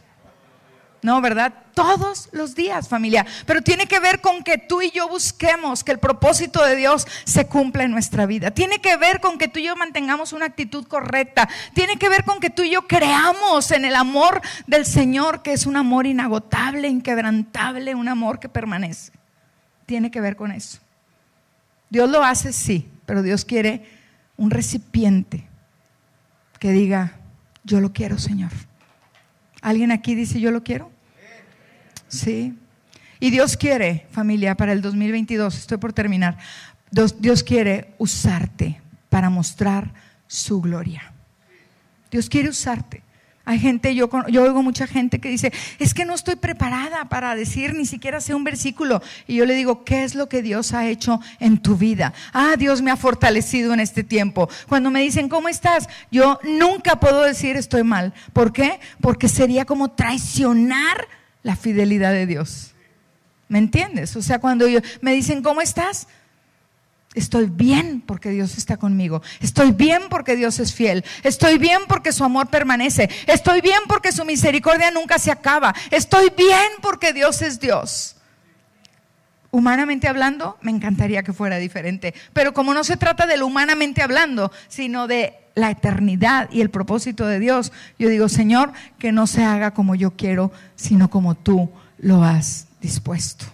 no, 1.01 1.21
¿verdad? 1.21 1.53
Todos 1.75 2.29
los 2.33 2.57
días, 2.57 2.89
familia. 2.89 3.25
Pero 3.47 3.63
tiene 3.63 3.87
que 3.87 4.01
ver 4.01 4.21
con 4.21 4.43
que 4.43 4.59
tú 4.59 4.83
y 4.83 4.91
yo 4.91 5.09
busquemos 5.09 5.85
que 5.85 5.93
el 5.93 5.99
propósito 5.99 6.65
de 6.65 6.75
Dios 6.75 7.07
se 7.25 7.47
cumpla 7.47 7.85
en 7.85 7.93
nuestra 7.93 8.27
vida. 8.27 8.51
Tiene 8.51 8.81
que 8.81 8.97
ver 8.97 9.21
con 9.21 9.39
que 9.39 9.47
tú 9.47 9.61
y 9.61 9.65
yo 9.65 9.77
mantengamos 9.77 10.33
una 10.33 10.47
actitud 10.47 10.87
correcta. 10.87 11.49
Tiene 11.75 11.97
que 11.97 12.09
ver 12.09 12.25
con 12.25 12.41
que 12.41 12.51
tú 12.51 12.63
y 12.63 12.71
yo 12.71 12.87
creamos 12.89 13.71
en 13.71 13.85
el 13.85 13.95
amor 13.95 14.41
del 14.67 14.87
Señor, 14.87 15.43
que 15.43 15.53
es 15.53 15.67
un 15.67 15.77
amor 15.77 16.07
inagotable, 16.07 16.89
inquebrantable, 16.89 17.95
un 17.95 18.09
amor 18.09 18.41
que 18.41 18.49
permanece. 18.49 19.13
Tiene 19.87 20.11
que 20.11 20.21
ver 20.21 20.35
con 20.35 20.51
eso. 20.51 20.79
Dios 21.91 22.11
lo 22.11 22.25
hace, 22.25 22.53
sí, 22.53 22.91
pero 23.07 23.23
Dios 23.23 23.45
quiere 23.45 23.89
un 24.37 24.51
recipiente 24.51 25.47
que 26.59 26.73
diga, 26.73 27.13
yo 27.63 27.81
lo 27.81 27.93
quiero, 27.93 28.19
Señor. 28.19 28.51
¿Alguien 29.61 29.93
aquí 29.93 30.15
dice 30.15 30.41
yo 30.41 30.51
lo 30.51 30.63
quiero? 30.63 30.91
Sí. 32.09 32.55
Y 33.21 33.31
Dios 33.31 33.57
quiere, 33.57 34.07
familia, 34.11 34.57
para 34.57 34.73
el 34.73 34.81
2022, 34.81 35.57
estoy 35.59 35.79
por 35.79 35.93
terminar, 35.93 36.39
Dios, 36.91 37.43
quiere 37.43 37.95
usarte 37.99 38.81
para 39.09 39.29
mostrar 39.29 39.93
su 40.27 40.61
gloria. 40.61 41.13
Dios 42.11 42.29
quiere 42.29 42.49
usarte. 42.49 43.03
Hay 43.49 43.59
gente, 43.59 43.95
yo, 43.95 44.11
yo 44.29 44.43
oigo 44.43 44.63
mucha 44.63 44.87
gente 44.87 45.21
que 45.21 45.31
dice, 45.31 45.55
es 45.79 45.95
que 45.95 46.05
no 46.05 46.13
estoy 46.13 46.37
preparada 46.37 47.09
para 47.09 47.35
decir 47.35 47.73
ni 47.73 47.87
siquiera 47.87 48.21
sé 48.21 48.35
un 48.35 48.45
versículo. 48.45 49.01
Y 49.27 49.37
yo 49.37 49.47
le 49.47 49.55
digo, 49.55 49.85
¿qué 49.85 50.05
es 50.05 50.15
lo 50.15 50.29
que 50.29 50.43
Dios 50.43 50.75
ha 50.75 50.87
hecho 50.87 51.19
en 51.41 51.57
tu 51.57 51.75
vida? 51.79 52.13
Ah, 52.35 52.57
Dios 52.59 52.83
me 52.83 52.91
ha 52.91 52.97
fortalecido 52.99 53.73
en 53.73 53.81
este 53.81 54.05
tiempo. 54.05 54.51
Cuando 54.69 54.91
me 54.91 55.01
dicen, 55.01 55.31
¿cómo 55.31 55.49
estás? 55.49 55.89
Yo 56.11 56.39
nunca 56.43 57.01
puedo 57.01 57.23
decir 57.23 57.57
estoy 57.57 57.85
mal. 57.85 58.13
¿Por 58.35 58.53
qué? 58.53 58.81
Porque 59.01 59.29
sería 59.29 59.65
como 59.65 59.93
traicionar 59.93 61.09
la 61.43 61.57
fidelidad 61.57 62.13
de 62.13 62.27
Dios. 62.27 62.75
¿Me 63.49 63.57
entiendes? 63.57 64.15
O 64.15 64.21
sea, 64.21 64.41
cuando 64.41 64.67
me 65.01 65.15
dicen, 65.15 65.43
¿cómo 65.43 65.63
estás? 65.63 66.07
Estoy 67.15 67.47
bien 67.47 68.03
porque 68.05 68.31
Dios 68.31 68.59
está 68.59 68.77
conmigo. 68.77 69.23
Estoy 69.41 69.73
bien 69.73 70.03
porque 70.11 70.37
Dios 70.37 70.61
es 70.61 70.75
fiel. 70.75 71.05
Estoy 71.23 71.59
bien 71.59 71.81
porque 71.89 72.13
su 72.13 72.23
amor 72.23 72.49
permanece. 72.49 73.09
Estoy 73.27 73.61
bien 73.61 73.81
porque 73.89 74.13
su 74.13 74.25
misericordia 74.25 74.91
nunca 74.91 75.19
se 75.19 75.31
acaba. 75.31 75.75
Estoy 75.91 76.31
bien 76.37 76.69
porque 76.83 77.13
Dios 77.13 77.41
es 77.41 77.61
Dios. 77.61 78.17
Humanamente 79.51 80.07
hablando, 80.07 80.59
me 80.61 80.71
encantaría 80.71 81.23
que 81.23 81.33
fuera 81.33 81.57
diferente. 81.57 82.15
Pero 82.35 82.53
como 82.53 82.75
no 82.75 82.85
se 82.85 82.99
trata 82.99 83.27
de 83.27 83.39
lo 83.39 83.47
humanamente 83.47 84.03
hablando, 84.03 84.53
sino 84.69 85.07
de 85.07 85.35
la 85.55 85.71
eternidad 85.71 86.51
y 86.53 86.61
el 86.61 86.69
propósito 86.69 87.27
de 87.27 87.41
Dios, 87.41 87.73
yo 87.99 88.11
digo, 88.11 88.29
Señor, 88.29 88.73
que 88.99 89.13
no 89.13 89.27
se 89.27 89.45
haga 89.45 89.73
como 89.73 89.95
yo 89.95 90.11
quiero, 90.11 90.53
sino 90.77 91.09
como 91.09 91.35
tú 91.35 91.73
lo 91.99 92.23
has 92.23 92.67
dispuesto 92.81 93.47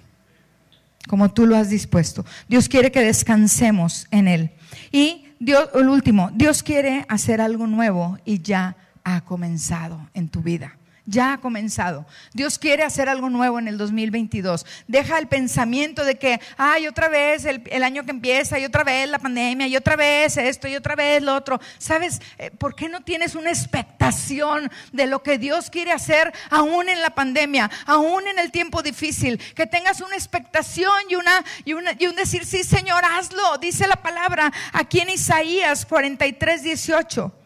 como 1.08 1.32
tú 1.32 1.46
lo 1.46 1.56
has 1.56 1.70
dispuesto. 1.70 2.24
Dios 2.48 2.68
quiere 2.68 2.90
que 2.90 3.02
descansemos 3.02 4.06
en 4.10 4.28
Él. 4.28 4.50
Y 4.90 5.26
Dios, 5.38 5.68
el 5.74 5.88
último, 5.88 6.30
Dios 6.34 6.62
quiere 6.62 7.04
hacer 7.08 7.40
algo 7.40 7.66
nuevo 7.66 8.18
y 8.24 8.40
ya 8.40 8.76
ha 9.04 9.22
comenzado 9.22 10.08
en 10.14 10.28
tu 10.28 10.40
vida 10.40 10.78
ya 11.06 11.34
ha 11.34 11.38
comenzado. 11.38 12.06
Dios 12.32 12.58
quiere 12.58 12.82
hacer 12.82 13.08
algo 13.08 13.28
nuevo 13.28 13.58
en 13.58 13.68
el 13.68 13.76
2022. 13.76 14.64
Deja 14.88 15.18
el 15.18 15.28
pensamiento 15.28 16.04
de 16.04 16.16
que, 16.16 16.40
ay, 16.56 16.86
otra 16.86 17.08
vez 17.08 17.44
el, 17.44 17.82
año 17.82 18.04
que 18.04 18.10
empieza, 18.10 18.58
y 18.58 18.64
otra 18.64 18.84
vez 18.84 19.08
la 19.08 19.18
pandemia, 19.18 19.66
y 19.66 19.76
otra 19.76 19.96
vez 19.96 20.36
esto, 20.36 20.66
y 20.66 20.76
otra 20.76 20.96
vez 20.96 21.22
lo 21.22 21.34
otro. 21.34 21.60
¿Sabes 21.78 22.20
eh, 22.38 22.50
por 22.50 22.74
qué 22.74 22.88
no 22.88 23.02
tienes 23.02 23.34
una 23.34 23.50
expectación 23.50 24.70
de 24.92 25.06
lo 25.06 25.22
que 25.22 25.38
Dios 25.38 25.70
quiere 25.70 25.92
hacer 25.92 26.32
aún 26.50 26.88
en 26.88 27.02
la 27.02 27.10
pandemia, 27.10 27.70
aún 27.86 28.26
en 28.26 28.38
el 28.38 28.50
tiempo 28.50 28.82
difícil? 28.82 29.38
Que 29.54 29.66
tengas 29.66 30.00
una 30.00 30.14
expectación 30.14 30.92
y, 31.08 31.16
una, 31.16 31.44
y, 31.64 31.72
y 31.72 32.06
un 32.06 32.16
decir, 32.16 32.46
sí, 32.46 32.64
Señor, 32.64 33.04
hazlo. 33.04 33.58
Dice 33.58 33.86
la 33.86 33.96
palabra 33.96 34.52
aquí 34.72 35.00
en 35.00 35.10
Isaías 35.10 35.84
43, 35.84 36.62
18. 36.62 37.43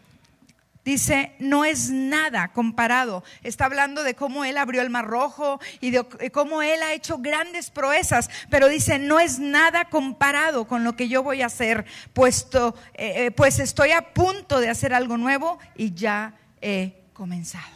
Dice, 0.85 1.35
no 1.39 1.65
es 1.65 1.89
nada 1.89 2.47
comparado. 2.53 3.23
Está 3.43 3.65
hablando 3.65 4.03
de 4.03 4.15
cómo 4.15 4.45
Él 4.45 4.57
abrió 4.57 4.81
el 4.81 4.89
mar 4.89 5.05
rojo 5.05 5.59
y 5.81 5.91
de 5.91 6.31
cómo 6.31 6.61
Él 6.61 6.81
ha 6.81 6.93
hecho 6.93 7.17
grandes 7.17 7.69
proezas, 7.69 8.29
pero 8.49 8.67
dice, 8.67 8.97
no 8.97 9.19
es 9.19 9.39
nada 9.39 9.85
comparado 9.85 10.67
con 10.67 10.83
lo 10.83 10.95
que 10.95 11.09
yo 11.09 11.21
voy 11.21 11.41
a 11.41 11.47
hacer, 11.47 11.85
puesto, 12.13 12.75
eh, 12.93 13.25
eh, 13.25 13.31
pues 13.31 13.59
estoy 13.59 13.91
a 13.91 14.13
punto 14.13 14.59
de 14.59 14.69
hacer 14.69 14.93
algo 14.93 15.17
nuevo 15.17 15.59
y 15.75 15.93
ya 15.93 16.33
he 16.61 16.93
comenzado. 17.13 17.67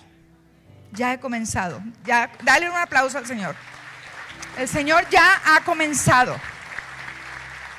Ya 0.93 1.13
he 1.13 1.19
comenzado. 1.19 1.81
Ya, 2.05 2.31
dale 2.43 2.69
un 2.69 2.77
aplauso 2.77 3.17
al 3.17 3.25
Señor. 3.25 3.55
El 4.57 4.67
Señor 4.67 5.07
ya 5.09 5.41
ha 5.45 5.63
comenzado. 5.63 6.35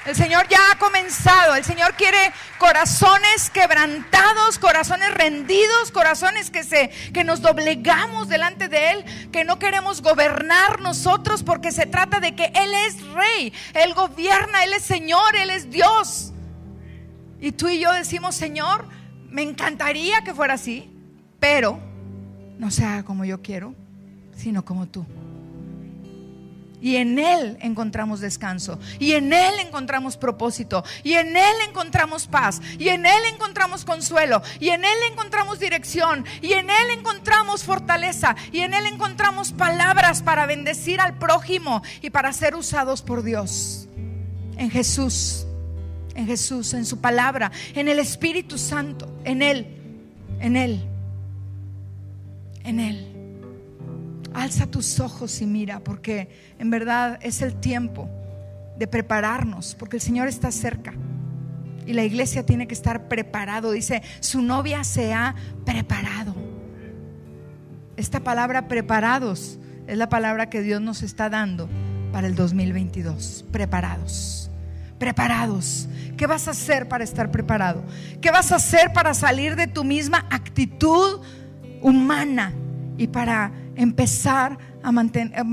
El 0.07 0.15
Señor 0.15 0.47
ya 0.49 0.59
ha 0.71 0.79
comenzado. 0.79 1.55
El 1.55 1.65
Señor 1.65 1.95
quiere 1.95 2.33
corazones 2.59 3.49
quebrantados, 3.51 4.59
corazones 4.59 5.13
rendidos, 5.15 5.91
corazones 5.93 6.51
que 6.51 6.63
se 6.63 6.91
que 7.13 7.25
nos 7.25 7.41
doblegamos 7.41 8.29
delante 8.29 8.69
de 8.69 8.91
él, 8.93 9.31
que 9.33 9.45
no 9.45 9.59
queremos 9.59 10.03
gobernar 10.03 10.81
nosotros 10.81 11.43
porque 11.43 11.73
se 11.73 11.87
trata 11.87 12.21
de 12.21 12.35
que 12.35 12.53
él 12.55 12.73
es 12.87 13.01
rey, 13.13 13.53
él 13.73 13.95
gobierna, 13.95 14.65
él 14.65 14.75
es 14.75 14.83
Señor, 14.83 15.37
él 15.37 15.51
es 15.51 15.71
Dios. 15.71 16.33
Y 17.41 17.53
tú 17.53 17.69
y 17.69 17.79
yo 17.79 17.93
decimos, 17.93 18.35
"Señor, 18.35 18.87
me 19.29 19.43
encantaría 19.43 20.23
que 20.23 20.35
fuera 20.35 20.55
así, 20.55 20.91
pero 21.41 21.81
no 22.59 22.71
sea 22.71 23.05
como 23.05 23.25
yo 23.25 23.41
quiero, 23.41 23.75
sino 24.37 24.65
como 24.65 24.87
tú." 24.87 25.07
Y 26.85 26.97
en 26.97 27.19
Él 27.19 27.57
encontramos 27.63 28.21
descanso. 28.21 28.79
Y 28.99 29.13
en 29.13 29.33
Él 29.33 29.55
encontramos 29.59 30.19
propósito. 30.19 30.85
Y 31.03 31.15
en 31.15 31.35
Él 31.35 31.55
encontramos 31.67 32.27
paz. 32.27 32.61
Y 32.79 32.91
en 32.91 33.07
Él 33.07 33.23
encontramos 33.33 33.87
consuelo. 33.87 34.43
Y 34.61 34.69
en 34.69 34.85
Él 34.85 34.99
encontramos 35.11 35.59
dirección. 35.59 36.27
Y 36.43 36.53
en 36.53 36.69
Él 36.69 36.91
encontramos 36.99 37.65
fortaleza. 37.65 38.37
Y 38.53 38.61
en 38.61 38.75
Él 38.75 38.85
encontramos 38.85 39.53
palabras 39.53 40.21
para 40.21 40.45
bendecir 40.45 41.01
al 41.01 41.17
prójimo 41.17 41.83
y 42.03 42.11
para 42.11 42.35
ser 42.35 42.55
usados 42.55 43.01
por 43.01 43.23
Dios. 43.23 43.89
En 44.59 44.71
Jesús. 44.71 45.47
En 46.15 46.27
Jesús, 46.27 46.75
en 46.75 46.85
su 46.85 47.01
palabra. 47.01 47.51
En 47.75 47.89
el 47.89 47.99
Espíritu 47.99 48.59
Santo. 48.59 49.11
En 49.25 49.41
Él. 49.41 49.67
En 50.39 50.55
Él. 50.55 50.85
En 52.63 52.79
Él. 52.79 53.14
Alza 54.35 54.67
tus 54.67 55.01
ojos 55.01 55.41
y 55.41 55.47
mira, 55.47 55.81
porque 55.81 56.29
en 56.59 56.69
verdad 56.69 57.19
es 57.23 57.41
el 57.41 57.55
tiempo 57.55 58.09
de 58.77 58.87
prepararnos, 58.87 59.77
porque 59.79 59.97
el 59.97 60.03
Señor 60.03 60.29
está 60.29 60.51
cerca. 60.51 60.93
Y 61.87 61.93
la 61.93 62.03
iglesia 62.03 62.45
tiene 62.45 62.67
que 62.67 62.75
estar 62.75 63.09
preparado. 63.09 63.71
Dice, 63.71 64.03
su 64.21 64.43
novia 64.43 64.85
se 64.85 65.13
ha 65.13 65.35
preparado. 65.65 66.35
Esta 67.97 68.21
palabra 68.21 68.67
preparados 68.69 69.59
es 69.87 69.99
la 69.99 70.09
palabra 70.09 70.51
que 70.51 70.63
Dios 70.63 70.81
nos 70.81 71.03
está 71.03 71.29
dando 71.29 71.69
para 72.13 72.27
el 72.27 72.35
2022. 72.35 73.45
Preparados. 73.53 74.51
Preparados. 74.99 75.89
¿Qué 76.17 76.27
vas 76.27 76.49
a 76.49 76.53
hacer 76.53 76.89
para 76.89 77.05
estar 77.05 77.31
preparado? 77.31 77.85
¿Qué 78.21 78.31
vas 78.31 78.51
a 78.53 78.57
hacer 78.57 78.93
para 78.93 79.15
salir 79.15 79.57
de 79.57 79.67
tu 79.67 79.85
misma 79.85 80.27
actitud 80.31 81.21
humana 81.83 82.53
y 82.97 83.09
para 83.09 83.53
empezar 83.77 84.59
a 84.83 84.93
mantener, 84.93 85.45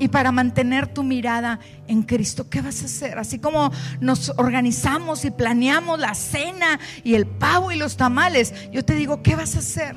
y 0.00 0.08
para 0.08 0.32
mantener 0.32 0.88
tu 0.88 1.02
mirada 1.02 1.60
en 1.86 2.02
Cristo, 2.02 2.48
¿qué 2.50 2.60
vas 2.60 2.82
a 2.82 2.86
hacer? 2.86 3.18
Así 3.18 3.38
como 3.38 3.70
nos 4.00 4.30
organizamos 4.36 5.24
y 5.24 5.30
planeamos 5.30 5.98
la 5.98 6.14
cena 6.14 6.80
y 7.04 7.14
el 7.14 7.26
pavo 7.26 7.70
y 7.70 7.76
los 7.76 7.96
tamales, 7.96 8.52
yo 8.72 8.84
te 8.84 8.94
digo, 8.94 9.22
¿qué 9.22 9.36
vas 9.36 9.54
a 9.54 9.60
hacer? 9.60 9.94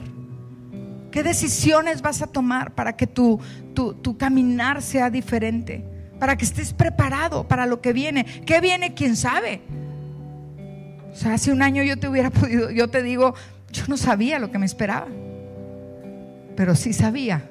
¿Qué 1.11 1.23
decisiones 1.23 2.01
vas 2.01 2.21
a 2.21 2.27
tomar 2.27 2.75
para 2.75 2.95
que 2.95 3.07
tu, 3.07 3.39
tu, 3.73 3.95
tu 3.95 4.17
caminar 4.17 4.81
sea 4.81 5.09
diferente? 5.09 5.83
Para 6.19 6.37
que 6.37 6.45
estés 6.45 6.73
preparado 6.73 7.47
para 7.47 7.65
lo 7.65 7.81
que 7.81 7.93
viene. 7.93 8.25
¿Qué 8.45 8.61
viene? 8.61 8.93
¿Quién 8.93 9.15
sabe? 9.15 9.61
O 11.11 11.15
sea, 11.15 11.33
hace 11.33 11.51
un 11.51 11.63
año 11.63 11.81
yo 11.81 11.97
te 11.97 12.07
hubiera 12.07 12.29
podido, 12.31 12.69
yo 12.69 12.89
te 12.89 13.01
digo, 13.01 13.33
yo 13.71 13.83
no 13.87 13.97
sabía 13.97 14.37
lo 14.37 14.51
que 14.51 14.59
me 14.59 14.67
esperaba. 14.67 15.07
Pero 16.55 16.75
sí 16.75 16.93
sabía 16.93 17.49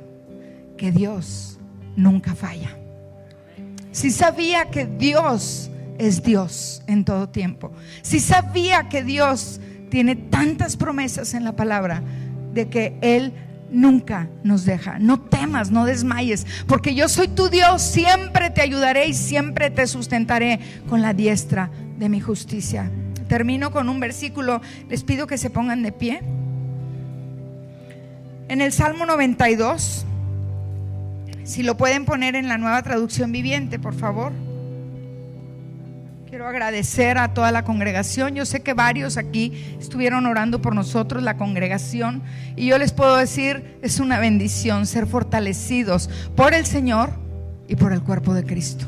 que 0.76 0.92
Dios 0.92 1.58
nunca 1.96 2.34
falla. 2.34 2.76
Sí 3.92 4.10
sabía 4.10 4.66
que 4.70 4.86
Dios 4.86 5.70
es 5.98 6.22
Dios 6.22 6.82
en 6.86 7.04
todo 7.04 7.28
tiempo. 7.28 7.72
Sí 8.02 8.20
sabía 8.20 8.88
que 8.88 9.02
Dios 9.02 9.60
tiene 9.90 10.16
tantas 10.16 10.76
promesas 10.76 11.34
en 11.34 11.44
la 11.44 11.56
palabra 11.56 12.02
de 12.52 12.68
que 12.68 12.98
Él 13.00 13.32
nunca 13.70 14.28
nos 14.42 14.64
deja. 14.64 14.98
No 14.98 15.20
temas, 15.20 15.70
no 15.70 15.84
desmayes, 15.84 16.46
porque 16.66 16.94
yo 16.94 17.08
soy 17.08 17.28
tu 17.28 17.48
Dios, 17.48 17.82
siempre 17.82 18.50
te 18.50 18.62
ayudaré 18.62 19.06
y 19.06 19.14
siempre 19.14 19.70
te 19.70 19.86
sustentaré 19.86 20.60
con 20.88 21.02
la 21.02 21.14
diestra 21.14 21.70
de 21.98 22.08
mi 22.08 22.20
justicia. 22.20 22.90
Termino 23.28 23.72
con 23.72 23.88
un 23.88 23.98
versículo, 23.98 24.60
les 24.88 25.02
pido 25.02 25.26
que 25.26 25.38
se 25.38 25.50
pongan 25.50 25.82
de 25.82 25.92
pie. 25.92 26.20
En 28.48 28.60
el 28.60 28.72
Salmo 28.72 29.06
92, 29.06 30.06
si 31.46 31.62
lo 31.62 31.76
pueden 31.76 32.04
poner 32.04 32.34
en 32.34 32.48
la 32.48 32.58
nueva 32.58 32.82
traducción 32.82 33.30
viviente, 33.30 33.78
por 33.78 33.94
favor. 33.94 34.32
Quiero 36.28 36.48
agradecer 36.48 37.18
a 37.18 37.32
toda 37.34 37.52
la 37.52 37.62
congregación. 37.62 38.34
Yo 38.34 38.44
sé 38.44 38.62
que 38.62 38.74
varios 38.74 39.16
aquí 39.16 39.52
estuvieron 39.78 40.26
orando 40.26 40.60
por 40.60 40.74
nosotros, 40.74 41.22
la 41.22 41.36
congregación. 41.36 42.22
Y 42.56 42.66
yo 42.66 42.78
les 42.78 42.92
puedo 42.92 43.16
decir, 43.16 43.78
es 43.80 44.00
una 44.00 44.18
bendición 44.18 44.86
ser 44.86 45.06
fortalecidos 45.06 46.10
por 46.34 46.52
el 46.52 46.66
Señor 46.66 47.10
y 47.68 47.76
por 47.76 47.92
el 47.92 48.02
cuerpo 48.02 48.34
de 48.34 48.44
Cristo. 48.44 48.86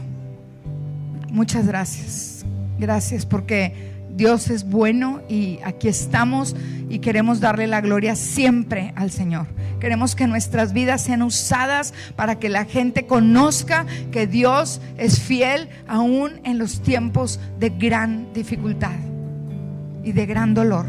Muchas 1.31 1.65
gracias. 1.65 2.45
Gracias 2.77 3.25
porque 3.25 3.98
Dios 4.19 4.51
es 4.51 4.69
bueno 4.69 5.23
y 5.29 5.61
aquí 5.63 5.87
estamos 5.87 6.57
y 6.89 6.99
queremos 6.99 7.39
darle 7.39 7.69
la 7.69 7.81
gloria 7.81 8.17
siempre 8.17 8.93
al 8.97 9.13
Señor. 9.13 9.47
Queremos 9.79 10.17
que 10.17 10.27
nuestras 10.27 10.73
vidas 10.73 11.05
sean 11.05 11.23
usadas 11.23 11.95
para 12.17 12.41
que 12.41 12.49
la 12.49 12.65
gente 12.65 13.07
conozca 13.07 13.87
que 14.11 14.27
Dios 14.27 14.81
es 14.97 15.21
fiel 15.21 15.69
aún 15.87 16.41
en 16.43 16.59
los 16.59 16.83
tiempos 16.83 17.39
de 17.61 17.71
gran 17.71 18.33
dificultad 18.33 18.97
y 20.03 20.11
de 20.11 20.27
gran 20.27 20.53
dolor. 20.53 20.87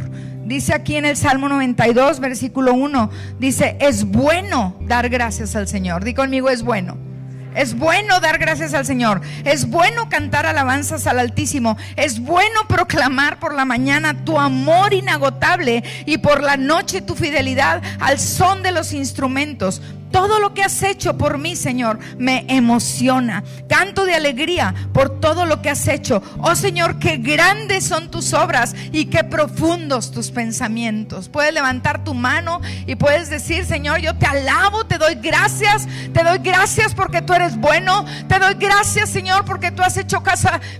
Dice 0.48 0.74
aquí 0.74 0.96
en 0.96 1.06
el 1.06 1.16
Salmo 1.16 1.50
92, 1.50 2.20
versículo 2.22 2.74
1, 2.74 3.12
dice, 3.40 3.78
es 3.80 4.06
bueno 4.06 4.76
dar 4.88 5.08
gracias 5.08 5.56
al 5.56 5.68
Señor. 5.68 6.04
Di 6.04 6.16
conmigo, 6.16 6.50
es 6.50 6.64
bueno. 6.64 7.09
Es 7.56 7.76
bueno 7.78 8.20
dar 8.20 8.38
gracias 8.38 8.74
al 8.74 8.86
Señor. 8.86 9.22
Es 9.44 9.68
bueno 9.68 10.10
cantar 10.10 10.46
alabanzas 10.46 11.08
al 11.08 11.20
Altísimo. 11.20 11.78
Es 11.96 12.20
bueno 12.20 12.62
proclamar 12.68 13.40
por 13.40 13.54
la 13.54 13.66
mañana 13.66 14.24
tu 14.24 14.40
amor 14.40 14.94
inagotable 14.94 15.84
y 16.06 16.20
por 16.20 16.44
la 16.44 16.58
noche 16.58 17.02
tu 17.02 17.16
fidelidad 17.16 17.82
al 18.00 18.20
son 18.20 18.64
de 18.64 18.72
los 18.72 18.94
instrumentos. 18.94 19.82
Todo 20.12 20.40
lo 20.40 20.54
que 20.54 20.64
has 20.64 20.82
hecho 20.84 21.18
por 21.18 21.38
mí, 21.38 21.56
Señor, 21.56 22.00
me 22.18 22.46
emociona. 22.48 23.44
Canto 23.68 24.06
de 24.06 24.16
alegría 24.16 24.74
por 24.94 25.20
todo 25.20 25.46
lo 25.46 25.62
que 25.62 25.70
has 25.70 25.88
hecho. 25.88 26.22
Oh 26.40 26.56
Señor, 26.56 27.00
qué 27.00 27.18
grandes 27.18 27.86
son 27.86 28.10
tus 28.10 28.34
obras 28.34 28.76
y 28.92 29.06
qué 29.06 29.24
profundos 29.24 30.12
tus 30.12 30.32
pensamientos. 30.32 31.30
Puedes 31.30 31.54
levantar 31.54 32.04
tu 32.04 32.14
mano 32.14 32.62
y 32.88 32.96
puedes 32.96 33.30
decir, 33.30 33.66
Señor, 33.66 34.00
yo 34.00 34.16
te 34.18 34.26
alabo, 34.26 34.86
te 34.86 34.98
doy 34.98 35.16
gracias. 35.16 35.88
Te 36.14 36.24
doy 36.24 36.40
gracias 36.40 36.94
porque 36.94 37.22
tú 37.22 37.34
eres 37.34 37.58
bueno. 37.58 38.06
Te 38.28 38.40
doy 38.40 38.56
gracias, 38.56 39.10
Señor, 39.10 39.46
porque 39.46 39.72
tú 39.72 39.84
has 39.84 39.98
hecho 39.98 40.24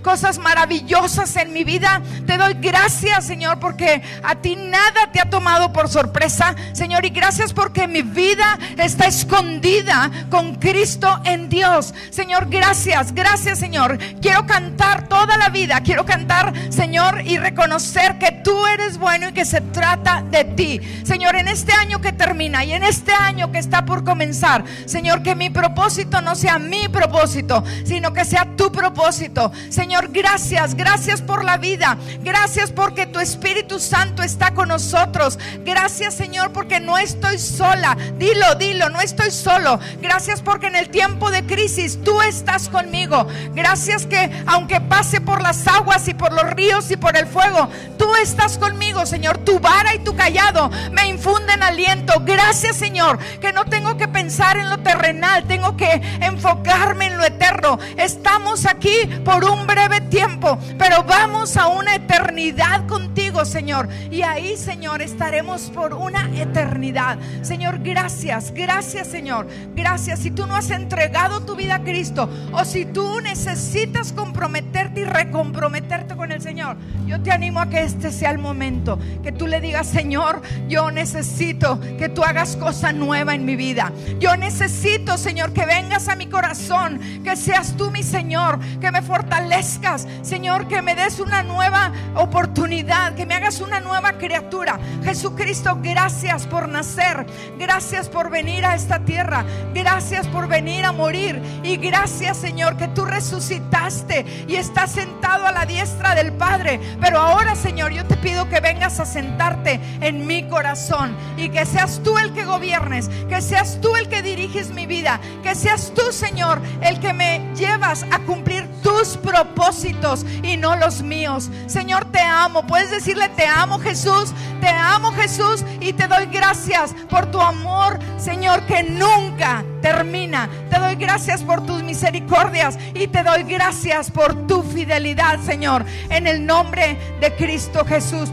cosas 0.02 0.38
maravillosas 0.38 1.36
en 1.36 1.52
mi 1.52 1.64
vida. 1.64 2.02
Te 2.26 2.36
doy 2.36 2.54
gracias, 2.54 3.26
Señor, 3.26 3.60
porque 3.60 4.02
a 4.22 4.34
ti 4.36 4.56
nada 4.56 5.12
te 5.12 5.20
ha 5.20 5.30
tomado 5.30 5.72
por 5.72 5.88
sorpresa. 5.88 6.54
Señor, 6.72 7.04
y 7.04 7.10
gracias 7.10 7.52
porque 7.52 7.86
mi 7.86 8.02
vida 8.02 8.58
está 8.76 9.06
escondida 9.20 10.10
con 10.30 10.54
Cristo 10.54 11.20
en 11.24 11.48
Dios. 11.48 11.92
Señor, 12.10 12.48
gracias, 12.48 13.14
gracias 13.14 13.58
Señor. 13.58 13.98
Quiero 14.22 14.46
cantar 14.46 15.08
toda 15.08 15.36
la 15.36 15.50
vida, 15.50 15.80
quiero 15.82 16.06
cantar, 16.06 16.52
Señor, 16.70 17.22
y 17.26 17.36
reconocer 17.36 18.18
que 18.18 18.32
tú 18.42 18.66
eres 18.66 18.98
bueno 18.98 19.28
y 19.28 19.32
que 19.32 19.44
se 19.44 19.60
trata 19.60 20.22
de 20.30 20.44
ti. 20.44 20.80
Señor, 21.04 21.36
en 21.36 21.48
este 21.48 21.72
año 21.72 22.00
que 22.00 22.12
termina 22.12 22.64
y 22.64 22.72
en 22.72 22.82
este 22.82 23.12
año 23.12 23.52
que 23.52 23.58
está 23.58 23.84
por 23.84 24.04
comenzar, 24.04 24.64
Señor, 24.86 25.22
que 25.22 25.34
mi 25.34 25.50
propósito 25.50 26.22
no 26.22 26.34
sea 26.34 26.58
mi 26.58 26.88
propósito, 26.88 27.62
sino 27.84 28.14
que 28.14 28.24
sea 28.24 28.46
tu 28.56 28.72
propósito. 28.72 29.52
Señor, 29.68 30.08
gracias, 30.12 30.74
gracias 30.74 31.20
por 31.20 31.44
la 31.44 31.58
vida. 31.58 31.98
Gracias 32.22 32.70
porque 32.70 33.06
tu 33.06 33.20
Espíritu 33.20 33.78
Santo 33.78 34.22
está 34.22 34.54
con 34.54 34.68
nosotros. 34.68 35.38
Gracias, 35.64 36.14
Señor, 36.14 36.52
porque 36.52 36.80
no 36.80 36.96
estoy 36.96 37.38
sola. 37.38 37.96
Dilo, 38.18 38.54
dilo, 38.54 38.88
no 38.88 39.00
estoy 39.00 39.09
solo. 39.30 39.78
Gracias 40.00 40.42
porque 40.42 40.66
en 40.66 40.76
el 40.76 40.88
tiempo 40.88 41.30
de 41.30 41.44
crisis 41.44 41.98
tú 42.04 42.20
estás 42.22 42.68
conmigo. 42.68 43.26
Gracias 43.54 44.06
que 44.06 44.30
aunque 44.46 44.80
pase 44.80 45.20
por 45.20 45.42
las 45.42 45.66
aguas 45.66 46.08
y 46.08 46.14
por 46.14 46.32
los 46.32 46.50
ríos 46.50 46.90
y 46.90 46.96
por 46.96 47.16
el 47.16 47.26
fuego, 47.26 47.68
tú 47.98 48.14
estás 48.16 48.58
conmigo, 48.58 49.06
Señor. 49.06 49.38
Tu 49.38 49.58
vara 49.58 49.94
y 49.94 50.00
tu 50.00 50.14
callado 50.16 50.70
me 50.92 51.08
infunden 51.08 51.62
aliento. 51.62 52.14
Gracias, 52.24 52.76
Señor, 52.76 53.18
que 53.40 53.52
no 53.52 53.64
tengo 53.64 53.96
que 53.96 54.08
pensar 54.08 54.56
en 54.56 54.70
lo 54.70 54.78
terrenal, 54.78 55.44
tengo 55.44 55.76
que 55.76 56.00
enfocarme 56.20 57.06
en 57.06 57.18
lo 57.18 57.24
eterno. 57.24 57.78
Estamos 57.96 58.66
aquí 58.66 58.94
por 59.24 59.44
un 59.44 59.66
breve 59.66 60.00
tiempo, 60.02 60.58
pero 60.78 61.04
vamos 61.04 61.56
a 61.56 61.68
una 61.68 61.94
eternidad 61.94 62.86
contigo, 62.86 63.19
Señor. 63.44 63.88
Y 64.10 64.22
ahí, 64.22 64.56
Señor, 64.56 65.02
estaremos 65.02 65.70
por 65.70 65.94
una 65.94 66.28
eternidad. 66.36 67.18
Señor, 67.42 67.78
gracias, 67.82 68.52
gracias 68.52 69.08
Señor. 69.08 69.46
Gracias. 69.74 70.20
Si 70.20 70.30
tú 70.30 70.46
no 70.46 70.56
has 70.56 70.70
entregado 70.70 71.40
tu 71.40 71.56
vida 71.56 71.76
a 71.76 71.82
Cristo 71.82 72.28
o 72.52 72.64
si 72.64 72.84
tú 72.84 73.20
necesitas 73.20 74.12
comprometerte 74.12 75.00
y 75.00 75.04
recomprometerte 75.04 76.16
con 76.16 76.32
el 76.32 76.40
Señor, 76.40 76.76
yo 77.06 77.20
te 77.20 77.30
animo 77.30 77.60
a 77.60 77.68
que 77.68 77.82
este 77.82 78.10
sea 78.12 78.30
el 78.30 78.38
momento. 78.38 78.98
Que 79.22 79.32
tú 79.32 79.46
le 79.46 79.60
digas, 79.60 79.86
Señor, 79.86 80.42
yo 80.68 80.90
necesito 80.90 81.80
que 81.98 82.08
tú 82.08 82.22
hagas 82.22 82.56
cosa 82.56 82.92
nueva 82.92 83.34
en 83.34 83.44
mi 83.44 83.56
vida. 83.56 83.92
Yo 84.18 84.36
necesito, 84.36 85.16
Señor, 85.18 85.52
que 85.52 85.66
vengas 85.66 86.08
a 86.08 86.16
mi 86.16 86.26
corazón, 86.26 87.00
que 87.24 87.36
seas 87.36 87.76
tú 87.76 87.90
mi 87.90 88.02
Señor, 88.02 88.58
que 88.80 88.90
me 88.90 89.02
fortalezcas, 89.02 90.06
Señor, 90.22 90.68
que 90.68 90.82
me 90.82 90.94
des 90.94 91.20
una 91.20 91.42
nueva 91.42 91.92
oportunidad, 92.14 93.14
que 93.20 93.26
me 93.26 93.34
hagas 93.34 93.60
una 93.60 93.80
nueva 93.80 94.14
criatura. 94.14 94.80
Jesucristo, 95.04 95.78
gracias 95.82 96.46
por 96.46 96.70
nacer. 96.70 97.26
Gracias 97.58 98.08
por 98.08 98.30
venir 98.30 98.64
a 98.64 98.74
esta 98.74 99.00
tierra. 99.00 99.44
Gracias 99.74 100.26
por 100.26 100.48
venir 100.48 100.86
a 100.86 100.92
morir. 100.92 101.38
Y 101.62 101.76
gracias, 101.76 102.38
Señor, 102.38 102.78
que 102.78 102.88
tú 102.88 103.04
resucitaste 103.04 104.24
y 104.48 104.56
estás 104.56 104.92
sentado 104.92 105.46
a 105.46 105.52
la 105.52 105.66
diestra 105.66 106.14
del 106.14 106.32
Padre. 106.32 106.80
Pero 106.98 107.18
ahora, 107.18 107.54
Señor, 107.56 107.92
yo 107.92 108.06
te 108.06 108.16
pido 108.16 108.48
que 108.48 108.60
vengas 108.60 109.00
a 109.00 109.04
sentarte 109.04 109.78
en 110.00 110.26
mi 110.26 110.48
corazón 110.48 111.14
y 111.36 111.50
que 111.50 111.66
seas 111.66 112.00
tú 112.02 112.16
el 112.16 112.32
que 112.32 112.46
gobiernes, 112.46 113.10
que 113.28 113.42
seas 113.42 113.82
tú 113.82 113.96
el 113.96 114.08
que 114.08 114.22
diriges 114.22 114.70
mi 114.70 114.86
vida, 114.86 115.20
que 115.42 115.54
seas 115.54 115.92
tú, 115.94 116.10
Señor, 116.10 116.62
el 116.80 116.98
que 117.00 117.12
me 117.12 117.52
llevas 117.54 118.06
a 118.10 118.20
cumplir 118.20 118.66
tus 118.82 119.18
propósitos 119.18 120.24
y 120.42 120.56
no 120.56 120.74
los 120.76 121.02
míos. 121.02 121.50
Señor, 121.66 122.06
te 122.06 122.20
amo. 122.20 122.66
Puedes 122.66 122.90
te 123.14 123.46
amo 123.46 123.78
Jesús, 123.78 124.32
te 124.60 124.68
amo 124.68 125.12
Jesús 125.12 125.64
y 125.80 125.92
te 125.92 126.06
doy 126.06 126.26
gracias 126.26 126.94
por 127.08 127.30
tu 127.30 127.40
amor, 127.40 127.98
Señor, 128.18 128.62
que 128.66 128.82
nunca 128.82 129.64
termina. 129.82 130.48
Te 130.70 130.78
doy 130.78 130.94
gracias 130.94 131.42
por 131.42 131.64
tus 131.66 131.82
misericordias 131.82 132.78
y 132.94 133.08
te 133.08 133.22
doy 133.22 133.42
gracias 133.42 134.10
por 134.10 134.46
tu 134.46 134.62
fidelidad, 134.62 135.40
Señor, 135.40 135.84
en 136.08 136.26
el 136.26 136.46
nombre 136.46 136.98
de 137.20 137.34
Cristo 137.34 137.84
Jesús. 137.84 138.30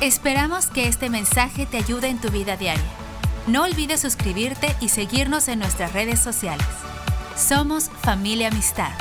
Esperamos 0.00 0.66
que 0.66 0.88
este 0.88 1.08
mensaje 1.08 1.64
te 1.64 1.78
ayude 1.78 2.08
en 2.08 2.20
tu 2.20 2.30
vida 2.30 2.56
diaria. 2.56 2.84
No 3.46 3.62
olvides 3.62 4.00
suscribirte 4.00 4.74
y 4.80 4.88
seguirnos 4.88 5.48
en 5.48 5.60
nuestras 5.60 5.92
redes 5.92 6.18
sociales. 6.18 6.66
Somos 7.36 7.90
familia 8.02 8.48
amistad. 8.48 8.92